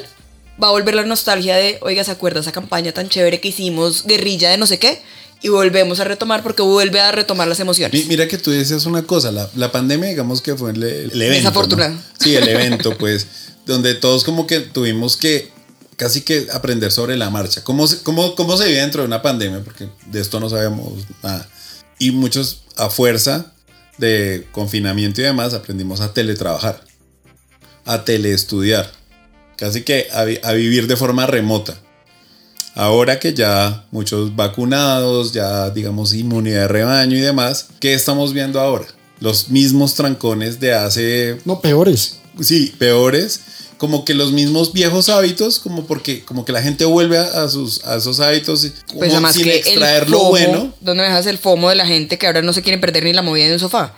va 0.62 0.68
a 0.68 0.70
volver 0.72 0.94
la 0.94 1.04
nostalgia 1.04 1.56
de, 1.56 1.78
oiga, 1.82 2.04
¿se 2.04 2.10
acuerda 2.10 2.40
esa 2.40 2.52
campaña 2.52 2.92
tan 2.92 3.08
chévere 3.08 3.40
que 3.40 3.48
hicimos, 3.48 4.04
guerrilla 4.04 4.50
de 4.50 4.58
no 4.58 4.66
sé 4.66 4.78
qué? 4.78 5.00
Y 5.42 5.48
volvemos 5.48 6.00
a 6.00 6.04
retomar 6.04 6.42
porque 6.42 6.60
vuelve 6.62 7.00
a 7.00 7.12
retomar 7.12 7.48
las 7.48 7.60
emociones. 7.60 7.98
Mi- 7.98 8.08
Mira 8.08 8.28
que 8.28 8.36
tú 8.36 8.50
dices 8.50 8.84
una 8.84 9.02
cosa, 9.04 9.32
la, 9.32 9.48
la 9.56 9.72
pandemia 9.72 10.10
digamos 10.10 10.42
que 10.42 10.54
fue 10.54 10.72
el, 10.72 10.82
el 10.82 11.22
evento. 11.22 11.36
Desafortunado. 11.38 11.94
¿no? 11.94 12.02
Sí, 12.20 12.36
el 12.36 12.46
evento, 12.48 12.96
pues, 12.98 13.26
donde 13.64 13.94
todos 13.94 14.22
como 14.24 14.46
que 14.46 14.60
tuvimos 14.60 15.16
que 15.16 15.50
casi 15.96 16.22
que 16.22 16.46
aprender 16.52 16.92
sobre 16.92 17.16
la 17.16 17.30
marcha. 17.30 17.62
¿Cómo 17.64 17.86
se, 17.86 18.02
cómo, 18.02 18.34
cómo 18.34 18.56
se 18.56 18.66
vive 18.66 18.80
dentro 18.80 19.02
de 19.02 19.06
una 19.06 19.22
pandemia? 19.22 19.62
Porque 19.64 19.88
de 20.06 20.20
esto 20.20 20.40
no 20.40 20.50
sabemos 20.50 21.04
nada. 21.22 21.48
Y 21.98 22.10
muchos 22.10 22.62
a 22.76 22.88
fuerza 22.90 23.52
de 23.98 24.46
confinamiento 24.52 25.20
y 25.20 25.24
demás 25.24 25.52
aprendimos 25.54 26.00
a 26.00 26.12
teletrabajar, 26.14 26.82
a 27.84 28.04
teleestudiar, 28.04 28.90
casi 29.60 29.82
que 29.82 30.08
a, 30.12 30.22
a 30.48 30.52
vivir 30.54 30.88
de 30.88 30.96
forma 30.96 31.26
remota. 31.26 31.78
Ahora 32.74 33.18
que 33.20 33.34
ya 33.34 33.84
muchos 33.90 34.34
vacunados, 34.34 35.32
ya 35.32 35.70
digamos 35.70 36.14
inmunidad 36.14 36.62
de 36.62 36.68
rebaño 36.68 37.16
y 37.16 37.20
demás, 37.20 37.66
¿qué 37.80 37.94
estamos 37.94 38.32
viendo 38.32 38.60
ahora? 38.60 38.86
Los 39.20 39.50
mismos 39.50 39.94
trancones 39.94 40.58
de 40.60 40.72
hace, 40.74 41.38
No, 41.44 41.60
peores. 41.60 42.18
sí, 42.40 42.74
peores, 42.78 43.40
como 43.80 44.04
que 44.04 44.12
los 44.12 44.30
mismos 44.32 44.74
viejos 44.74 45.08
hábitos, 45.08 45.58
como 45.58 45.86
porque 45.86 46.22
como 46.22 46.44
que 46.44 46.52
la 46.52 46.60
gente 46.60 46.84
vuelve 46.84 47.16
a, 47.16 47.44
a 47.44 47.48
sus 47.48 47.82
a 47.86 47.96
esos 47.96 48.20
hábitos 48.20 48.66
como 48.86 48.98
Pues 48.98 49.12
además 49.12 49.32
sin 49.32 49.44
que 49.44 49.56
extraer 49.56 50.02
el 50.02 50.10
lo 50.10 50.18
FOMO, 50.18 50.30
bueno. 50.30 50.74
¿Dónde 50.82 51.02
dejas 51.04 51.24
el 51.24 51.38
FOMO 51.38 51.70
de 51.70 51.76
la 51.76 51.86
gente 51.86 52.18
que 52.18 52.26
ahora 52.26 52.42
no 52.42 52.52
se 52.52 52.60
quieren 52.60 52.82
perder 52.82 53.04
ni 53.04 53.14
la 53.14 53.22
movida 53.22 53.46
de 53.46 53.54
un 53.54 53.58
sofá? 53.58 53.94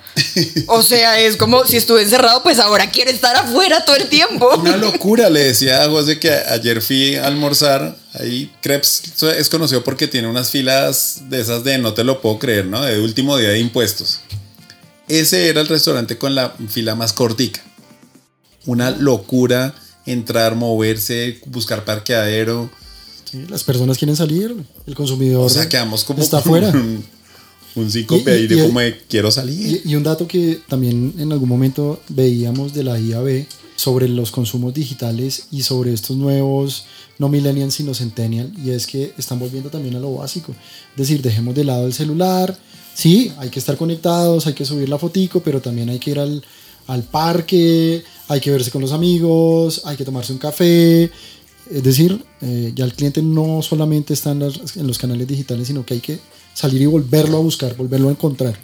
O 0.67 0.81
sea, 0.81 1.19
es 1.19 1.35
como 1.35 1.65
si 1.65 1.75
estuve 1.75 2.01
encerrado, 2.01 2.41
pues 2.43 2.59
ahora 2.59 2.91
quiere 2.91 3.11
estar 3.11 3.35
afuera 3.35 3.83
todo 3.83 3.97
el 3.97 4.07
tiempo. 4.07 4.55
Una 4.55 4.77
locura, 4.77 5.29
le 5.29 5.41
decía 5.41 5.83
a 5.83 5.89
José 5.89 6.17
que 6.17 6.31
ayer 6.31 6.81
fui 6.81 7.15
a 7.17 7.27
almorzar. 7.27 7.97
Ahí 8.13 8.53
Krebs 8.61 9.21
es 9.37 9.49
conocido 9.49 9.83
porque 9.83 10.07
tiene 10.07 10.29
unas 10.29 10.49
filas 10.49 11.23
de 11.29 11.41
esas 11.41 11.65
de 11.65 11.77
no 11.77 11.93
te 11.93 12.05
lo 12.05 12.21
puedo 12.21 12.39
creer, 12.39 12.67
¿no? 12.67 12.81
De 12.81 13.01
último 13.01 13.37
día 13.37 13.49
de 13.49 13.59
impuestos. 13.59 14.21
Ese 15.09 15.49
era 15.49 15.59
el 15.59 15.67
restaurante 15.67 16.17
con 16.17 16.35
la 16.35 16.55
fila 16.69 16.95
más 16.95 17.11
cortica. 17.11 17.61
Una 18.65 18.91
locura 18.91 19.73
entrar, 20.05 20.55
moverse, 20.55 21.39
buscar 21.47 21.85
parqueadero. 21.85 22.69
Sí, 23.29 23.45
las 23.49 23.63
personas 23.63 23.97
quieren 23.97 24.15
salir, 24.15 24.55
el 24.85 24.95
consumidor 24.95 25.45
O 25.45 25.49
sea, 25.49 25.67
quedamos 25.67 26.03
como 26.03 26.21
está 26.21 26.37
afuera. 26.37 26.69
un, 26.69 27.03
un 27.75 27.91
síncope 27.91 28.31
Y- 28.31 28.33
y- 28.33 28.37
ahí 28.37 28.47
de 28.47 28.55
y- 28.57 28.61
como 28.67 28.79
de 28.79 28.97
quiero 29.09 29.31
salir. 29.31 29.81
Y, 29.85 29.91
y 29.91 29.95
un 29.95 30.03
dato 30.03 30.27
que 30.27 30.59
también 30.67 31.13
en 31.17 31.31
algún 31.31 31.49
momento 31.49 32.01
veíamos 32.09 32.73
de 32.73 32.83
la 32.83 32.99
IAB 32.99 33.45
sobre 33.75 34.07
los 34.07 34.29
consumos 34.31 34.73
digitales 34.73 35.45
y 35.51 35.63
sobre 35.63 35.93
estos 35.93 36.15
nuevos, 36.15 36.85
no 37.17 37.27
millennials 37.27 37.73
sino 37.73 37.93
centennial, 37.93 38.51
y 38.63 38.69
es 38.69 38.85
que 38.87 39.13
están 39.17 39.39
volviendo 39.39 39.69
también 39.69 39.95
a 39.95 39.99
lo 39.99 40.13
básico. 40.13 40.51
Es 40.91 40.97
decir, 40.97 41.21
dejemos 41.21 41.55
de 41.55 41.63
lado 41.63 41.87
el 41.87 41.93
celular, 41.93 42.55
sí, 42.93 43.31
hay 43.39 43.49
que 43.49 43.57
estar 43.59 43.75
conectados, 43.75 44.45
hay 44.45 44.53
que 44.53 44.63
subir 44.65 44.87
la 44.89 44.99
fotico, 44.99 45.41
pero 45.41 45.59
también 45.59 45.89
hay 45.89 45.97
que 45.99 46.11
ir 46.11 46.19
al, 46.19 46.43
al 46.87 47.03
parque, 47.03 48.03
hay 48.27 48.39
que 48.39 48.51
verse 48.51 48.71
con 48.71 48.81
los 48.81 48.91
amigos, 48.91 49.81
hay 49.85 49.97
que 49.97 50.05
tomarse 50.05 50.33
un 50.33 50.39
café. 50.39 51.11
Es 51.69 51.83
decir, 51.83 52.23
eh, 52.41 52.71
ya 52.75 52.85
el 52.85 52.93
cliente 52.93 53.21
no 53.21 53.61
solamente 53.61 54.13
está 54.13 54.31
en, 54.31 54.39
los 54.39 54.97
canales 54.97 55.27
digitales, 55.27 55.67
sino 55.67 55.85
que 55.85 55.95
hay 55.95 55.99
que 56.01 56.19
salir 56.53 56.81
y 56.81 56.85
volverlo 56.85 57.37
a 57.37 57.41
buscar, 57.41 57.75
volverlo 57.75 58.09
a 58.09 58.11
encontrar. 58.11 58.57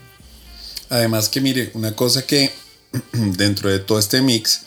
Además 0.89 1.29
que 1.29 1.39
mire, 1.39 1.71
una 1.75 1.95
cosa 1.95 2.25
que 2.25 2.51
dentro 3.13 3.69
de 3.69 3.79
todo 3.79 3.99
este 3.99 4.21
mix, 4.21 4.61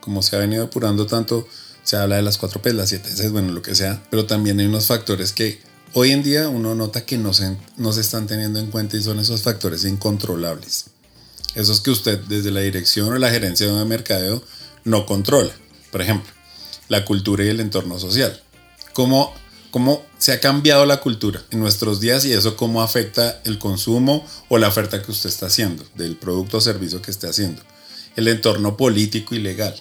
como 0.00 0.22
se 0.22 0.36
ha 0.36 0.38
venido 0.38 0.62
depurando 0.62 1.06
tanto, 1.06 1.46
se 1.82 1.96
habla 1.96 2.16
de 2.16 2.22
las 2.22 2.38
4 2.38 2.62
P, 2.62 2.72
las 2.72 2.88
7 2.88 3.10
S, 3.10 3.28
bueno, 3.28 3.52
lo 3.52 3.60
que 3.60 3.74
sea, 3.74 4.02
pero 4.10 4.24
también 4.24 4.58
hay 4.58 4.66
unos 4.66 4.86
factores 4.86 5.32
que 5.32 5.60
hoy 5.92 6.12
en 6.12 6.22
día 6.22 6.48
uno 6.48 6.74
nota 6.74 7.04
que 7.04 7.18
no 7.18 7.34
se, 7.34 7.56
no 7.76 7.92
se 7.92 8.00
están 8.00 8.26
teniendo 8.26 8.58
en 8.58 8.70
cuenta 8.70 8.96
y 8.96 9.02
son 9.02 9.18
esos 9.18 9.42
factores 9.42 9.84
incontrolables. 9.84 10.86
Esos 11.54 11.80
que 11.80 11.90
usted 11.90 12.18
desde 12.20 12.50
la 12.50 12.60
dirección 12.60 13.12
o 13.12 13.18
la 13.18 13.30
gerencia 13.30 13.66
de 13.66 13.84
mercadeo 13.84 14.42
no 14.84 15.06
controla. 15.06 15.52
Por 15.92 16.02
ejemplo, 16.02 16.32
la 16.88 17.04
cultura 17.04 17.44
y 17.44 17.48
el 17.48 17.60
entorno 17.60 17.98
social. 17.98 18.40
¿Cómo, 18.92 19.32
cómo 19.70 20.04
se 20.18 20.32
ha 20.32 20.40
cambiado 20.40 20.86
la 20.86 21.00
cultura 21.00 21.42
en 21.50 21.60
nuestros 21.60 22.00
días 22.00 22.24
y 22.24 22.32
eso 22.32 22.56
cómo 22.56 22.82
afecta 22.82 23.40
el 23.44 23.58
consumo 23.58 24.26
o 24.48 24.58
la 24.58 24.68
oferta 24.68 25.02
que 25.02 25.10
usted 25.10 25.28
está 25.28 25.46
haciendo, 25.46 25.84
del 25.94 26.16
producto 26.16 26.58
o 26.58 26.60
servicio 26.60 27.02
que 27.02 27.10
esté 27.10 27.28
haciendo. 27.28 27.62
El 28.16 28.28
entorno 28.28 28.76
político 28.76 29.34
y 29.34 29.40
legal. 29.40 29.74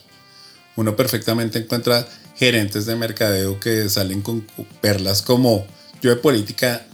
Uno 0.76 0.95
perfectamente 0.95 1.59
encuentra 1.59 2.07
gerentes 2.36 2.86
de 2.86 2.95
mercadeo 2.95 3.59
que 3.59 3.88
salen 3.89 4.21
con 4.21 4.45
perlas 4.82 5.21
como 5.21 5.65
yo 6.01 6.09
de 6.09 6.15
política 6.17 6.86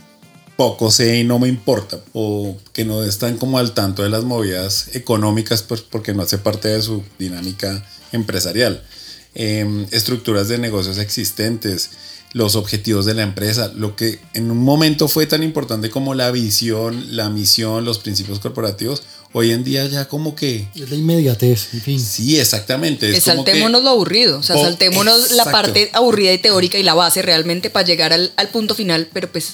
poco 0.59 0.91
sé 0.91 1.19
y 1.19 1.23
no 1.23 1.39
me 1.39 1.47
importa, 1.47 2.01
o 2.11 2.57
que 2.73 2.83
no 2.83 3.05
están 3.05 3.37
como 3.37 3.59
al 3.59 3.71
tanto 3.73 4.03
de 4.03 4.09
las 4.09 4.25
movidas 4.25 4.89
económicas, 4.93 5.63
pues 5.63 5.79
porque 5.79 6.13
no 6.13 6.23
hace 6.23 6.37
parte 6.37 6.67
de 6.67 6.81
su 6.81 7.01
dinámica 7.17 7.87
empresarial. 8.11 8.83
Em, 9.35 9.85
estructuras 9.91 10.49
de 10.49 10.57
negocios 10.57 10.97
existentes, 10.97 11.91
los 12.33 12.57
objetivos 12.57 13.05
de 13.05 13.13
la 13.13 13.23
empresa, 13.23 13.71
lo 13.73 13.95
que 13.95 14.19
en 14.33 14.51
un 14.51 14.57
momento 14.57 15.07
fue 15.07 15.25
tan 15.27 15.43
importante 15.43 15.89
como 15.89 16.13
la 16.13 16.29
visión, 16.29 17.15
la 17.15 17.29
misión, 17.29 17.85
los 17.85 17.99
principios 17.99 18.41
corporativos, 18.41 19.03
hoy 19.31 19.51
en 19.51 19.63
día 19.63 19.85
ya 19.85 20.09
como 20.09 20.35
que... 20.35 20.67
Es 20.75 20.89
la 20.89 20.97
inmediatez, 20.97 21.73
en 21.73 21.79
fin. 21.79 21.99
Sí, 22.01 22.37
exactamente. 22.37 23.15
Es 23.15 23.23
saltémonos 23.23 23.81
lo 23.81 23.91
aburrido, 23.91 24.39
o 24.39 24.43
sea, 24.43 24.57
Oh, 24.57 24.63
saltémonos 24.65 25.31
la 25.31 25.45
parte 25.45 25.89
aburrida 25.93 26.33
y 26.33 26.37
teórica 26.37 26.77
y 26.77 26.83
la 26.83 26.95
base 26.95 27.21
realmente 27.21 27.69
para 27.69 27.87
llegar 27.87 28.11
al, 28.11 28.33
al 28.35 28.49
punto 28.49 28.75
final, 28.75 29.07
pero 29.13 29.31
pues 29.31 29.53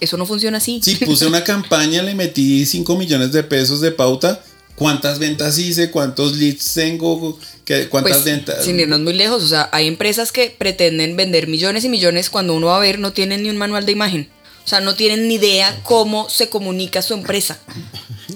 eso 0.00 0.16
no 0.16 0.26
funciona 0.26 0.58
así. 0.58 0.80
Sí, 0.82 0.96
puse 1.04 1.26
una 1.26 1.44
campaña, 1.44 2.02
le 2.02 2.14
metí 2.14 2.64
5 2.66 2.96
millones 2.96 3.32
de 3.32 3.42
pesos 3.42 3.80
de 3.80 3.90
pauta. 3.92 4.42
¿Cuántas 4.76 5.18
ventas 5.18 5.58
hice? 5.58 5.90
¿Cuántos 5.90 6.36
leads 6.36 6.72
tengo? 6.72 7.38
¿Qué- 7.66 7.88
¿Cuántas 7.88 8.12
Pues, 8.18 8.24
ventas? 8.24 8.64
sin 8.64 8.80
irnos 8.80 9.00
muy 9.00 9.12
lejos, 9.12 9.42
o 9.42 9.46
sea, 9.46 9.68
hay 9.72 9.86
empresas 9.86 10.32
que 10.32 10.54
pretenden 10.56 11.16
vender 11.16 11.48
millones 11.48 11.84
y 11.84 11.88
millones 11.90 12.30
cuando 12.30 12.54
uno 12.54 12.68
va 12.68 12.76
a 12.78 12.80
ver 12.80 12.98
no 12.98 13.12
tienen 13.12 13.42
ni 13.42 13.50
un 13.50 13.58
manual 13.58 13.84
de 13.84 13.92
imagen. 13.92 14.28
O 14.64 14.68
sea, 14.70 14.80
no 14.80 14.94
tienen 14.94 15.26
ni 15.28 15.34
idea 15.34 15.78
cómo 15.82 16.28
se 16.30 16.48
comunica 16.48 17.02
su 17.02 17.12
empresa. 17.14 17.58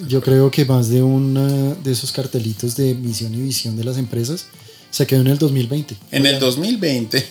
Yo 0.08 0.20
creo 0.20 0.50
que 0.50 0.64
más 0.64 0.88
de 0.90 1.02
una 1.02 1.74
de 1.74 1.92
esos 1.92 2.12
cartelitos 2.12 2.76
de 2.76 2.94
misión 2.94 3.34
y 3.34 3.40
visión 3.42 3.76
de 3.76 3.84
las 3.84 3.96
empresas 3.98 4.46
se 4.90 5.06
quedó 5.06 5.20
en 5.22 5.28
el 5.28 5.38
2020. 5.38 5.96
En 6.10 6.26
el 6.26 6.38
2020, 6.40 7.26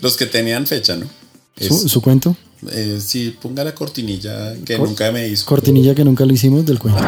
los 0.00 0.16
que 0.16 0.26
tenían 0.26 0.66
fecha, 0.66 0.96
¿no? 0.96 1.08
Es- 1.58 1.68
¿Su, 1.68 1.88
su 1.88 2.02
cuento? 2.02 2.36
Eh, 2.70 3.00
sí, 3.04 3.36
ponga 3.40 3.64
la 3.64 3.74
cortinilla 3.74 4.54
que 4.64 4.76
Cor- 4.76 4.88
nunca 4.88 5.10
me 5.12 5.28
hizo. 5.28 5.44
Cortinilla 5.46 5.94
que 5.94 6.04
nunca 6.04 6.24
lo 6.24 6.32
hicimos 6.32 6.64
del 6.66 6.78
cuento. 6.78 7.02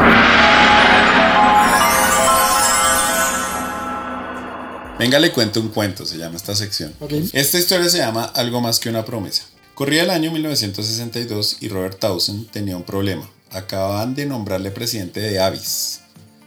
Venga, 4.97 5.17
le 5.17 5.31
cuento 5.31 5.61
un 5.61 5.69
cuento, 5.69 6.05
se 6.05 6.17
llama 6.17 6.35
esta 6.35 6.53
sección. 6.55 6.93
Esta 7.31 7.57
historia 7.57 7.87
se 7.89 7.99
llama 7.99 8.25
Algo 8.25 8.59
más 8.59 8.79
que 8.79 8.89
una 8.89 9.05
promesa. 9.05 9.43
Corría 9.73 10.03
el 10.03 10.09
año 10.09 10.29
1962 10.31 11.57
y 11.61 11.69
Robert 11.69 11.99
Townsend 11.99 12.49
tenía 12.51 12.75
un 12.75 12.83
problema. 12.83 13.29
Acababan 13.51 14.13
de 14.13 14.25
nombrarle 14.25 14.71
presidente 14.71 15.21
de 15.21 15.39
Avis, 15.39 16.01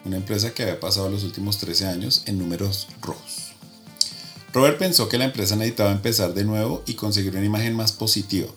una 0.04 0.16
empresa 0.18 0.52
que 0.52 0.64
había 0.64 0.78
pasado 0.78 1.08
los 1.08 1.24
últimos 1.24 1.56
13 1.58 1.86
años 1.86 2.24
en 2.26 2.38
números 2.38 2.88
rojos. 3.00 3.52
Robert 4.52 4.78
pensó 4.78 5.08
que 5.08 5.16
la 5.16 5.24
empresa 5.24 5.56
necesitaba 5.56 5.90
empezar 5.90 6.34
de 6.34 6.44
nuevo 6.44 6.82
y 6.86 6.92
conseguir 6.92 7.34
una 7.34 7.46
imagen 7.46 7.74
más 7.74 7.92
positiva. 7.92 8.48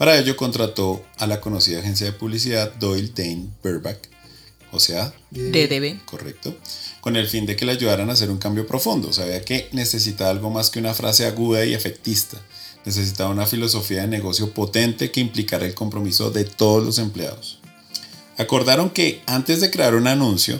Para 0.00 0.18
ello 0.18 0.34
contrató 0.34 1.04
a 1.18 1.26
la 1.26 1.42
conocida 1.42 1.80
agencia 1.80 2.06
de 2.06 2.14
publicidad 2.14 2.72
Doyle 2.76 3.12
Dane 3.14 3.50
Burback, 3.62 4.08
o 4.72 4.80
sea, 4.80 5.12
DDB. 5.30 6.02
Correcto. 6.06 6.56
Con 7.02 7.16
el 7.16 7.28
fin 7.28 7.44
de 7.44 7.54
que 7.54 7.66
le 7.66 7.72
ayudaran 7.72 8.08
a 8.08 8.14
hacer 8.14 8.30
un 8.30 8.38
cambio 8.38 8.66
profundo. 8.66 9.12
Sabía 9.12 9.44
que 9.44 9.68
necesitaba 9.72 10.30
algo 10.30 10.48
más 10.48 10.70
que 10.70 10.78
una 10.78 10.94
frase 10.94 11.26
aguda 11.26 11.66
y 11.66 11.74
efectista. 11.74 12.38
Necesitaba 12.86 13.28
una 13.28 13.44
filosofía 13.44 14.00
de 14.00 14.06
negocio 14.08 14.54
potente 14.54 15.10
que 15.10 15.20
implicara 15.20 15.66
el 15.66 15.74
compromiso 15.74 16.30
de 16.30 16.46
todos 16.46 16.82
los 16.82 16.98
empleados. 16.98 17.60
Acordaron 18.38 18.88
que 18.88 19.20
antes 19.26 19.60
de 19.60 19.70
crear 19.70 19.94
un 19.94 20.06
anuncio, 20.06 20.58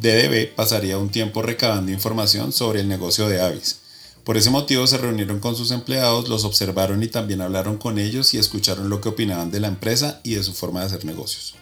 DDB 0.00 0.54
pasaría 0.54 0.98
un 0.98 1.08
tiempo 1.08 1.42
recabando 1.42 1.90
información 1.90 2.52
sobre 2.52 2.82
el 2.82 2.86
negocio 2.86 3.28
de 3.28 3.40
Avis. 3.40 3.80
Por 4.28 4.36
ese 4.36 4.50
motivo 4.50 4.86
se 4.86 4.98
reunieron 4.98 5.40
con 5.40 5.56
sus 5.56 5.70
empleados, 5.70 6.28
los 6.28 6.44
observaron 6.44 7.02
y 7.02 7.08
también 7.08 7.40
hablaron 7.40 7.78
con 7.78 7.98
ellos 7.98 8.34
y 8.34 8.38
escucharon 8.38 8.90
lo 8.90 9.00
que 9.00 9.08
opinaban 9.08 9.50
de 9.50 9.58
la 9.58 9.68
empresa 9.68 10.20
y 10.22 10.34
de 10.34 10.42
su 10.42 10.52
forma 10.52 10.80
de 10.80 10.86
hacer 10.86 11.06
negocios. 11.06 11.54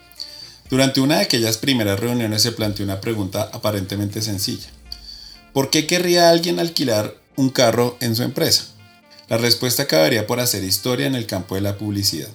Durante 0.68 1.00
una 1.00 1.18
de 1.18 1.22
aquellas 1.22 1.58
primeras 1.58 2.00
reuniones 2.00 2.42
se 2.42 2.50
planteó 2.50 2.84
una 2.84 3.00
pregunta 3.00 3.48
aparentemente 3.52 4.20
sencilla. 4.20 4.66
¿Por 5.52 5.70
qué 5.70 5.86
querría 5.86 6.28
alguien 6.28 6.58
alquilar 6.58 7.14
un 7.36 7.50
carro 7.50 7.96
en 8.00 8.16
su 8.16 8.24
empresa? 8.24 8.64
La 9.28 9.38
respuesta 9.38 9.84
acabaría 9.84 10.26
por 10.26 10.40
hacer 10.40 10.64
historia 10.64 11.06
en 11.06 11.14
el 11.14 11.26
campo 11.26 11.54
de 11.54 11.60
la 11.60 11.78
publicidad. 11.78 12.30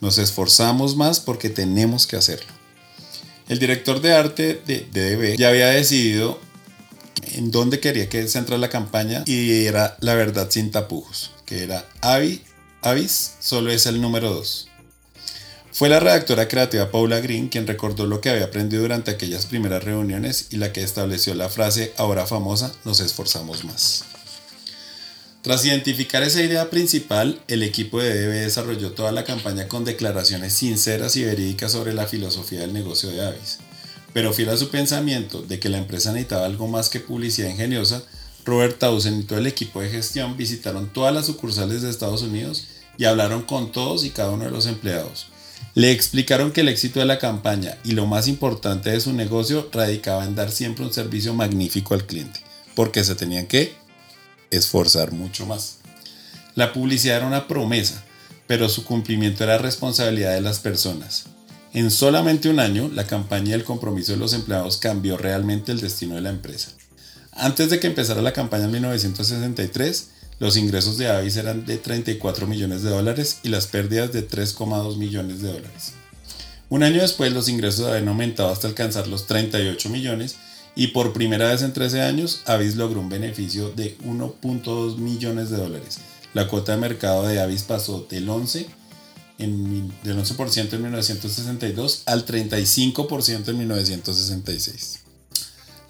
Nos 0.00 0.18
esforzamos 0.18 0.94
más 0.94 1.18
porque 1.18 1.50
tenemos 1.50 2.06
que 2.06 2.14
hacerlo. 2.14 2.52
El 3.48 3.58
director 3.58 4.00
de 4.00 4.12
arte 4.12 4.62
de 4.68 4.86
DDB 4.92 5.36
ya 5.36 5.48
había 5.48 5.66
decidido 5.66 6.38
en 7.32 7.50
dónde 7.50 7.80
quería 7.80 8.08
que 8.08 8.26
centrar 8.28 8.58
la 8.58 8.68
campaña 8.68 9.22
y 9.26 9.66
era 9.66 9.96
la 10.00 10.14
verdad 10.14 10.48
sin 10.50 10.70
tapujos, 10.70 11.32
que 11.46 11.62
era 11.62 11.86
Avi, 12.00 12.42
Avis 12.82 13.34
solo 13.40 13.70
es 13.70 13.86
el 13.86 14.00
número 14.00 14.30
2. 14.30 14.68
Fue 15.72 15.88
la 15.88 15.98
redactora 15.98 16.46
creativa 16.46 16.90
Paula 16.90 17.18
Green 17.18 17.48
quien 17.48 17.66
recordó 17.66 18.06
lo 18.06 18.20
que 18.20 18.30
había 18.30 18.44
aprendido 18.44 18.82
durante 18.82 19.10
aquellas 19.10 19.46
primeras 19.46 19.82
reuniones 19.82 20.46
y 20.50 20.58
la 20.58 20.72
que 20.72 20.84
estableció 20.84 21.34
la 21.34 21.48
frase 21.48 21.92
ahora 21.96 22.26
famosa, 22.26 22.72
nos 22.84 23.00
esforzamos 23.00 23.64
más. 23.64 24.04
Tras 25.42 25.64
identificar 25.66 26.22
esa 26.22 26.42
idea 26.42 26.70
principal, 26.70 27.42
el 27.48 27.62
equipo 27.62 28.00
de 28.00 28.14
DB 28.14 28.44
desarrolló 28.44 28.92
toda 28.92 29.12
la 29.12 29.24
campaña 29.24 29.68
con 29.68 29.84
declaraciones 29.84 30.54
sinceras 30.54 31.16
y 31.16 31.24
verídicas 31.24 31.72
sobre 31.72 31.92
la 31.92 32.06
filosofía 32.06 32.60
del 32.60 32.72
negocio 32.72 33.10
de 33.10 33.26
Avis. 33.26 33.58
Pero 34.14 34.32
fiel 34.32 34.48
a 34.48 34.56
su 34.56 34.70
pensamiento 34.70 35.42
de 35.42 35.58
que 35.58 35.68
la 35.68 35.76
empresa 35.76 36.12
necesitaba 36.12 36.46
algo 36.46 36.68
más 36.68 36.88
que 36.88 37.00
publicidad 37.00 37.50
ingeniosa, 37.50 38.02
Robert 38.44 38.78
Townsend 38.78 39.20
y 39.20 39.24
todo 39.24 39.38
el 39.38 39.46
equipo 39.46 39.82
de 39.82 39.90
gestión 39.90 40.36
visitaron 40.36 40.90
todas 40.92 41.12
las 41.12 41.26
sucursales 41.26 41.82
de 41.82 41.90
Estados 41.90 42.22
Unidos 42.22 42.68
y 42.96 43.04
hablaron 43.04 43.42
con 43.42 43.72
todos 43.72 44.04
y 44.04 44.10
cada 44.10 44.30
uno 44.30 44.44
de 44.44 44.50
los 44.50 44.66
empleados. 44.66 45.26
Le 45.74 45.90
explicaron 45.90 46.52
que 46.52 46.60
el 46.60 46.68
éxito 46.68 47.00
de 47.00 47.06
la 47.06 47.18
campaña 47.18 47.76
y 47.84 47.92
lo 47.92 48.06
más 48.06 48.28
importante 48.28 48.90
de 48.90 49.00
su 49.00 49.12
negocio 49.12 49.68
radicaba 49.72 50.24
en 50.24 50.36
dar 50.36 50.52
siempre 50.52 50.84
un 50.84 50.92
servicio 50.92 51.34
magnífico 51.34 51.94
al 51.94 52.06
cliente, 52.06 52.40
porque 52.76 53.02
se 53.02 53.16
tenían 53.16 53.46
que 53.46 53.74
esforzar 54.50 55.10
mucho 55.10 55.46
más. 55.46 55.78
La 56.54 56.72
publicidad 56.72 57.16
era 57.16 57.26
una 57.26 57.48
promesa, 57.48 58.04
pero 58.46 58.68
su 58.68 58.84
cumplimiento 58.84 59.42
era 59.42 59.58
responsabilidad 59.58 60.34
de 60.34 60.42
las 60.42 60.60
personas. 60.60 61.24
En 61.74 61.90
solamente 61.90 62.48
un 62.48 62.60
año, 62.60 62.88
la 62.94 63.04
campaña 63.04 63.50
y 63.50 63.52
el 63.54 63.64
compromiso 63.64 64.12
de 64.12 64.18
los 64.18 64.32
empleados 64.32 64.76
cambió 64.76 65.16
realmente 65.16 65.72
el 65.72 65.80
destino 65.80 66.14
de 66.14 66.20
la 66.20 66.30
empresa. 66.30 66.70
Antes 67.32 67.68
de 67.68 67.80
que 67.80 67.88
empezara 67.88 68.22
la 68.22 68.32
campaña 68.32 68.66
en 68.66 68.70
1963, 68.70 70.08
los 70.38 70.56
ingresos 70.56 70.98
de 70.98 71.08
Avis 71.08 71.36
eran 71.36 71.66
de 71.66 71.76
34 71.76 72.46
millones 72.46 72.84
de 72.84 72.90
dólares 72.90 73.40
y 73.42 73.48
las 73.48 73.66
pérdidas 73.66 74.12
de 74.12 74.28
3,2 74.28 74.98
millones 74.98 75.42
de 75.42 75.48
dólares. 75.48 75.94
Un 76.68 76.84
año 76.84 77.02
después 77.02 77.32
los 77.32 77.48
ingresos 77.48 77.88
habían 77.88 78.06
aumentado 78.06 78.50
hasta 78.50 78.68
alcanzar 78.68 79.08
los 79.08 79.26
38 79.26 79.90
millones 79.90 80.36
y 80.76 80.88
por 80.88 81.12
primera 81.12 81.48
vez 81.48 81.62
en 81.62 81.72
13 81.72 82.02
años 82.02 82.42
Avis 82.46 82.76
logró 82.76 83.00
un 83.00 83.08
beneficio 83.08 83.70
de 83.70 83.98
1.2 83.98 84.98
millones 84.98 85.50
de 85.50 85.56
dólares. 85.56 85.98
La 86.34 86.46
cuota 86.46 86.72
de 86.76 86.78
mercado 86.78 87.26
de 87.26 87.40
Avis 87.40 87.64
pasó 87.64 88.06
del 88.08 88.28
11 88.28 88.83
en, 89.38 89.92
del 90.02 90.18
11% 90.18 90.72
en 90.72 90.82
1962 90.82 92.02
al 92.06 92.24
35% 92.26 93.48
en 93.48 93.58
1966. 93.58 95.00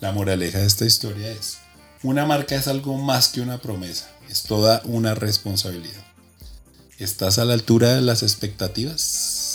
La 0.00 0.12
moraleja 0.12 0.58
de 0.58 0.66
esta 0.66 0.84
historia 0.84 1.30
es, 1.30 1.58
una 2.02 2.26
marca 2.26 2.54
es 2.56 2.68
algo 2.68 2.96
más 2.98 3.28
que 3.28 3.40
una 3.40 3.58
promesa, 3.58 4.10
es 4.30 4.42
toda 4.42 4.82
una 4.84 5.14
responsabilidad. 5.14 6.04
¿Estás 6.98 7.38
a 7.38 7.44
la 7.44 7.54
altura 7.54 7.94
de 7.94 8.02
las 8.02 8.22
expectativas? 8.22 9.52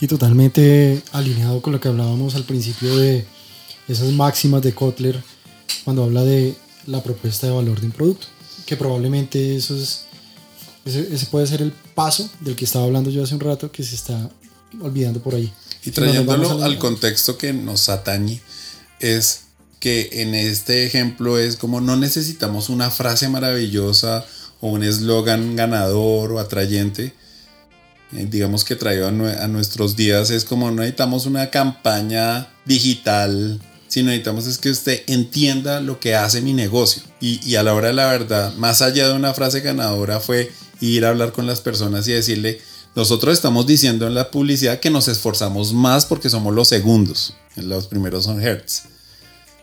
Y 0.00 0.06
totalmente 0.06 1.02
alineado 1.12 1.62
con 1.62 1.72
lo 1.72 1.80
que 1.80 1.88
hablábamos 1.88 2.34
al 2.34 2.44
principio 2.44 2.96
de 2.96 3.24
esas 3.88 4.12
máximas 4.12 4.62
de 4.62 4.74
Kotler 4.74 5.22
cuando 5.84 6.04
habla 6.04 6.24
de 6.24 6.54
la 6.86 7.02
propuesta 7.02 7.46
de 7.46 7.52
valor 7.52 7.80
de 7.80 7.86
un 7.86 7.92
producto. 7.92 8.26
Que 8.66 8.76
probablemente 8.76 9.56
eso 9.56 9.76
es, 9.76 10.04
ese, 10.84 11.14
ese 11.14 11.26
puede 11.26 11.46
ser 11.46 11.62
el 11.62 11.72
paso 11.94 12.28
del 12.40 12.56
que 12.56 12.64
estaba 12.64 12.84
hablando 12.84 13.10
yo 13.10 13.22
hace 13.22 13.34
un 13.34 13.40
rato 13.40 13.70
que 13.70 13.82
se 13.82 13.94
está 13.94 14.30
olvidando 14.80 15.20
por 15.20 15.34
ahí. 15.34 15.52
Y 15.84 15.88
no 15.90 15.94
trayéndolo 15.94 16.62
al 16.64 16.78
contexto 16.78 17.38
que 17.38 17.52
nos 17.52 17.88
atañe, 17.88 18.40
es 19.00 19.40
que 19.80 20.08
en 20.22 20.34
este 20.34 20.86
ejemplo 20.86 21.38
es 21.38 21.56
como 21.56 21.80
no 21.80 21.96
necesitamos 21.96 22.68
una 22.70 22.90
frase 22.90 23.28
maravillosa 23.28 24.24
o 24.60 24.68
un 24.68 24.82
eslogan 24.82 25.56
ganador 25.56 26.32
o 26.32 26.38
atrayente. 26.38 27.12
Eh, 28.12 28.26
digamos 28.30 28.64
que 28.64 28.76
traído 28.76 29.08
a, 29.08 29.10
nue- 29.12 29.38
a 29.38 29.46
nuestros 29.48 29.94
días 29.96 30.30
es 30.30 30.44
como 30.44 30.70
no 30.70 30.76
necesitamos 30.82 31.26
una 31.26 31.50
campaña 31.50 32.48
digital, 32.64 33.60
sino 33.88 34.06
necesitamos 34.08 34.46
es 34.46 34.56
que 34.58 34.70
usted 34.70 35.02
entienda 35.06 35.80
lo 35.80 36.00
que 36.00 36.14
hace 36.14 36.40
mi 36.40 36.52
negocio. 36.54 37.02
Y, 37.20 37.40
y 37.48 37.56
a 37.56 37.62
la 37.62 37.74
hora 37.74 37.88
de 37.88 37.94
la 37.94 38.06
verdad, 38.06 38.54
más 38.54 38.80
allá 38.82 39.08
de 39.08 39.14
una 39.14 39.34
frase 39.34 39.60
ganadora 39.60 40.18
fue 40.20 40.50
ir 40.90 41.04
a 41.04 41.10
hablar 41.10 41.32
con 41.32 41.46
las 41.46 41.60
personas 41.60 42.06
y 42.08 42.12
decirle, 42.12 42.60
nosotros 42.94 43.34
estamos 43.34 43.66
diciendo 43.66 44.06
en 44.06 44.14
la 44.14 44.30
publicidad 44.30 44.80
que 44.80 44.90
nos 44.90 45.08
esforzamos 45.08 45.72
más 45.72 46.06
porque 46.06 46.30
somos 46.30 46.54
los 46.54 46.68
segundos. 46.68 47.34
Los 47.56 47.86
primeros 47.86 48.24
son 48.24 48.40
Hertz. 48.40 48.82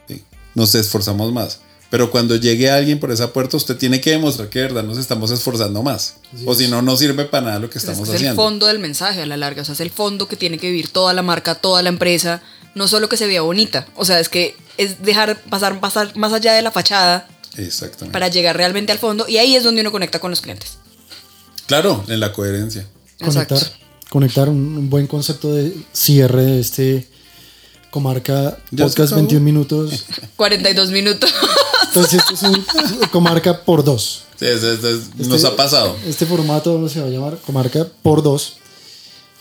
¿sí? 0.08 0.24
Nos 0.56 0.76
esforzamos 0.76 1.32
más. 1.32 1.60
Pero 1.90 2.10
cuando 2.10 2.38
llegue 2.38 2.72
alguien 2.72 3.02
por 3.02 3.12
esa 3.12 3.34
puerta, 3.34 3.58
usted 3.58 3.76
tiene 3.76 4.00
que 4.00 4.12
demostrar 4.12 4.48
que 4.50 4.60
de 4.60 4.68
verdad 4.68 4.84
nos 4.84 4.98
estamos 4.98 5.30
esforzando 5.32 5.84
más. 5.84 6.16
o 6.46 6.56
si 6.56 6.70
no, 6.70 6.82
no 6.82 6.96
sirve 6.96 7.26
para 7.26 7.46
nada 7.48 7.60
lo 7.60 7.70
que 7.70 7.80
estamos 7.80 8.04
es 8.08 8.10
el 8.10 8.16
haciendo. 8.16 8.42
fondo 8.42 8.68
del 8.68 8.80
mensaje 8.80 9.22
a 9.22 9.26
la 9.26 9.36
larga, 9.36 9.62
o 9.62 9.66
sea, 9.66 9.74
es 9.74 9.82
el 9.82 9.92
fondo 9.92 10.28
que 10.30 10.38
tiene 10.38 10.58
que 10.58 10.68
vivir 10.68 10.88
toda 10.90 11.14
la 11.14 11.22
marca, 11.22 11.56
toda 11.56 11.82
la 11.82 11.90
empresa, 11.90 12.42
no 12.76 12.88
solo 12.88 13.10
que 13.10 13.18
se 13.18 13.28
vea 13.28 13.42
bonita, 13.42 13.88
o 13.98 14.06
sea, 14.06 14.22
es 14.22 14.30
que 14.30 14.56
es 14.78 15.04
dejar 15.04 15.42
pasar, 15.50 15.82
pasar 15.82 16.16
más 16.16 16.32
allá 16.32 16.54
de 16.54 16.62
la 16.62 16.72
fachada 16.72 17.28
Exactamente. 17.58 18.14
para 18.14 18.30
llegar 18.30 18.56
realmente 18.56 18.94
al 18.94 18.98
fondo 19.00 19.28
y 19.28 19.38
ahí 19.40 19.58
es 19.58 19.64
donde 19.66 19.82
uno 19.82 19.92
conecta 19.92 20.20
con 20.20 20.32
los 20.32 20.40
clientes. 20.40 20.78
Claro, 21.68 22.04
en 22.08 22.20
la 22.20 22.32
coherencia. 22.34 22.86
Exacto. 23.20 23.56
Conectar, 23.56 23.80
conectar 24.10 24.50
un, 24.50 24.58
un 24.78 24.90
buen 24.90 25.08
concepto 25.08 25.54
de 25.54 25.74
cierre 25.94 26.44
de 26.44 26.60
este 26.60 27.08
comarca 27.90 28.58
¿Ya 28.72 28.86
se 28.86 28.90
podcast 28.96 29.14
acabó? 29.14 29.22
21 29.22 29.44
minutos. 29.44 30.06
42 30.36 30.92
minutos. 30.92 31.34
Entonces, 31.88 32.22
este 32.22 32.34
es 32.36 32.44
un 32.44 32.66
comarca 33.12 33.64
por 33.64 33.84
dos. 33.84 34.24
Sí, 34.40 34.46
eso- 34.46 34.72
eso 34.72 34.90
es- 34.90 35.16
nos 35.18 35.36
Este- 35.36 35.48
ha 35.48 35.56
pasado. 35.56 35.96
Este 36.08 36.26
formato 36.26 36.88
se 36.90 37.02
va 37.02 37.08
a 37.08 37.10
llamar 37.10 37.38
comarca 37.46 37.86
por 38.02 38.24
dos. 38.24 38.58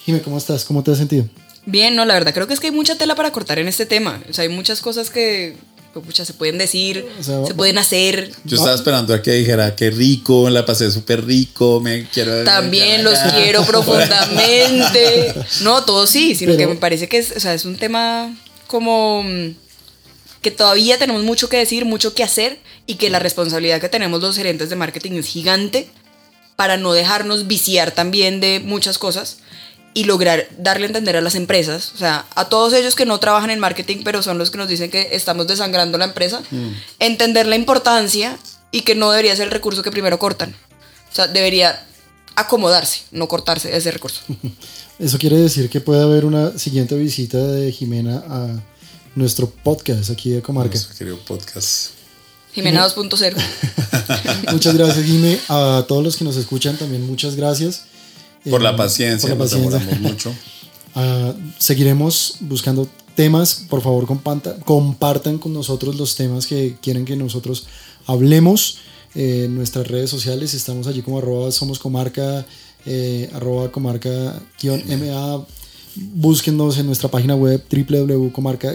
Jimé, 0.05 0.21
¿cómo 0.23 0.39
estás? 0.39 0.64
¿Cómo 0.64 0.83
te 0.83 0.91
has 0.93 0.99
sentido? 0.99 1.27
Bien, 1.66 1.95
no, 1.95 2.05
la 2.07 2.14
verdad 2.14 2.33
creo 2.35 2.47
que 2.47 2.55
es 2.55 2.61
que 2.61 2.68
hay 2.68 2.73
mucha 2.73 2.97
tela 2.97 3.14
para 3.14 3.33
cortar 3.33 3.59
en 3.59 3.68
este 3.68 3.85
tema, 3.87 4.21
o 4.29 4.33
sea, 4.33 4.43
hay 4.43 4.49
muchas 4.49 4.81
cosas 4.81 5.11
que 5.11 5.57
pucha, 5.93 6.24
se 6.24 6.32
pueden 6.34 6.57
decir, 6.59 7.05
O 7.18 7.22
sea, 7.22 7.45
se 7.45 7.55
pueden 7.55 7.78
hacer. 7.78 8.30
Yo 8.45 8.57
estaba 8.57 8.76
esperando 8.76 9.12
a 9.12 9.20
que 9.22 9.32
dijera 9.32 9.74
que 9.74 9.91
rico, 9.91 10.49
la 10.49 10.64
pasé 10.64 10.91
súper 10.91 11.24
rico, 11.26 11.80
me 11.80 12.07
quiero. 12.07 12.45
También 12.45 13.03
los 13.03 13.18
quiero 13.34 13.64
profundamente. 13.66 15.34
No, 15.62 15.84
todo 15.84 16.07
sí, 16.07 16.34
sino 16.34 16.53
Pero- 16.55 16.68
que 16.68 16.74
me 16.74 16.80
parece 16.80 17.09
que 17.09 17.18
es, 17.18 17.32
o 17.36 17.41
sea, 17.41 17.55
es 17.55 17.64
un 17.64 17.76
tema 17.76 18.34
como 18.66 19.22
mm, 19.24 19.55
que 20.43 20.51
todavía 20.51 20.99
tenemos 20.99 21.22
mucho 21.24 21.49
que 21.49 21.57
decir, 21.57 21.84
mucho 21.84 22.14
que 22.14 22.22
hacer 22.22 22.59
y 22.86 22.95
que 22.95 23.11
la 23.11 23.18
responsabilidad 23.18 23.80
que 23.80 23.88
tenemos 23.88 24.20
los 24.20 24.36
gerentes 24.36 24.70
de 24.70 24.76
marketing 24.76 25.12
es 25.12 25.26
gigante 25.26 25.88
para 26.57 26.76
no 26.76 26.93
dejarnos 26.93 27.47
viciar 27.47 27.91
también 27.91 28.41
de 28.41 28.61
muchas 28.61 28.99
cosas 28.99 29.38
y 29.93 30.05
lograr 30.05 30.49
darle 30.59 30.84
a 30.84 30.88
entender 30.88 31.16
a 31.16 31.20
las 31.20 31.34
empresas, 31.34 31.93
o 31.95 31.99
sea, 31.99 32.26
a 32.34 32.49
todos 32.49 32.72
ellos 32.72 32.95
que 32.95 33.07
no 33.07 33.18
trabajan 33.18 33.51
en 33.51 33.59
marketing, 33.59 33.99
pero 34.05 34.22
son 34.22 34.38
los 34.38 34.51
que 34.51 34.59
nos 34.59 34.68
dicen 34.68 34.91
que 34.91 35.09
estamos 35.12 35.47
desangrando 35.47 35.99
la 35.99 36.05
empresa, 36.05 36.43
entender 36.99 37.47
la 37.47 37.57
importancia 37.57 38.38
y 38.70 38.82
que 38.82 38.95
no 38.95 39.11
debería 39.11 39.34
ser 39.34 39.47
el 39.47 39.51
recurso 39.51 39.82
que 39.82 39.91
primero 39.91 40.18
cortan. 40.18 40.55
O 41.11 41.14
sea, 41.14 41.26
debería 41.26 41.84
acomodarse, 42.36 43.03
no 43.11 43.26
cortarse 43.26 43.76
ese 43.76 43.91
recurso. 43.91 44.22
Eso 44.99 45.18
quiere 45.18 45.36
decir 45.38 45.68
que 45.70 45.80
puede 45.80 46.03
haber 46.03 46.24
una 46.24 46.57
siguiente 46.59 46.95
visita 46.95 47.38
de 47.38 47.72
Jimena 47.72 48.22
a 48.28 48.49
nuestro 49.14 49.49
podcast 49.49 50.11
aquí 50.11 50.30
de 50.30 50.43
Comarca. 50.43 50.74
Nuestro 50.74 50.97
querido 50.97 51.18
podcast. 51.24 51.93
Jimena 52.53 52.86
2.0. 52.86 53.36
Muchas 54.53 54.76
gracias, 54.76 55.05
Jime. 55.05 55.38
A 55.49 55.84
todos 55.88 56.03
los 56.05 56.16
que 56.16 56.24
nos 56.24 56.36
escuchan 56.36 56.76
también 56.76 57.07
muchas 57.07 57.36
gracias. 57.36 57.84
Por 58.49 58.61
Eh, 58.61 58.64
la 58.64 58.76
paciencia, 58.76 59.28
por 59.28 59.38
la 59.38 59.45
nos 59.45 59.51
paciencia. 59.53 59.78
demoramos 59.80 60.12
mucho. 60.12 60.32
Ah, 60.97 61.32
seguiremos 61.59 62.34
buscando 62.41 62.88
temas. 63.14 63.64
Por 63.70 63.80
favor, 63.80 64.07
companta- 64.07 64.57
compartan 64.64 65.38
con 65.38 65.53
nosotros 65.53 65.95
los 65.95 66.16
temas 66.16 66.47
que 66.49 66.78
quieren 66.82 67.05
que 67.05 67.14
nosotros 67.14 67.66
hablemos. 68.07 68.78
Eh, 69.14 69.45
en 69.45 69.55
nuestras 69.55 69.86
redes 69.86 70.11
sociales 70.11 70.53
estamos 70.53 70.88
allí 70.88 71.03
como 71.03 71.18
arroba 71.18 71.53
somos 71.53 71.78
comarca, 71.78 72.45
eh, 72.86 73.30
arroba 73.34 73.70
comarca 73.70 74.41
guion. 74.61 74.82
Búsquennos 75.95 76.76
en 76.78 76.86
nuestra 76.86 77.09
página 77.09 77.36
web 77.36 77.62
www.comarca 77.70 78.74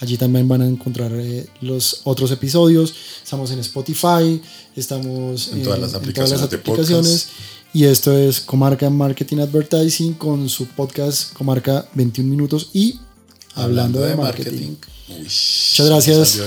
Allí 0.00 0.16
también 0.16 0.48
van 0.48 0.62
a 0.62 0.66
encontrar 0.66 1.12
eh, 1.12 1.46
los 1.60 2.00
otros 2.04 2.30
episodios. 2.30 2.94
Estamos 3.22 3.50
en 3.50 3.58
Spotify, 3.58 4.40
estamos 4.74 5.48
En 5.48 5.62
todas 5.62 5.78
las 5.78 5.94
aplicaciones. 5.94 7.28
Y 7.74 7.84
esto 7.84 8.16
es 8.16 8.40
Comarca 8.40 8.88
Marketing 8.88 9.38
Advertising 9.38 10.14
con 10.14 10.48
su 10.48 10.66
podcast 10.66 11.34
Comarca 11.34 11.86
21 11.94 12.28
minutos 12.28 12.70
y 12.72 12.98
hablando, 13.54 14.00
de, 14.00 14.16
marketing. 14.16 14.74
Uy, 15.08 15.18
Muchas 15.18 15.86
gracias. 15.86 16.40